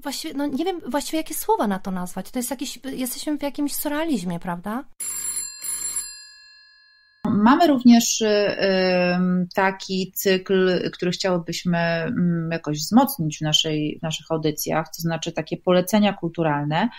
właściwie, 0.04 0.34
no 0.34 0.46
nie 0.46 0.66
wiem 0.66 0.82
właściwie 0.88 1.18
jakie 1.18 1.34
słowa 1.34 1.68
na 1.68 1.80
to 1.80 1.92
nazwać. 1.92 2.32
To 2.32 2.40
jest 2.40 2.52
jakiś, 2.52 2.80
jesteśmy 2.84 3.38
w 3.38 3.42
jakimś 3.42 3.76
surrealizmie, 3.76 4.40
prawda? 4.40 4.84
Mamy 7.30 7.68
również 7.68 8.22
y, 8.22 8.28
taki 9.56 10.12
cykl, 10.16 10.92
który 10.92 11.12
chciałybyśmy 11.12 11.78
mm, 11.78 12.50
jakoś 12.52 12.80
wzmocnić 12.80 13.38
w, 13.38 13.42
naszej, 13.42 13.98
w 14.00 14.02
naszych 14.02 14.32
audycjach, 14.32 14.88
to 14.88 15.02
znaczy 15.02 15.32
takie 15.32 15.58
polecenia 15.58 16.14
kulturalne. 16.14 16.90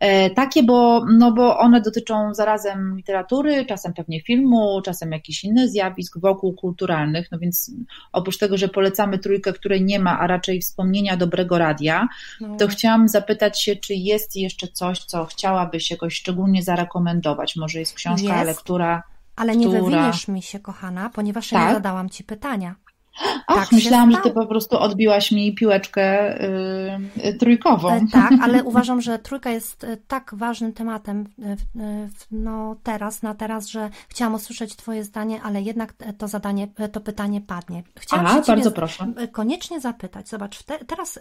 E, 0.00 0.30
takie, 0.30 0.62
bo, 0.62 1.04
no 1.18 1.32
bo 1.32 1.58
one 1.58 1.80
dotyczą 1.80 2.34
zarazem 2.34 2.96
literatury, 2.96 3.66
czasem 3.66 3.94
pewnie 3.94 4.20
filmu, 4.20 4.80
czasem 4.84 5.12
jakichś 5.12 5.44
innych 5.44 5.68
zjawisk 5.68 6.18
wokół 6.20 6.54
kulturalnych. 6.54 7.32
No 7.32 7.38
więc 7.38 7.70
oprócz 8.12 8.38
tego, 8.38 8.56
że 8.56 8.68
polecamy 8.68 9.18
trójkę, 9.18 9.52
której 9.52 9.84
nie 9.84 9.98
ma, 9.98 10.18
a 10.18 10.26
raczej 10.26 10.60
wspomnienia 10.60 11.16
dobrego 11.16 11.58
radia, 11.58 12.08
no. 12.40 12.56
to 12.56 12.68
chciałam 12.68 13.08
zapytać 13.08 13.62
się, 13.62 13.76
czy 13.76 13.94
jest 13.94 14.36
jeszcze 14.36 14.68
coś, 14.68 14.98
co 14.98 15.24
chciałabyś 15.24 15.90
jakoś 15.90 16.14
szczególnie 16.14 16.62
zarekomendować? 16.62 17.56
Może 17.56 17.78
jest 17.78 17.94
książka, 17.94 18.36
jest. 18.36 18.46
lektura. 18.46 19.02
Ale 19.38 19.52
która... 19.56 19.70
nie 19.70 19.80
wywiniesz 19.80 20.28
mi 20.28 20.42
się, 20.42 20.58
kochana, 20.58 21.10
ponieważ 21.10 21.48
tak? 21.48 21.60
ja 21.60 21.68
nie 21.68 21.74
zadałam 21.74 22.10
ci 22.10 22.24
pytania. 22.24 22.74
Ach, 23.46 23.56
tak 23.56 23.72
myślałam, 23.72 24.12
że 24.12 24.18
ty 24.18 24.30
po 24.30 24.46
prostu 24.46 24.78
odbiłaś 24.78 25.32
mi 25.32 25.54
piłeczkę 25.54 26.38
yy, 27.24 27.34
trójkową. 27.34 27.92
E, 27.92 28.06
tak, 28.12 28.32
ale 28.42 28.64
uważam, 28.70 29.00
że 29.00 29.18
trójka 29.18 29.50
jest 29.50 29.84
e, 29.84 29.96
tak 29.96 30.30
ważnym 30.34 30.72
tematem 30.72 31.26
e, 31.42 31.56
no, 32.30 32.76
teraz, 32.82 33.22
na 33.22 33.34
teraz, 33.34 33.66
że 33.66 33.90
chciałam 34.08 34.34
usłyszeć 34.34 34.76
twoje 34.76 35.04
zdanie, 35.04 35.42
ale 35.42 35.62
jednak 35.62 35.94
to 36.18 36.28
zadanie, 36.28 36.68
to 36.92 37.00
pytanie 37.00 37.40
padnie. 37.40 37.82
Chciałam 37.96 38.26
Aha, 38.26 38.42
bardzo 38.46 38.70
proszę. 38.70 39.12
koniecznie 39.32 39.80
zapytać. 39.80 40.28
Zobacz, 40.28 40.62
te, 40.62 40.78
teraz 40.84 41.18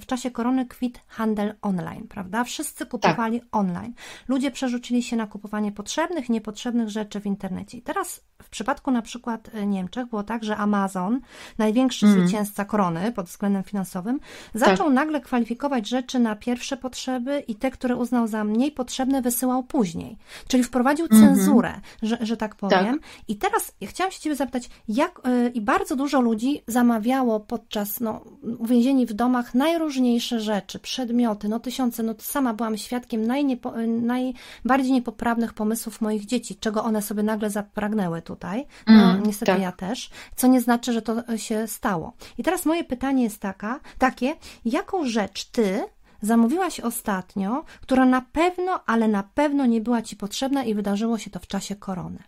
w 0.00 0.06
czasie 0.06 0.30
korony 0.30 0.66
kwit 0.66 1.00
handel 1.08 1.54
online, 1.62 2.08
prawda? 2.08 2.44
Wszyscy 2.44 2.86
kupowali 2.86 3.40
tak. 3.40 3.48
online. 3.52 3.92
Ludzie 4.28 4.50
przerzucili 4.50 5.02
się 5.02 5.16
na 5.16 5.26
kupowanie 5.26 5.72
potrzebnych, 5.72 6.28
niepotrzebnych 6.28 6.88
rzeczy 6.88 7.20
w 7.20 7.26
internecie. 7.26 7.78
I 7.78 7.82
teraz 7.82 8.24
w 8.44 8.48
przypadku 8.48 8.90
na 8.90 9.02
przykład 9.02 9.50
Niemczech 9.66 10.06
było 10.06 10.22
tak, 10.22 10.44
że 10.44 10.56
Amazon, 10.56 11.20
największy 11.58 12.06
mm. 12.06 12.20
zwycięzca 12.20 12.64
korony 12.64 13.12
pod 13.12 13.26
względem 13.26 13.62
finansowym, 13.62 14.20
zaczął 14.54 14.86
tak. 14.86 14.94
nagle 14.94 15.20
kwalifikować 15.20 15.88
rzeczy 15.88 16.18
na 16.18 16.36
pierwsze 16.36 16.76
potrzeby 16.76 17.44
i 17.48 17.54
te, 17.54 17.70
które 17.70 17.96
uznał 17.96 18.26
za 18.26 18.44
mniej 18.44 18.72
potrzebne, 18.72 19.22
wysyłał 19.22 19.62
później. 19.62 20.16
Czyli 20.48 20.64
wprowadził 20.64 21.06
mm 21.10 21.22
-hmm. 21.22 21.26
cenzurę, 21.26 21.80
że, 22.02 22.18
że 22.20 22.36
tak 22.36 22.54
powiem. 22.54 22.98
Tak. 23.00 23.10
I 23.28 23.36
teraz 23.36 23.72
chciałam 23.82 24.12
się 24.12 24.20
Ciebie 24.20 24.36
zapytać, 24.36 24.68
jak 24.88 25.20
yy, 25.24 25.48
i 25.48 25.60
bardzo 25.60 25.96
dużo 25.96 26.20
ludzi 26.20 26.62
zamawiało 26.66 27.40
podczas, 27.40 28.00
no, 28.00 28.20
uwięzieni 28.58 29.06
w 29.06 29.12
domach 29.12 29.54
najróżniejsze 29.54 30.40
rzeczy, 30.40 30.78
przedmioty, 30.78 31.48
no 31.48 31.60
tysiące, 31.60 32.02
no 32.02 32.14
sama 32.18 32.54
byłam 32.54 32.76
świadkiem 32.76 33.26
najniepo, 33.26 33.72
najbardziej 33.86 34.92
niepoprawnych 34.92 35.52
pomysłów 35.52 36.00
moich 36.00 36.26
dzieci, 36.26 36.56
czego 36.56 36.84
one 36.84 37.02
sobie 37.02 37.22
nagle 37.22 37.50
zapragnęły 37.50 38.22
tutaj. 38.34 38.66
No, 38.86 39.10
mm, 39.10 39.22
niestety 39.26 39.52
tak. 39.52 39.60
ja 39.60 39.72
też, 39.72 40.10
co 40.36 40.46
nie 40.46 40.60
znaczy, 40.60 40.92
że 40.92 41.02
to 41.02 41.36
się 41.36 41.66
stało. 41.66 42.12
I 42.38 42.42
teraz 42.42 42.66
moje 42.66 42.84
pytanie 42.84 43.24
jest 43.24 43.40
taka, 43.40 43.80
takie, 43.98 44.34
jaką 44.64 45.08
rzecz 45.08 45.44
ty 45.44 45.84
zamówiłaś 46.22 46.80
ostatnio, 46.80 47.64
która 47.80 48.04
na 48.04 48.22
pewno, 48.32 48.80
ale 48.86 49.08
na 49.08 49.22
pewno 49.22 49.66
nie 49.66 49.80
była 49.80 50.02
ci 50.02 50.16
potrzebna 50.16 50.64
i 50.64 50.74
wydarzyło 50.74 51.18
się 51.18 51.30
to 51.30 51.38
w 51.38 51.46
czasie 51.46 51.76
korony? 51.76 52.18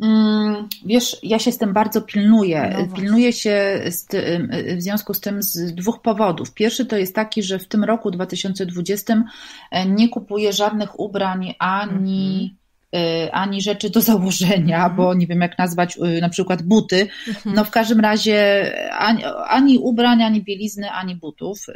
Mm, 0.00 0.68
wiesz, 0.86 1.16
ja 1.22 1.38
się 1.38 1.52
z 1.52 1.58
tym 1.58 1.72
bardzo 1.72 2.02
pilnuję. 2.02 2.76
No 2.78 2.96
pilnuję 2.96 3.32
się 3.32 3.84
tym, 4.08 4.50
w 4.78 4.82
związku 4.82 5.14
z 5.14 5.20
tym 5.20 5.42
z 5.42 5.74
dwóch 5.74 6.02
powodów. 6.02 6.54
Pierwszy 6.54 6.86
to 6.86 6.96
jest 6.96 7.14
taki, 7.14 7.42
że 7.42 7.58
w 7.58 7.68
tym 7.68 7.84
roku 7.84 8.10
2020 8.10 9.24
e, 9.70 9.86
nie 9.86 10.08
kupuję 10.08 10.52
żadnych 10.52 11.00
ubrań 11.00 11.54
ani. 11.58 12.56
Mm-hmm. 12.92 13.28
ani 13.32 13.62
rzeczy 13.62 13.90
do 13.90 14.00
założenia, 14.00 14.88
mm-hmm. 14.88 14.96
bo 14.96 15.14
nie 15.14 15.26
wiem 15.26 15.40
jak 15.40 15.58
nazwać 15.58 15.98
e, 15.98 16.20
na 16.20 16.28
przykład 16.28 16.62
buty. 16.62 17.08
Mm-hmm. 17.28 17.52
No 17.54 17.64
w 17.64 17.70
każdym 17.70 18.00
razie 18.00 18.72
ani, 18.98 19.24
ani 19.48 19.78
ubrań, 19.78 20.22
ani 20.22 20.42
bielizny, 20.42 20.90
ani 20.90 21.16
butów. 21.16 21.66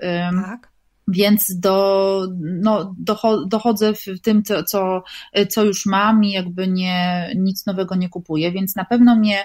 Tak 0.47 0.77
więc 1.09 1.59
do, 1.59 2.27
no, 2.41 2.95
dochodzę 3.47 3.95
w 3.95 4.21
tym, 4.23 4.43
co, 4.43 4.65
co, 4.65 5.03
co 5.49 5.65
już 5.65 5.87
mam 5.87 6.25
i 6.25 6.33
jakby 6.33 6.69
nie, 6.69 7.31
nic 7.37 7.67
nowego 7.67 7.95
nie 7.95 8.09
kupuję, 8.09 8.53
więc 8.53 8.77
na 8.77 8.85
pewno 8.85 9.17
mnie 9.17 9.45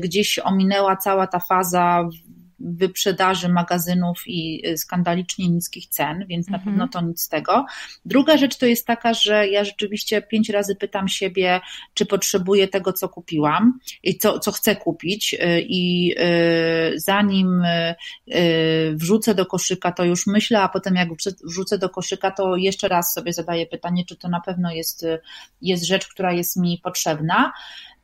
gdzieś 0.00 0.38
ominęła 0.38 0.96
cała 0.96 1.26
ta 1.26 1.38
faza 1.38 2.08
wyprzedaży 2.58 3.48
magazynów 3.48 4.22
i 4.26 4.68
y, 4.68 4.78
skandalicznie 4.78 5.48
niskich 5.48 5.86
cen, 5.86 6.24
więc 6.28 6.48
na 6.48 6.58
pewno 6.58 6.84
mhm. 6.84 6.90
to 6.90 7.00
nic 7.00 7.22
z 7.22 7.28
tego. 7.28 7.66
Druga 8.04 8.36
rzecz 8.36 8.56
to 8.56 8.66
jest 8.66 8.86
taka, 8.86 9.14
że 9.14 9.48
ja 9.48 9.64
rzeczywiście 9.64 10.22
pięć 10.22 10.48
razy 10.48 10.76
pytam 10.76 11.08
siebie, 11.08 11.60
czy 11.94 12.06
potrzebuję 12.06 12.68
tego, 12.68 12.92
co 12.92 13.08
kupiłam 13.08 13.78
i 14.02 14.18
co, 14.18 14.38
co 14.38 14.52
chcę 14.52 14.76
kupić 14.76 15.34
y, 15.34 15.38
i 15.68 16.14
y, 16.18 17.00
zanim 17.00 17.62
wrzucę 18.92 19.34
do 19.34 19.46
koszyka, 19.46 19.92
to 19.92 20.04
już 20.04 20.26
myślę, 20.26 20.60
a 20.60 20.68
potem 20.68 20.94
jak 20.94 21.08
wrzucę 21.44 21.78
do 21.78 21.88
koszyka, 21.88 22.30
to 22.30 22.56
jeszcze 22.56 22.88
raz 22.88 23.12
sobie 23.12 23.32
zadaję 23.32 23.66
pytanie, 23.66 24.04
czy 24.04 24.16
to 24.16 24.28
na 24.28 24.40
pewno 24.40 24.72
jest, 24.72 25.06
jest 25.62 25.86
rzecz, 25.86 26.08
która 26.08 26.32
jest 26.32 26.56
mi 26.56 26.80
potrzebna. 26.82 27.52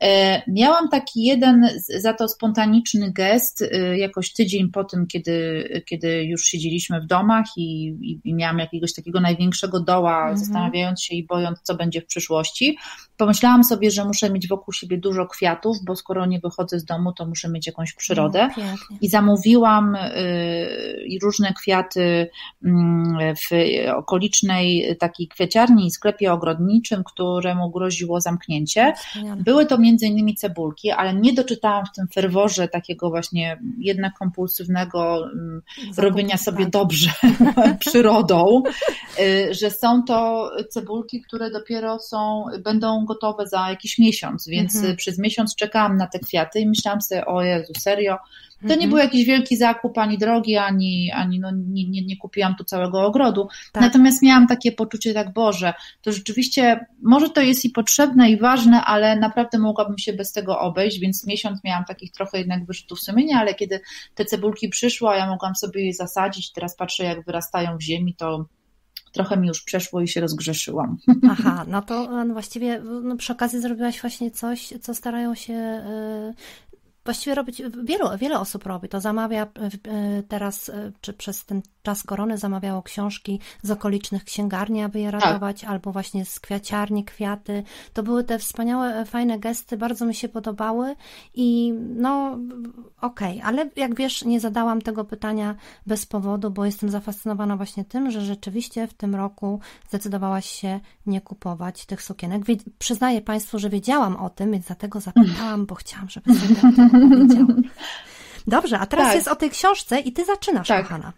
E, 0.03 0.41
miałam 0.47 0.89
taki 0.89 1.23
jeden 1.23 1.69
za 1.99 2.13
to 2.13 2.27
spontaniczny 2.27 3.11
gest, 3.11 3.61
e, 3.61 3.97
jakoś 3.97 4.33
tydzień 4.33 4.69
po 4.71 4.83
tym, 4.83 5.07
kiedy, 5.07 5.63
kiedy 5.85 6.23
już 6.23 6.45
siedzieliśmy 6.45 7.01
w 7.01 7.05
domach 7.05 7.45
i, 7.57 7.87
i, 7.87 8.21
i 8.23 8.33
miałam 8.33 8.59
jakiegoś 8.59 8.93
takiego 8.93 9.21
największego 9.21 9.79
doła, 9.79 10.17
mhm. 10.17 10.37
zastanawiając 10.37 11.03
się 11.03 11.15
i 11.15 11.25
bojąc, 11.25 11.59
co 11.61 11.75
będzie 11.75 12.01
w 12.01 12.05
przyszłości. 12.05 12.77
Pomyślałam 13.23 13.63
sobie, 13.63 13.91
że 13.91 14.05
muszę 14.05 14.29
mieć 14.29 14.47
wokół 14.47 14.73
siebie 14.73 14.97
dużo 14.97 15.25
kwiatów, 15.25 15.77
bo 15.85 15.95
skoro 15.95 16.25
nie 16.25 16.39
wychodzę 16.39 16.79
z 16.79 16.85
domu, 16.85 17.13
to 17.13 17.25
muszę 17.25 17.49
mieć 17.49 17.67
jakąś 17.67 17.93
przyrodę. 17.93 18.49
No, 18.57 18.63
I 19.01 19.09
zamówiłam 19.09 19.95
y, 19.95 21.19
różne 21.21 21.53
kwiaty 21.53 22.29
mm, 22.63 23.35
w 23.35 23.49
okolicznej 23.95 24.95
takiej 24.99 25.27
kwieciarni 25.27 25.87
i 25.87 25.91
sklepie 25.91 26.33
ogrodniczym, 26.33 27.03
któremu 27.03 27.71
groziło 27.71 28.21
zamknięcie. 28.21 28.93
Były 29.37 29.65
to 29.65 29.77
między 29.77 30.05
innymi 30.05 30.35
cebulki, 30.35 30.91
ale 30.91 31.13
nie 31.13 31.33
doczytałam 31.33 31.85
w 31.85 31.95
tym 31.95 32.07
ferworze 32.07 32.67
takiego 32.67 33.09
właśnie 33.09 33.59
jednak 33.77 34.13
kompulsywnego 34.19 35.25
mm, 35.25 35.61
robienia 35.97 36.37
sobie 36.37 36.63
tak. 36.63 36.69
dobrze 36.69 37.11
przyrodą, 37.79 38.63
y, 39.19 39.53
że 39.53 39.71
są 39.71 40.03
to 40.03 40.51
cebulki, 40.69 41.21
które 41.21 41.51
dopiero 41.51 41.99
są, 41.99 42.45
będą 42.63 43.05
gotowe 43.13 43.47
za 43.47 43.69
jakiś 43.69 43.97
miesiąc, 43.99 44.47
więc 44.47 44.75
mhm. 44.75 44.95
przez 44.95 45.19
miesiąc 45.19 45.55
czekałam 45.55 45.97
na 45.97 46.07
te 46.07 46.19
kwiaty 46.19 46.59
i 46.59 46.67
myślałam 46.67 47.01
sobie, 47.01 47.25
o 47.25 47.43
Jezu, 47.43 47.73
serio, 47.79 48.17
to 48.61 48.67
nie 48.67 48.73
mhm. 48.73 48.89
był 48.89 48.99
jakiś 48.99 49.25
wielki 49.25 49.57
zakup, 49.57 49.97
ani 49.97 50.17
drogi, 50.17 50.57
ani, 50.57 51.11
ani 51.11 51.39
no, 51.39 51.51
nie, 51.51 51.89
nie, 51.89 52.05
nie 52.05 52.17
kupiłam 52.17 52.55
tu 52.55 52.63
całego 52.63 53.05
ogrodu. 53.05 53.47
Tak. 53.71 53.83
Natomiast 53.83 54.21
miałam 54.21 54.47
takie 54.47 54.71
poczucie, 54.71 55.13
tak 55.13 55.33
Boże, 55.33 55.73
to 56.01 56.11
rzeczywiście, 56.11 56.85
może 57.01 57.29
to 57.29 57.41
jest 57.41 57.65
i 57.65 57.69
potrzebne, 57.69 58.31
i 58.31 58.37
ważne, 58.37 58.81
ale 58.81 59.15
naprawdę 59.15 59.59
mogłabym 59.59 59.97
się 59.97 60.13
bez 60.13 60.31
tego 60.31 60.59
obejść, 60.59 60.99
więc 60.99 61.27
miesiąc 61.27 61.63
miałam 61.63 61.85
takich 61.85 62.11
trochę 62.11 62.37
jednak 62.37 62.65
wyrzutów 62.65 62.99
sumienia, 62.99 63.39
ale 63.39 63.55
kiedy 63.55 63.79
te 64.15 64.25
cebulki 64.25 64.69
przyszły, 64.69 65.09
a 65.09 65.15
ja 65.15 65.27
mogłam 65.27 65.55
sobie 65.55 65.85
je 65.85 65.93
zasadzić, 65.93 66.51
teraz 66.51 66.75
patrzę, 66.75 67.03
jak 67.03 67.25
wyrastają 67.25 67.77
w 67.77 67.81
ziemi, 67.81 68.15
to 68.15 68.45
trochę 69.13 69.37
mi 69.37 69.47
już 69.47 69.63
przeszło 69.63 70.01
i 70.01 70.07
się 70.07 70.21
rozgrzeszyłam. 70.21 70.97
Aha, 71.29 71.65
no 71.67 71.81
to 71.81 72.25
no 72.25 72.33
właściwie 72.33 72.81
no 73.03 73.17
przy 73.17 73.33
okazji 73.33 73.61
zrobiłaś 73.61 74.01
właśnie 74.01 74.31
coś, 74.31 74.73
co 74.81 74.95
starają 74.95 75.35
się 75.35 75.53
y, 75.53 76.33
właściwie 77.05 77.35
robić, 77.35 77.61
wielu, 77.83 78.05
wiele 78.17 78.39
osób 78.39 78.65
robi. 78.65 78.89
To 78.89 79.01
zamawia 79.01 79.43
e, 79.43 80.23
teraz, 80.23 80.69
e, 80.69 80.91
czy 81.01 81.13
przez 81.13 81.45
ten 81.45 81.61
czas 81.83 82.03
korony 82.03 82.37
zamawiało 82.37 82.83
książki 82.83 83.39
z 83.61 83.71
okolicznych 83.71 84.23
księgarni, 84.23 84.83
aby 84.83 84.99
je 84.99 85.11
tak. 85.11 85.21
ratować, 85.21 85.61
tak. 85.61 85.69
albo 85.69 85.91
właśnie 85.91 86.25
z 86.25 86.39
kwiaciarni 86.39 87.05
kwiaty. 87.05 87.63
To 87.93 88.03
były 88.03 88.23
te 88.23 88.39
wspaniałe, 88.39 88.95
e, 88.95 89.05
fajne 89.05 89.39
gesty, 89.39 89.77
bardzo 89.77 90.05
mi 90.05 90.15
się 90.15 90.29
podobały 90.29 90.95
i 91.33 91.73
no 91.95 92.37
okej, 93.01 93.37
okay. 93.37 93.43
ale 93.43 93.69
jak 93.75 93.95
wiesz, 93.95 94.25
nie 94.25 94.39
zadałam 94.39 94.81
tego 94.81 95.05
pytania 95.05 95.55
bez 95.87 96.05
powodu, 96.05 96.51
bo 96.51 96.65
jestem 96.65 96.89
zafascynowana 96.89 97.57
właśnie 97.57 97.85
tym, 97.85 98.11
że 98.11 98.21
rzeczywiście 98.21 98.87
w 98.87 98.93
tym 98.93 99.15
roku 99.15 99.59
zdecydowałaś 99.89 100.45
się 100.45 100.79
nie 101.05 101.21
kupować 101.21 101.85
tych 101.85 102.01
sukienek. 102.01 102.41
Przyznaję 102.79 103.21
Państwu, 103.21 103.59
że 103.59 103.69
wiedziałam 103.69 104.15
o 104.15 104.29
tym, 104.29 104.51
więc 104.51 104.65
dlatego 104.65 104.99
zapytałam, 104.99 105.65
bo 105.65 105.75
chciałam, 105.75 106.09
żeby 106.09 106.35
sobie 106.35 106.55
powiedział. 106.99 107.47
Dobrze, 108.47 108.79
a 108.79 108.85
teraz 108.85 109.05
tak. 109.05 109.15
jest 109.15 109.27
o 109.27 109.35
tej 109.35 109.49
książce 109.49 109.99
i 109.99 110.13
ty 110.13 110.25
zaczynasz, 110.25 110.67
tak. 110.67 110.83
kochana. 110.83 111.13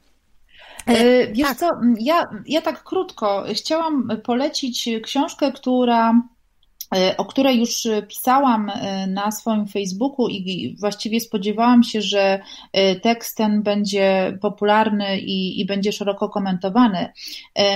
E, 0.87 0.91
e, 0.91 1.27
wiesz 1.33 1.47
tak. 1.47 1.57
co, 1.57 1.69
ja, 1.99 2.29
ja 2.47 2.61
tak 2.61 2.83
krótko 2.83 3.45
chciałam 3.53 4.09
polecić 4.23 4.89
książkę, 5.03 5.51
która 5.51 6.21
e, 6.95 7.17
o 7.17 7.25
której 7.25 7.59
już 7.59 7.87
pisałam 8.07 8.71
na 9.07 9.31
swoim 9.31 9.67
Facebooku 9.67 10.27
i 10.29 10.75
właściwie 10.79 11.19
spodziewałam 11.19 11.83
się, 11.83 12.01
że 12.01 12.39
tekst 13.01 13.37
ten 13.37 13.63
będzie 13.63 14.37
popularny 14.41 15.19
i, 15.19 15.61
i, 15.61 15.65
będzie 15.65 15.91
szeroko 15.91 16.29
komentowany. 16.29 17.11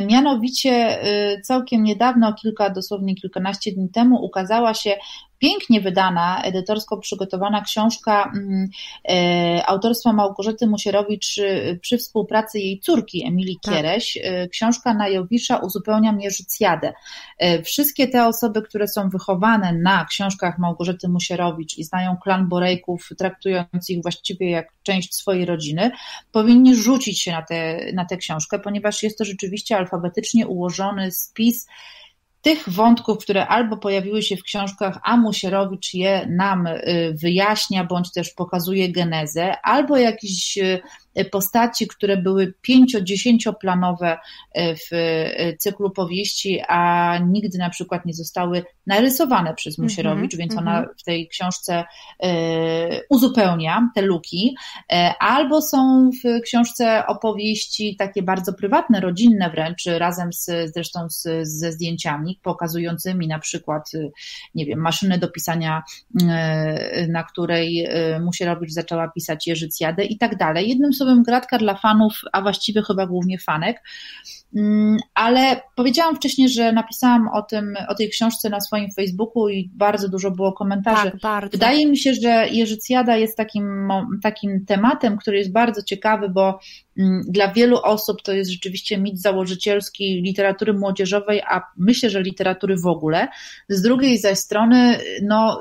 Mianowicie 0.08 1.00
całkiem 1.43 1.84
niedawno, 1.84 2.34
kilka, 2.34 2.70
dosłownie 2.70 3.16
kilkanaście 3.16 3.72
dni 3.72 3.89
temu, 3.89 4.26
ukazała 4.26 4.74
się 4.74 4.95
pięknie 5.40 5.82
wydana, 5.82 6.42
edytorsko 6.44 6.98
przygotowana 6.98 7.62
książka 7.62 8.32
mm, 8.36 8.70
e, 9.10 9.66
autorstwa 9.66 10.14
Małgorzaty 10.14 10.68
Musierowicz 10.68 11.38
y, 11.38 11.80
przy 11.82 11.98
współpracy 11.98 12.60
jej 12.60 12.80
córki 12.80 13.28
Emilii 13.28 13.60
tak. 13.62 13.76
Kiereś. 13.76 14.18
E, 14.24 14.48
książka 14.48 14.94
na 14.94 15.08
Jowisza 15.08 15.58
uzupełnia 15.58 16.12
Mierzycjadę. 16.12 16.94
E, 17.38 17.64
wszystkie 17.64 18.08
te 18.08 18.28
osoby, 18.28 18.62
które 18.62 18.88
są 18.88 19.10
wychowane 19.10 19.74
na 19.74 20.06
książkach 20.06 20.60
Małgorzaty 20.60 21.10
Musierowicz 21.10 21.78
i 21.78 21.84
znają 21.84 22.18
klan 22.18 22.50
Borejków, 22.50 23.10
traktując 23.18 23.90
ich 23.90 24.02
właściwie 24.02 24.50
jak 24.50 24.68
część 24.84 25.16
swojej 25.16 25.46
rodziny, 25.46 25.92
powinni 26.32 26.76
rzucić 26.76 27.22
się 27.22 27.32
na 27.32 27.42
tę 27.42 27.80
na 27.94 28.06
tę 28.06 28.18
książkę, 28.18 28.60
ponieważ 28.60 29.04
jest 29.04 29.18
to 29.18 29.26
rzeczywiście 29.26 29.78
alfabetycznie 29.78 30.48
ułożony 30.48 31.12
spis 31.12 31.68
tych 32.42 32.70
wątków, 32.70 33.18
które 33.18 33.48
albo 33.48 33.78
pojawiły 33.78 34.22
się 34.22 34.38
w 34.38 34.44
książkach, 34.44 35.00
a 35.04 35.18
Musierowicz 35.18 35.94
je 35.94 36.28
nam 36.30 36.68
y, 36.68 37.16
wyjaśnia, 37.22 37.84
bądź 37.84 38.12
też 38.12 38.30
pokazuje 38.34 38.92
genezę, 38.92 39.62
albo 39.64 39.98
jakiś 39.98 40.58
y, 40.58 40.82
postaci, 41.32 41.88
które 41.88 42.18
były 42.18 42.53
pięcio-dziesięcioplanowe 42.62 44.18
w 44.55 44.89
cyklu 45.60 45.91
powieści, 45.91 46.62
a 46.68 47.18
nigdy 47.28 47.57
na 47.57 47.70
przykład 47.70 48.05
nie 48.05 48.14
zostały 48.14 48.64
narysowane 48.88 49.53
przez 49.53 49.74
mhm, 49.74 49.86
Musierowicz, 49.86 50.34
mm 50.34 50.38
-hmm, 50.38 50.49
więc 50.49 50.57
ona 50.57 50.78
mm 50.78 50.89
-hmm. 50.89 50.99
w 50.99 51.03
tej 51.03 51.28
książce 51.28 51.84
uzupełnia 53.10 53.89
te 53.95 54.01
luki, 54.01 54.55
albo 55.20 55.62
są 55.62 56.10
w 56.24 56.41
książce 56.41 57.07
opowieści 57.07 57.95
takie 57.95 58.24
bardzo 58.24 58.53
prywatne, 58.53 58.99
rodzinne 58.99 59.49
wręcz, 59.49 59.86
razem 59.86 60.34
z, 60.34 60.74
zresztą 60.74 61.10
z, 61.10 61.24
ze 61.43 61.72
zdjęciami 61.72 62.39
pokazującymi 62.43 63.28
na 63.28 63.39
przykład, 63.39 63.91
nie 64.55 64.66
wiem, 64.66 64.80
maszynę 64.80 65.18
do 65.18 65.28
pisania, 65.32 65.84
na 67.10 67.24
której 67.24 67.88
Musierowicz 68.22 68.72
zaczęła 68.72 69.07
pisać 69.07 69.47
Jerzycjadę 69.47 70.05
i 70.05 70.18
tak 70.18 70.38
dalej. 70.38 70.70
Jednym 70.70 70.93
słowem 70.93 71.09
gratka 71.16 71.57
dla 71.57 71.76
fanów, 71.76 72.14
a 72.34 72.41
właściwie 72.41 72.82
chyba 72.82 73.05
głównie 73.05 73.39
fanek. 73.39 73.82
Mm, 74.55 74.97
ale 75.14 75.62
powiedziałam 75.76 76.16
wcześniej, 76.16 76.49
że 76.49 76.72
napisałam 76.72 77.28
o 77.28 77.41
tym, 77.41 77.74
o 77.88 77.95
tej 77.95 78.10
książce 78.10 78.49
na 78.49 78.60
swoim 78.60 78.91
Facebooku 78.91 79.49
i 79.49 79.70
bardzo 79.74 80.10
dużo 80.10 80.32
było 80.32 80.53
komentarzy. 80.53 81.12
Tak, 81.12 81.22
bardzo. 81.22 81.49
Wydaje 81.51 81.88
mi 81.88 81.97
się, 81.97 82.14
że 82.14 82.47
Jerzycjada 82.51 83.18
jest 83.18 83.38
takim, 83.38 83.89
takim 84.24 84.66
tematem, 84.66 85.18
który 85.18 85.38
jest 85.38 85.51
bardzo 85.51 85.84
ciekawy, 85.84 86.30
bo 86.30 86.60
mm, 86.97 87.22
dla 87.28 87.53
wielu 87.53 87.78
osób 87.84 88.22
to 88.22 88.34
jest 88.34 88.51
rzeczywiście 88.51 88.97
mit 88.97 89.22
założycielski 89.22 90.22
literatury 90.22 90.74
młodzieżowej, 90.74 91.41
a 91.41 91.62
myślę, 91.78 92.10
że 92.10 92.22
literatury 92.22 92.76
w 92.84 92.88
ogóle. 92.88 93.28
Z 93.70 93.82
drugiej 93.82 94.18
zaś 94.18 94.38
strony, 94.38 94.99
no, 95.24 95.60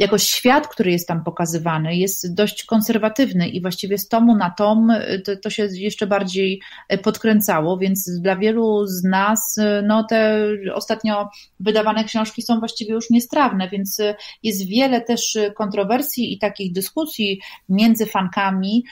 jakoś 0.00 0.22
świat, 0.22 0.68
który 0.68 0.90
jest 0.90 1.08
tam 1.08 1.24
pokazywany, 1.24 1.96
jest 1.96 2.34
dość 2.34 2.64
konserwatywny 2.64 3.48
i 3.48 3.62
właściwie 3.62 3.98
z 3.98 4.08
tomu 4.08 4.36
na 4.36 4.50
tom 4.50 4.90
y, 4.90 5.22
to, 5.24 5.36
to 5.36 5.50
się 5.50 5.68
jeszcze 5.72 6.06
bardziej 6.06 6.60
y, 6.92 6.98
podkręcało, 6.98 7.78
więc 7.78 8.10
dla 8.20 8.36
wielu 8.36 8.86
z 8.86 9.04
nas 9.04 9.58
y, 9.58 9.82
no, 9.86 10.04
te 10.04 10.46
ostatnio 10.74 11.30
wydawane 11.60 12.04
książki 12.04 12.42
są 12.42 12.58
właściwie 12.58 12.92
już 12.92 13.10
niestrawne, 13.10 13.68
więc 13.68 13.98
jest 14.42 14.68
wiele 14.68 15.00
też 15.00 15.38
kontrowersji 15.56 16.32
i 16.32 16.38
takich 16.38 16.72
dyskusji 16.72 17.40
między 17.68 18.06
fankami, 18.06 18.84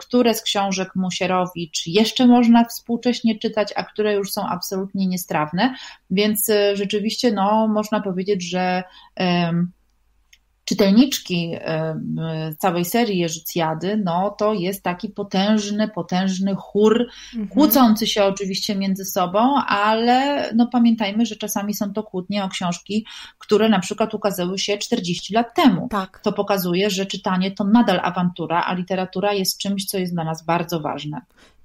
które 0.00 0.34
z 0.34 0.42
książek 0.42 0.88
Musierowicz 0.96 1.86
jeszcze 1.86 2.26
można 2.26 2.64
współcześnie 2.64 3.38
czytać, 3.38 3.72
a 3.76 3.84
które 3.84 4.14
już 4.14 4.32
są 4.32 4.48
absolutnie 4.48 5.06
niestrawne, 5.06 5.74
więc 6.10 6.50
rzeczywiście 6.74 7.32
no, 7.32 7.68
można 7.68 8.00
powiedzieć, 8.00 8.50
że 8.50 8.82
czytelniczki 10.64 11.56
całej 12.58 12.84
serii 12.84 13.18
Jerzycjady, 13.18 14.02
no 14.04 14.30
to 14.38 14.54
jest 14.54 14.82
taki 14.82 15.08
potężny, 15.08 15.88
potężny 15.88 16.54
chór, 16.54 17.08
mhm. 17.32 17.48
kłócący 17.48 18.06
się 18.06 18.24
oczywiście 18.24 18.74
między 18.74 19.04
sobą, 19.04 19.56
ale 19.66 20.48
no 20.54 20.66
pamiętajmy, 20.66 21.26
że 21.26 21.36
czasami 21.36 21.74
są 21.74 21.92
to 21.92 22.02
kłótnie 22.02 22.44
o 22.44 22.48
książki, 22.48 23.06
które 23.38 23.68
na 23.68 23.78
przykład 23.78 24.14
ukazały 24.14 24.58
się 24.58 24.78
40 24.78 25.34
lat 25.34 25.54
temu. 25.54 25.88
Tak. 25.90 26.20
To 26.22 26.32
pokazuje, 26.32 26.90
że 26.90 27.06
czytanie 27.06 27.50
to 27.50 27.64
nadal 27.64 28.00
awantura, 28.02 28.64
a 28.64 28.74
literatura 28.74 29.32
jest 29.32 29.58
czymś, 29.58 29.84
co 29.84 29.98
jest 29.98 30.14
dla 30.14 30.24
nas 30.24 30.44
bardzo 30.44 30.80
ważne. 30.80 31.20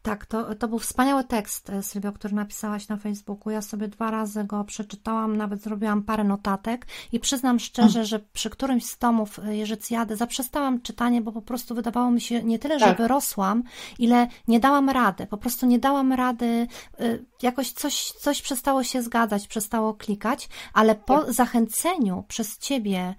Tak, 0.07 0.25
to, 0.25 0.55
to 0.55 0.67
był 0.67 0.79
wspaniały 0.79 1.23
tekst, 1.23 1.69
e, 1.69 1.83
Sylwio, 1.83 2.11
który 2.11 2.35
napisałaś 2.35 2.87
na 2.87 2.97
Facebooku. 2.97 3.51
Ja 3.51 3.61
sobie 3.61 3.87
dwa 3.87 4.11
razy 4.11 4.43
go 4.43 4.63
przeczytałam, 4.63 5.37
nawet 5.37 5.61
zrobiłam 5.61 6.03
parę 6.03 6.23
notatek 6.23 6.87
i 7.11 7.19
przyznam 7.19 7.59
szczerze, 7.59 8.05
że 8.05 8.19
przy 8.19 8.49
którymś 8.49 8.85
z 8.85 8.97
tomów 8.97 9.39
e, 9.39 9.57
Jerzycjady 9.57 10.15
zaprzestałam 10.15 10.81
czytanie, 10.81 11.21
bo 11.21 11.31
po 11.31 11.41
prostu 11.41 11.75
wydawało 11.75 12.11
mi 12.11 12.21
się 12.21 12.43
nie 12.43 12.59
tyle, 12.59 12.79
że 12.79 12.85
tak. 12.85 12.97
wyrosłam, 12.97 13.63
ile 13.99 14.27
nie 14.47 14.59
dałam 14.59 14.89
rady. 14.89 15.27
Po 15.27 15.37
prostu 15.37 15.65
nie 15.65 15.79
dałam 15.79 16.13
rady, 16.13 16.67
e, 16.99 17.17
jakoś 17.41 17.71
coś, 17.71 18.11
coś 18.11 18.41
przestało 18.41 18.83
się 18.83 19.01
zgadzać, 19.01 19.47
przestało 19.47 19.93
klikać, 19.93 20.49
ale 20.73 20.95
po 20.95 21.19
tak. 21.19 21.33
zachęceniu 21.33 22.23
przez 22.27 22.57
Ciebie 22.57 23.15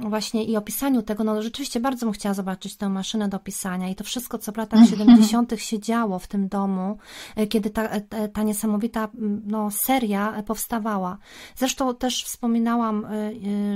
właśnie 0.00 0.44
i 0.44 0.56
opisaniu 0.56 1.02
tego, 1.02 1.24
no 1.24 1.42
rzeczywiście 1.42 1.80
bardzo 1.80 2.06
bym 2.06 2.12
chciała 2.12 2.34
zobaczyć 2.34 2.76
tę 2.76 2.88
maszynę 2.88 3.28
do 3.28 3.38
pisania 3.38 3.88
i 3.88 3.94
to 3.94 4.04
wszystko, 4.04 4.38
co 4.38 4.52
w 4.52 4.56
latach 4.56 4.80
70 4.90 5.59
się 5.62 5.80
działo 5.80 6.18
w 6.18 6.26
tym 6.26 6.48
domu, 6.48 6.98
e, 7.36 7.46
kiedy 7.46 7.70
ta, 7.70 7.88
e, 7.88 8.28
ta 8.28 8.42
niesamowita 8.42 9.08
no, 9.46 9.70
seria 9.70 10.42
powstawała. 10.42 11.18
Zresztą 11.56 11.94
też 11.94 12.24
wspominałam, 12.24 13.04
e, 13.04 13.10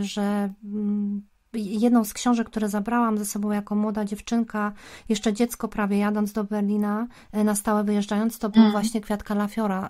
że 0.05 0.53
jedną 1.57 2.05
z 2.05 2.13
książek, 2.13 2.47
które 2.47 2.69
zabrałam 2.69 3.19
ze 3.19 3.25
sobą 3.25 3.51
jako 3.51 3.75
młoda 3.75 4.05
dziewczynka, 4.05 4.73
jeszcze 5.09 5.33
dziecko 5.33 5.69
prawie 5.69 5.99
jadąc 5.99 6.33
do 6.33 6.45
Berlina, 6.45 7.07
na 7.33 7.55
stałe 7.55 7.85
wyjeżdżając, 7.85 8.39
to 8.39 8.49
był 8.49 8.61
mm. 8.61 8.73
właśnie 8.73 9.01
Kwiat 9.01 9.23
Kalafiora. 9.23 9.89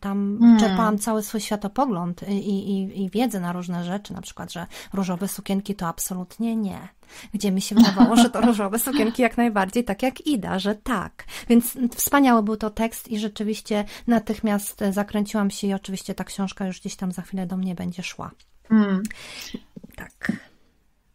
Tam 0.00 0.38
mm. 0.42 0.60
czerpałam 0.60 0.98
cały 0.98 1.22
swój 1.22 1.40
światopogląd 1.40 2.28
i, 2.28 2.34
i, 2.48 3.02
i 3.04 3.10
wiedzę 3.10 3.40
na 3.40 3.52
różne 3.52 3.84
rzeczy, 3.84 4.12
na 4.12 4.20
przykład, 4.20 4.52
że 4.52 4.66
różowe 4.92 5.28
sukienki 5.28 5.74
to 5.74 5.86
absolutnie 5.86 6.56
nie 6.56 6.96
gdzie 7.34 7.52
mi 7.52 7.60
się 7.60 7.74
wydawało, 7.78 8.16
że 8.16 8.30
to 8.30 8.40
różowe 8.40 8.78
sukienki 8.78 9.22
jak 9.22 9.36
najbardziej, 9.36 9.84
tak 9.84 10.02
jak 10.02 10.26
Ida, 10.26 10.58
że 10.58 10.74
tak. 10.74 11.24
Więc 11.48 11.78
wspaniały 11.96 12.42
był 12.42 12.56
to 12.56 12.70
tekst 12.70 13.08
i 13.08 13.18
rzeczywiście 13.18 13.84
natychmiast 14.06 14.84
zakręciłam 14.90 15.50
się 15.50 15.66
i 15.66 15.74
oczywiście 15.74 16.14
ta 16.14 16.24
książka 16.24 16.66
już 16.66 16.80
gdzieś 16.80 16.96
tam 16.96 17.12
za 17.12 17.22
chwilę 17.22 17.46
do 17.46 17.56
mnie 17.56 17.74
będzie 17.74 18.02
szła. 18.02 18.30
Mm. 18.70 19.02
Tak. 19.96 20.32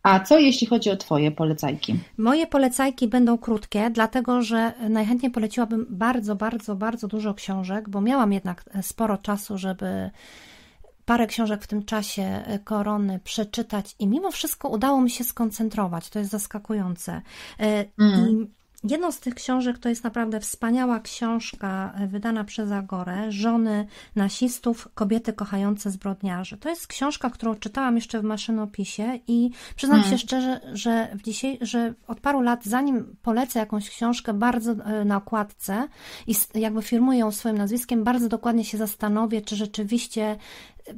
A 0.03 0.19
co 0.19 0.39
jeśli 0.39 0.67
chodzi 0.67 0.89
o 0.89 0.97
Twoje 0.97 1.31
polecajki? 1.31 1.99
Moje 2.17 2.47
polecajki 2.47 3.07
będą 3.07 3.37
krótkie, 3.37 3.89
dlatego 3.89 4.41
że 4.41 4.73
najchętniej 4.89 5.31
poleciłabym 5.31 5.85
bardzo, 5.89 6.35
bardzo, 6.35 6.75
bardzo 6.75 7.07
dużo 7.07 7.33
książek, 7.33 7.89
bo 7.89 8.01
miałam 8.01 8.33
jednak 8.33 8.63
sporo 8.81 9.17
czasu, 9.17 9.57
żeby 9.57 10.11
parę 11.05 11.27
książek 11.27 11.63
w 11.63 11.67
tym 11.67 11.85
czasie 11.85 12.23
e, 12.23 12.59
korony 12.59 13.19
przeczytać 13.23 13.95
i 13.99 14.07
mimo 14.07 14.31
wszystko 14.31 14.69
udało 14.69 15.01
mi 15.01 15.09
się 15.09 15.23
skoncentrować. 15.23 16.09
To 16.09 16.19
jest 16.19 16.31
zaskakujące. 16.31 17.21
E, 17.59 17.85
mm. 17.99 18.29
I 18.29 18.47
Jedną 18.83 19.11
z 19.11 19.19
tych 19.19 19.35
książek 19.35 19.77
to 19.77 19.89
jest 19.89 20.03
naprawdę 20.03 20.39
wspaniała 20.39 20.99
książka 20.99 21.93
e, 21.95 22.07
wydana 22.07 22.43
przez 22.43 22.71
Agorę, 22.71 23.31
Żony 23.31 23.87
nasistów, 24.15 24.87
kobiety 24.93 25.33
kochające 25.33 25.91
zbrodniarzy. 25.91 26.57
To 26.57 26.69
jest 26.69 26.87
książka, 26.87 27.29
którą 27.29 27.55
czytałam 27.55 27.95
jeszcze 27.95 28.19
w 28.19 28.23
maszynopisie 28.23 29.19
i 29.27 29.49
przyznam 29.75 29.99
hmm. 29.99 30.11
się 30.11 30.25
szczerze, 30.25 30.61
że, 30.73 31.07
w 31.15 31.21
dzisiaj, 31.21 31.57
że 31.61 31.93
od 32.07 32.19
paru 32.19 32.41
lat, 32.41 32.65
zanim 32.65 33.15
polecę 33.21 33.59
jakąś 33.59 33.89
książkę 33.89 34.33
bardzo 34.33 34.75
na 35.05 35.17
okładce 35.17 35.87
i 36.27 36.35
jakby 36.55 36.81
firmuję 36.81 37.19
ją 37.19 37.31
swoim 37.31 37.57
nazwiskiem, 37.57 38.03
bardzo 38.03 38.29
dokładnie 38.29 38.65
się 38.65 38.77
zastanowię, 38.77 39.41
czy 39.41 39.55
rzeczywiście 39.55 40.37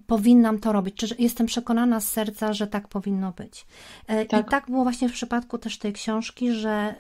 powinnam 0.08 0.60
to 0.60 0.72
robić, 0.72 0.96
czy 0.96 1.16
jestem 1.20 1.48
przekonana 1.48 2.00
z 2.00 2.08
serca, 2.08 2.54
że 2.54 2.68
tak 2.68 2.88
powinno 2.88 3.32
być. 3.32 3.66
E, 4.08 4.26
tak. 4.26 4.48
I 4.48 4.50
tak 4.50 4.70
było 4.70 4.84
właśnie 4.84 5.10
w 5.10 5.14
przypadku 5.14 5.58
też 5.58 5.78
tej 5.78 5.94
książki, 5.94 6.52
że 6.52 6.96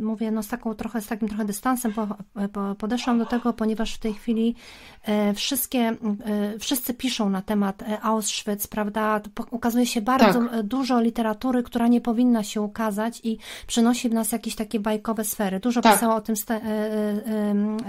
mówię, 0.00 0.30
no 0.30 0.42
z 0.42 0.48
taką 0.48 0.74
trochę, 0.74 1.00
z 1.00 1.06
takim 1.06 1.28
trochę 1.28 1.44
dystansem 1.44 1.92
po, 1.92 2.06
po, 2.52 2.74
podeszłam 2.74 3.18
do 3.18 3.26
tego, 3.26 3.52
ponieważ 3.52 3.94
w 3.94 3.98
tej 3.98 4.14
chwili 4.14 4.54
e, 5.02 5.34
wszystkie, 5.34 5.80
e, 5.80 6.58
wszyscy 6.58 6.94
piszą 6.94 7.30
na 7.30 7.42
temat 7.42 7.84
Auschwitz, 8.02 8.66
prawda? 8.66 9.20
Ukazuje 9.50 9.86
się 9.86 10.00
bardzo 10.00 10.40
tak. 10.40 10.62
dużo 10.62 11.00
literatury, 11.00 11.62
która 11.62 11.88
nie 11.88 12.00
powinna 12.00 12.42
się 12.42 12.60
ukazać 12.60 13.20
i 13.24 13.38
przynosi 13.66 14.08
w 14.08 14.12
nas 14.12 14.32
jakieś 14.32 14.54
takie 14.54 14.80
bajkowe 14.80 15.24
sfery. 15.24 15.60
Dużo 15.60 15.80
tak. 15.80 15.94
pisała 15.94 16.16
o 16.16 16.20
tym 16.20 16.34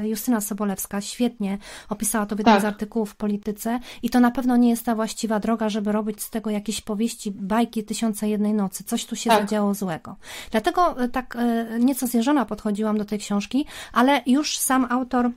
Justyna 0.04 0.42
Sobolewska, 0.42 1.02
świetnie 1.02 1.58
opisała 1.90 2.26
to 2.26 2.36
w 2.36 2.40
jednym 2.40 2.56
tak. 2.56 2.62
z 2.62 2.66
artykułów 2.66 3.12
w 3.12 3.16
Polityce 3.16 3.80
i 4.02 4.10
to 4.10 4.20
na 4.20 4.32
pewno 4.34 4.58
nie 4.58 4.70
jest 4.70 4.86
ta 4.86 4.96
właściwa 4.96 5.40
droga, 5.40 5.70
żeby 5.70 5.92
robić 5.92 6.22
z 6.22 6.30
tego 6.30 6.50
jakieś 6.50 6.82
powieści, 6.82 7.32
bajki 7.32 7.84
Tysiąca 7.84 8.26
Jednej 8.26 8.54
Nocy. 8.54 8.84
Coś 8.84 9.06
tu 9.06 9.16
się 9.16 9.30
tak. 9.30 9.42
zadziało 9.42 9.74
złego. 9.74 10.16
Dlatego 10.52 11.02
e, 11.02 11.10
tak 11.10 11.36
e, 11.36 11.80
nieco 11.80 12.08
zjeżona 12.08 12.46
podchodziłam 12.46 12.98
do 12.98 13.06
tej 13.06 13.20
książki, 13.20 13.66
ale 13.94 14.22
już 14.26 14.58
sam 14.58 14.88
autor 14.90 15.32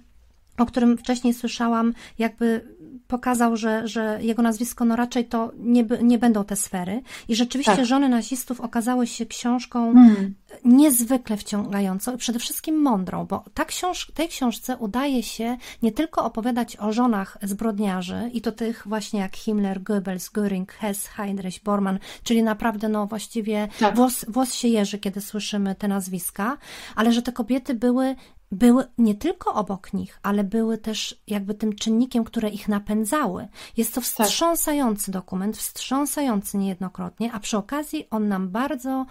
o 0.59 0.67
którym 0.67 0.99
wcześniej 0.99 1.35
słyszałam, 1.35 1.93
jakby 2.19 2.76
pokazał, 3.09 3.57
że, 3.57 3.89
że 3.89 4.19
jego 4.21 4.43
nazwisko, 4.43 4.85
no 4.85 4.97
raczej 4.97 5.25
to 5.25 5.53
nie, 5.59 5.85
nie 6.03 6.19
będą 6.19 6.45
te 6.45 6.57
sfery. 6.57 7.03
I 7.29 7.37
rzeczywiście 7.37 7.77
tak. 7.77 7.87
Żony 7.87 8.09
nazistów 8.09 8.61
okazały 8.61 9.07
się 9.07 9.27
książką 9.27 9.91
mm. 9.91 10.35
niezwykle 10.65 11.37
wciągającą, 11.37 12.17
przede 12.17 12.39
wszystkim 12.39 12.83
mądrą, 12.83 13.27
bo 13.27 13.45
ta 13.55 13.65
książ 13.65 14.11
tej 14.15 14.29
książce 14.29 14.77
udaje 14.77 15.23
się 15.23 15.57
nie 15.83 15.93
tylko 15.93 16.25
opowiadać 16.25 16.77
o 16.77 16.93
żonach 16.93 17.39
zbrodniarzy, 17.43 18.31
i 18.33 18.41
to 18.41 18.53
tych 18.53 18.83
właśnie 18.87 19.21
jak 19.21 19.37
Himmler, 19.37 19.83
Goebbels, 19.83 20.31
Göring, 20.31 20.73
Hess, 20.73 21.07
Heinrich, 21.07 21.63
Bormann, 21.65 21.99
czyli 22.23 22.43
naprawdę 22.43 22.89
no 22.89 23.07
właściwie 23.07 23.69
tak. 23.79 23.97
włos, 23.97 24.25
włos 24.29 24.55
się 24.55 24.69
jeży, 24.69 24.99
kiedy 24.99 25.21
słyszymy 25.21 25.75
te 25.75 25.89
nazwiska, 25.89 26.59
ale 26.97 27.13
że 27.13 27.23
te 27.23 27.33
kobiety 27.33 27.75
były 27.75 28.17
były 28.53 28.85
nie 28.99 29.15
tylko 29.15 29.55
obok 29.55 29.93
nich, 29.93 30.21
ale 30.23 30.45
były 30.45 30.79
też 30.79 31.23
jakby 31.27 31.55
tym 31.55 31.75
czynnikiem, 31.75 32.25
które 32.25 32.49
ich 32.49 32.69
napędzały. 32.69 33.49
Jest 33.77 33.95
to 33.95 34.01
tak. 34.01 34.05
wstrząsający 34.05 35.11
dokument, 35.11 35.57
wstrząsający 35.57 36.59
niejednokrotnie, 36.59 37.33
a 37.33 37.41
przy 37.41 37.57
okazji 37.57 38.07
on 38.11 38.29
nam 38.29 38.49
bardzo 38.49 39.07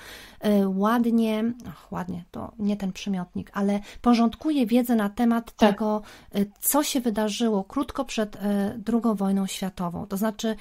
y, 0.45 0.67
ładnie, 0.67 1.53
ach, 1.67 1.91
ładnie, 1.91 2.25
to 2.31 2.51
nie 2.59 2.77
ten 2.77 2.91
przymiotnik, 2.91 3.51
ale 3.53 3.79
porządkuje 4.01 4.65
wiedzę 4.65 4.95
na 4.95 5.09
temat 5.09 5.45
tak. 5.55 5.71
tego, 5.71 6.01
y, 6.36 6.51
co 6.59 6.83
się 6.83 7.01
wydarzyło 7.01 7.63
krótko 7.63 8.05
przed 8.05 8.36
y, 8.36 8.39
II 8.93 9.15
wojną 9.15 9.47
światową. 9.47 10.05
To 10.05 10.17
znaczy, 10.17 10.55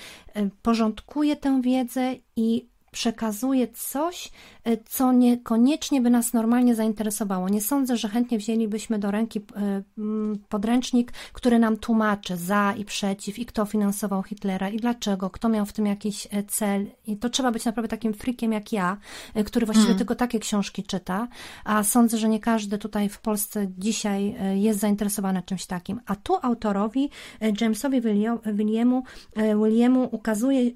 porządkuje 0.62 1.36
tę 1.36 1.60
wiedzę 1.62 2.14
i 2.36 2.73
przekazuje 2.94 3.68
coś, 3.68 4.30
e, 4.64 4.76
co 4.76 5.12
niekoniecznie 5.12 6.00
by 6.00 6.10
nas 6.10 6.32
normalnie 6.32 6.74
zainteresowało. 6.74 7.48
Nie 7.48 7.60
sądzę, 7.60 7.96
że 7.96 8.08
chętnie 8.08 8.38
wzięlibyśmy 8.38 8.98
do 8.98 9.10
ręki 9.10 9.38
e, 9.38 9.82
podręcznik, 10.48 11.12
który 11.32 11.58
nam 11.58 11.76
tłumaczy 11.76 12.36
za 12.36 12.74
i 12.78 12.84
przeciw, 12.84 13.38
i 13.38 13.46
kto 13.46 13.64
finansował 13.64 14.22
Hitlera, 14.22 14.68
i 14.68 14.76
dlaczego, 14.76 15.30
kto 15.30 15.48
miał 15.48 15.66
w 15.66 15.72
tym 15.72 15.86
jakiś 15.86 16.28
e, 16.30 16.42
cel. 16.42 16.86
I 17.06 17.16
to 17.16 17.30
trzeba 17.30 17.52
być 17.52 17.64
naprawdę 17.64 17.88
takim 17.88 18.14
frikiem 18.14 18.52
jak 18.52 18.72
ja, 18.72 18.96
który 19.46 19.66
właściwie 19.66 19.88
mm. 19.88 19.98
tylko 19.98 20.14
takie 20.14 20.38
książki 20.38 20.82
czyta, 20.82 21.28
a 21.64 21.82
sądzę, 21.82 22.18
że 22.18 22.28
nie 22.28 22.40
każdy 22.40 22.78
tutaj 22.78 23.08
w 23.08 23.20
Polsce 23.20 23.66
dzisiaj 23.78 24.34
jest 24.54 24.80
zainteresowany 24.80 25.42
czymś 25.42 25.66
takim. 25.66 26.00
A 26.06 26.16
tu 26.16 26.36
autorowi, 26.42 27.10
Jamesowi 27.60 28.00
Williamu, 28.46 29.02
Williamu 29.36 30.08
ukazuje, 30.12 30.70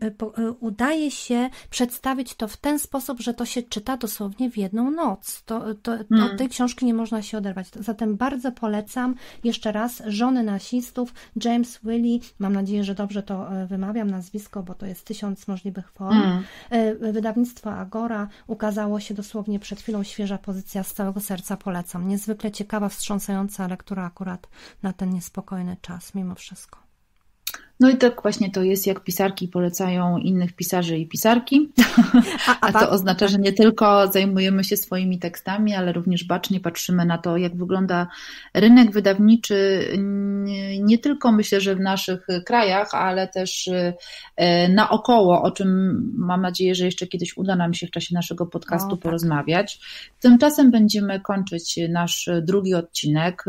udaje 0.60 1.10
się 1.10 1.50
przedstawić 1.70 2.07
przedstawić 2.08 2.34
to 2.34 2.48
w 2.48 2.56
ten 2.56 2.78
sposób, 2.78 3.20
że 3.20 3.34
to 3.34 3.44
się 3.44 3.62
czyta 3.62 3.96
dosłownie 3.96 4.50
w 4.50 4.56
jedną 4.56 4.90
noc. 4.90 5.42
To, 5.42 5.74
to, 5.74 5.98
to. 6.04 6.24
Od 6.24 6.38
tej 6.38 6.48
książki 6.48 6.86
nie 6.86 6.94
można 6.94 7.22
się 7.22 7.38
oderwać. 7.38 7.68
Zatem 7.80 8.16
bardzo 8.16 8.52
polecam 8.52 9.14
jeszcze 9.44 9.72
raz 9.72 10.02
Żony 10.06 10.42
nasistów, 10.42 11.14
James 11.44 11.78
Willy, 11.84 12.20
mam 12.38 12.52
nadzieję, 12.52 12.84
że 12.84 12.94
dobrze 12.94 13.22
to 13.22 13.52
e, 13.52 13.66
wymawiam 13.66 14.10
nazwisko, 14.10 14.62
bo 14.62 14.74
to 14.74 14.86
jest 14.86 15.04
tysiąc 15.04 15.48
możliwych 15.48 15.90
form. 15.90 16.22
Mm. 16.22 16.44
Wydawnictwo 17.12 17.72
Agora 17.72 18.28
ukazało 18.46 19.00
się 19.00 19.14
dosłownie 19.14 19.58
przed 19.58 19.80
chwilą 19.80 20.02
świeża 20.02 20.38
pozycja, 20.38 20.82
z 20.82 20.94
całego 20.94 21.20
serca 21.20 21.56
polecam. 21.56 22.08
Niezwykle 22.08 22.50
ciekawa, 22.50 22.88
wstrząsająca 22.88 23.68
lektura 23.68 24.04
akurat 24.04 24.48
na 24.82 24.92
ten 24.92 25.10
niespokojny 25.10 25.76
czas, 25.80 26.14
mimo 26.14 26.34
wszystko. 26.34 26.87
No 27.80 27.90
i 27.90 27.96
tak 27.96 28.22
właśnie 28.22 28.50
to 28.50 28.62
jest, 28.62 28.86
jak 28.86 29.04
pisarki 29.04 29.48
polecają 29.48 30.18
innych 30.18 30.52
pisarzy 30.52 30.98
i 30.98 31.08
pisarki. 31.08 31.72
A, 32.46 32.58
a, 32.60 32.66
a 32.68 32.72
to 32.72 32.90
oznacza, 32.90 33.28
że 33.28 33.38
nie 33.38 33.52
tylko 33.52 34.12
zajmujemy 34.12 34.64
się 34.64 34.76
swoimi 34.76 35.18
tekstami, 35.18 35.74
ale 35.74 35.92
również 35.92 36.24
bacznie 36.24 36.60
patrzymy 36.60 37.04
na 37.04 37.18
to, 37.18 37.36
jak 37.36 37.56
wygląda 37.56 38.06
rynek 38.54 38.90
wydawniczy, 38.92 39.88
nie 40.80 40.98
tylko 40.98 41.32
myślę, 41.32 41.60
że 41.60 41.74
w 41.74 41.80
naszych 41.80 42.26
krajach, 42.46 42.94
ale 42.94 43.28
też 43.28 43.70
e, 44.36 44.68
naokoło, 44.68 45.42
o 45.42 45.50
czym 45.50 46.00
mam 46.16 46.42
nadzieję, 46.42 46.74
że 46.74 46.84
jeszcze 46.84 47.06
kiedyś 47.06 47.36
uda 47.36 47.56
nam 47.56 47.74
się 47.74 47.86
w 47.86 47.90
czasie 47.90 48.14
naszego 48.14 48.46
podcastu 48.46 48.88
o, 48.88 48.96
tak. 48.96 49.00
porozmawiać. 49.00 49.80
Tymczasem 50.20 50.70
będziemy 50.70 51.20
kończyć 51.20 51.78
nasz 51.88 52.30
drugi 52.42 52.74
odcinek. 52.74 53.44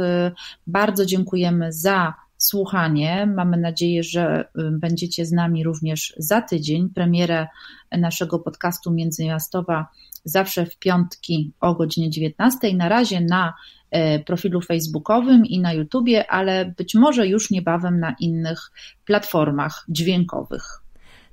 Bardzo 0.68 1.06
dziękujemy 1.06 1.74
za 1.74 2.14
słuchanie. 2.40 3.26
Mamy 3.36 3.58
nadzieję, 3.58 4.04
że 4.04 4.42
y, 4.42 4.72
będziecie 4.72 5.26
z 5.26 5.32
nami 5.32 5.64
również 5.64 6.14
za 6.18 6.42
tydzień. 6.42 6.90
Premierę 6.90 7.48
naszego 7.92 8.40
podcastu 8.40 8.92
Międzymiastowa 8.92 9.88
zawsze 10.24 10.66
w 10.66 10.78
piątki 10.78 11.52
o 11.60 11.76
godzinie 11.76 12.10
19. 12.10 12.74
Na 12.74 12.90
razie 12.90 13.22
na 13.22 13.54
e, 13.92 14.20
profilu 14.20 14.62
facebookowym 14.62 15.46
i 15.46 15.60
na 15.60 15.74
YouTubie, 15.74 16.32
ale 16.32 16.74
być 16.78 16.96
może 16.96 17.28
już 17.28 17.52
niebawem 17.52 18.00
na 18.00 18.16
innych 18.20 18.72
platformach 19.06 19.86
dźwiękowych. 19.90 20.82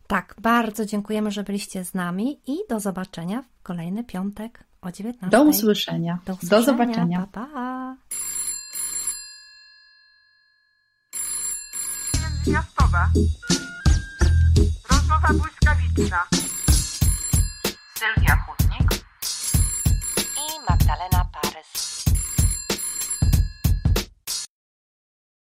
Tak, 0.07 0.35
bardzo 0.39 0.87
dziękujemy, 0.87 1.31
że 1.31 1.43
byliście 1.43 1.85
z 1.85 1.95
nami 1.95 2.41
i 2.47 2.57
do 2.69 2.81
zobaczenia 2.81 3.43
w 3.43 3.63
kolejny 3.63 4.05
piątek 4.05 4.65
o 4.83 4.93
19. 4.93 5.39
Do 5.39 5.45
usłyszenia. 5.45 6.19
Do, 6.27 6.33
usłyszenia. 6.33 6.61
do 6.61 6.67
zobaczenia. 6.67 7.27
Pa, 7.33 7.47
pa. 7.47 7.97
miastowe. 12.47 13.09
Rozmowa 14.91 15.29
błyskawiczna. 15.33 16.25
Sylwia 17.99 18.37
Chudnik 18.37 18.91
i 20.37 20.71
Magdalena. 20.71 21.16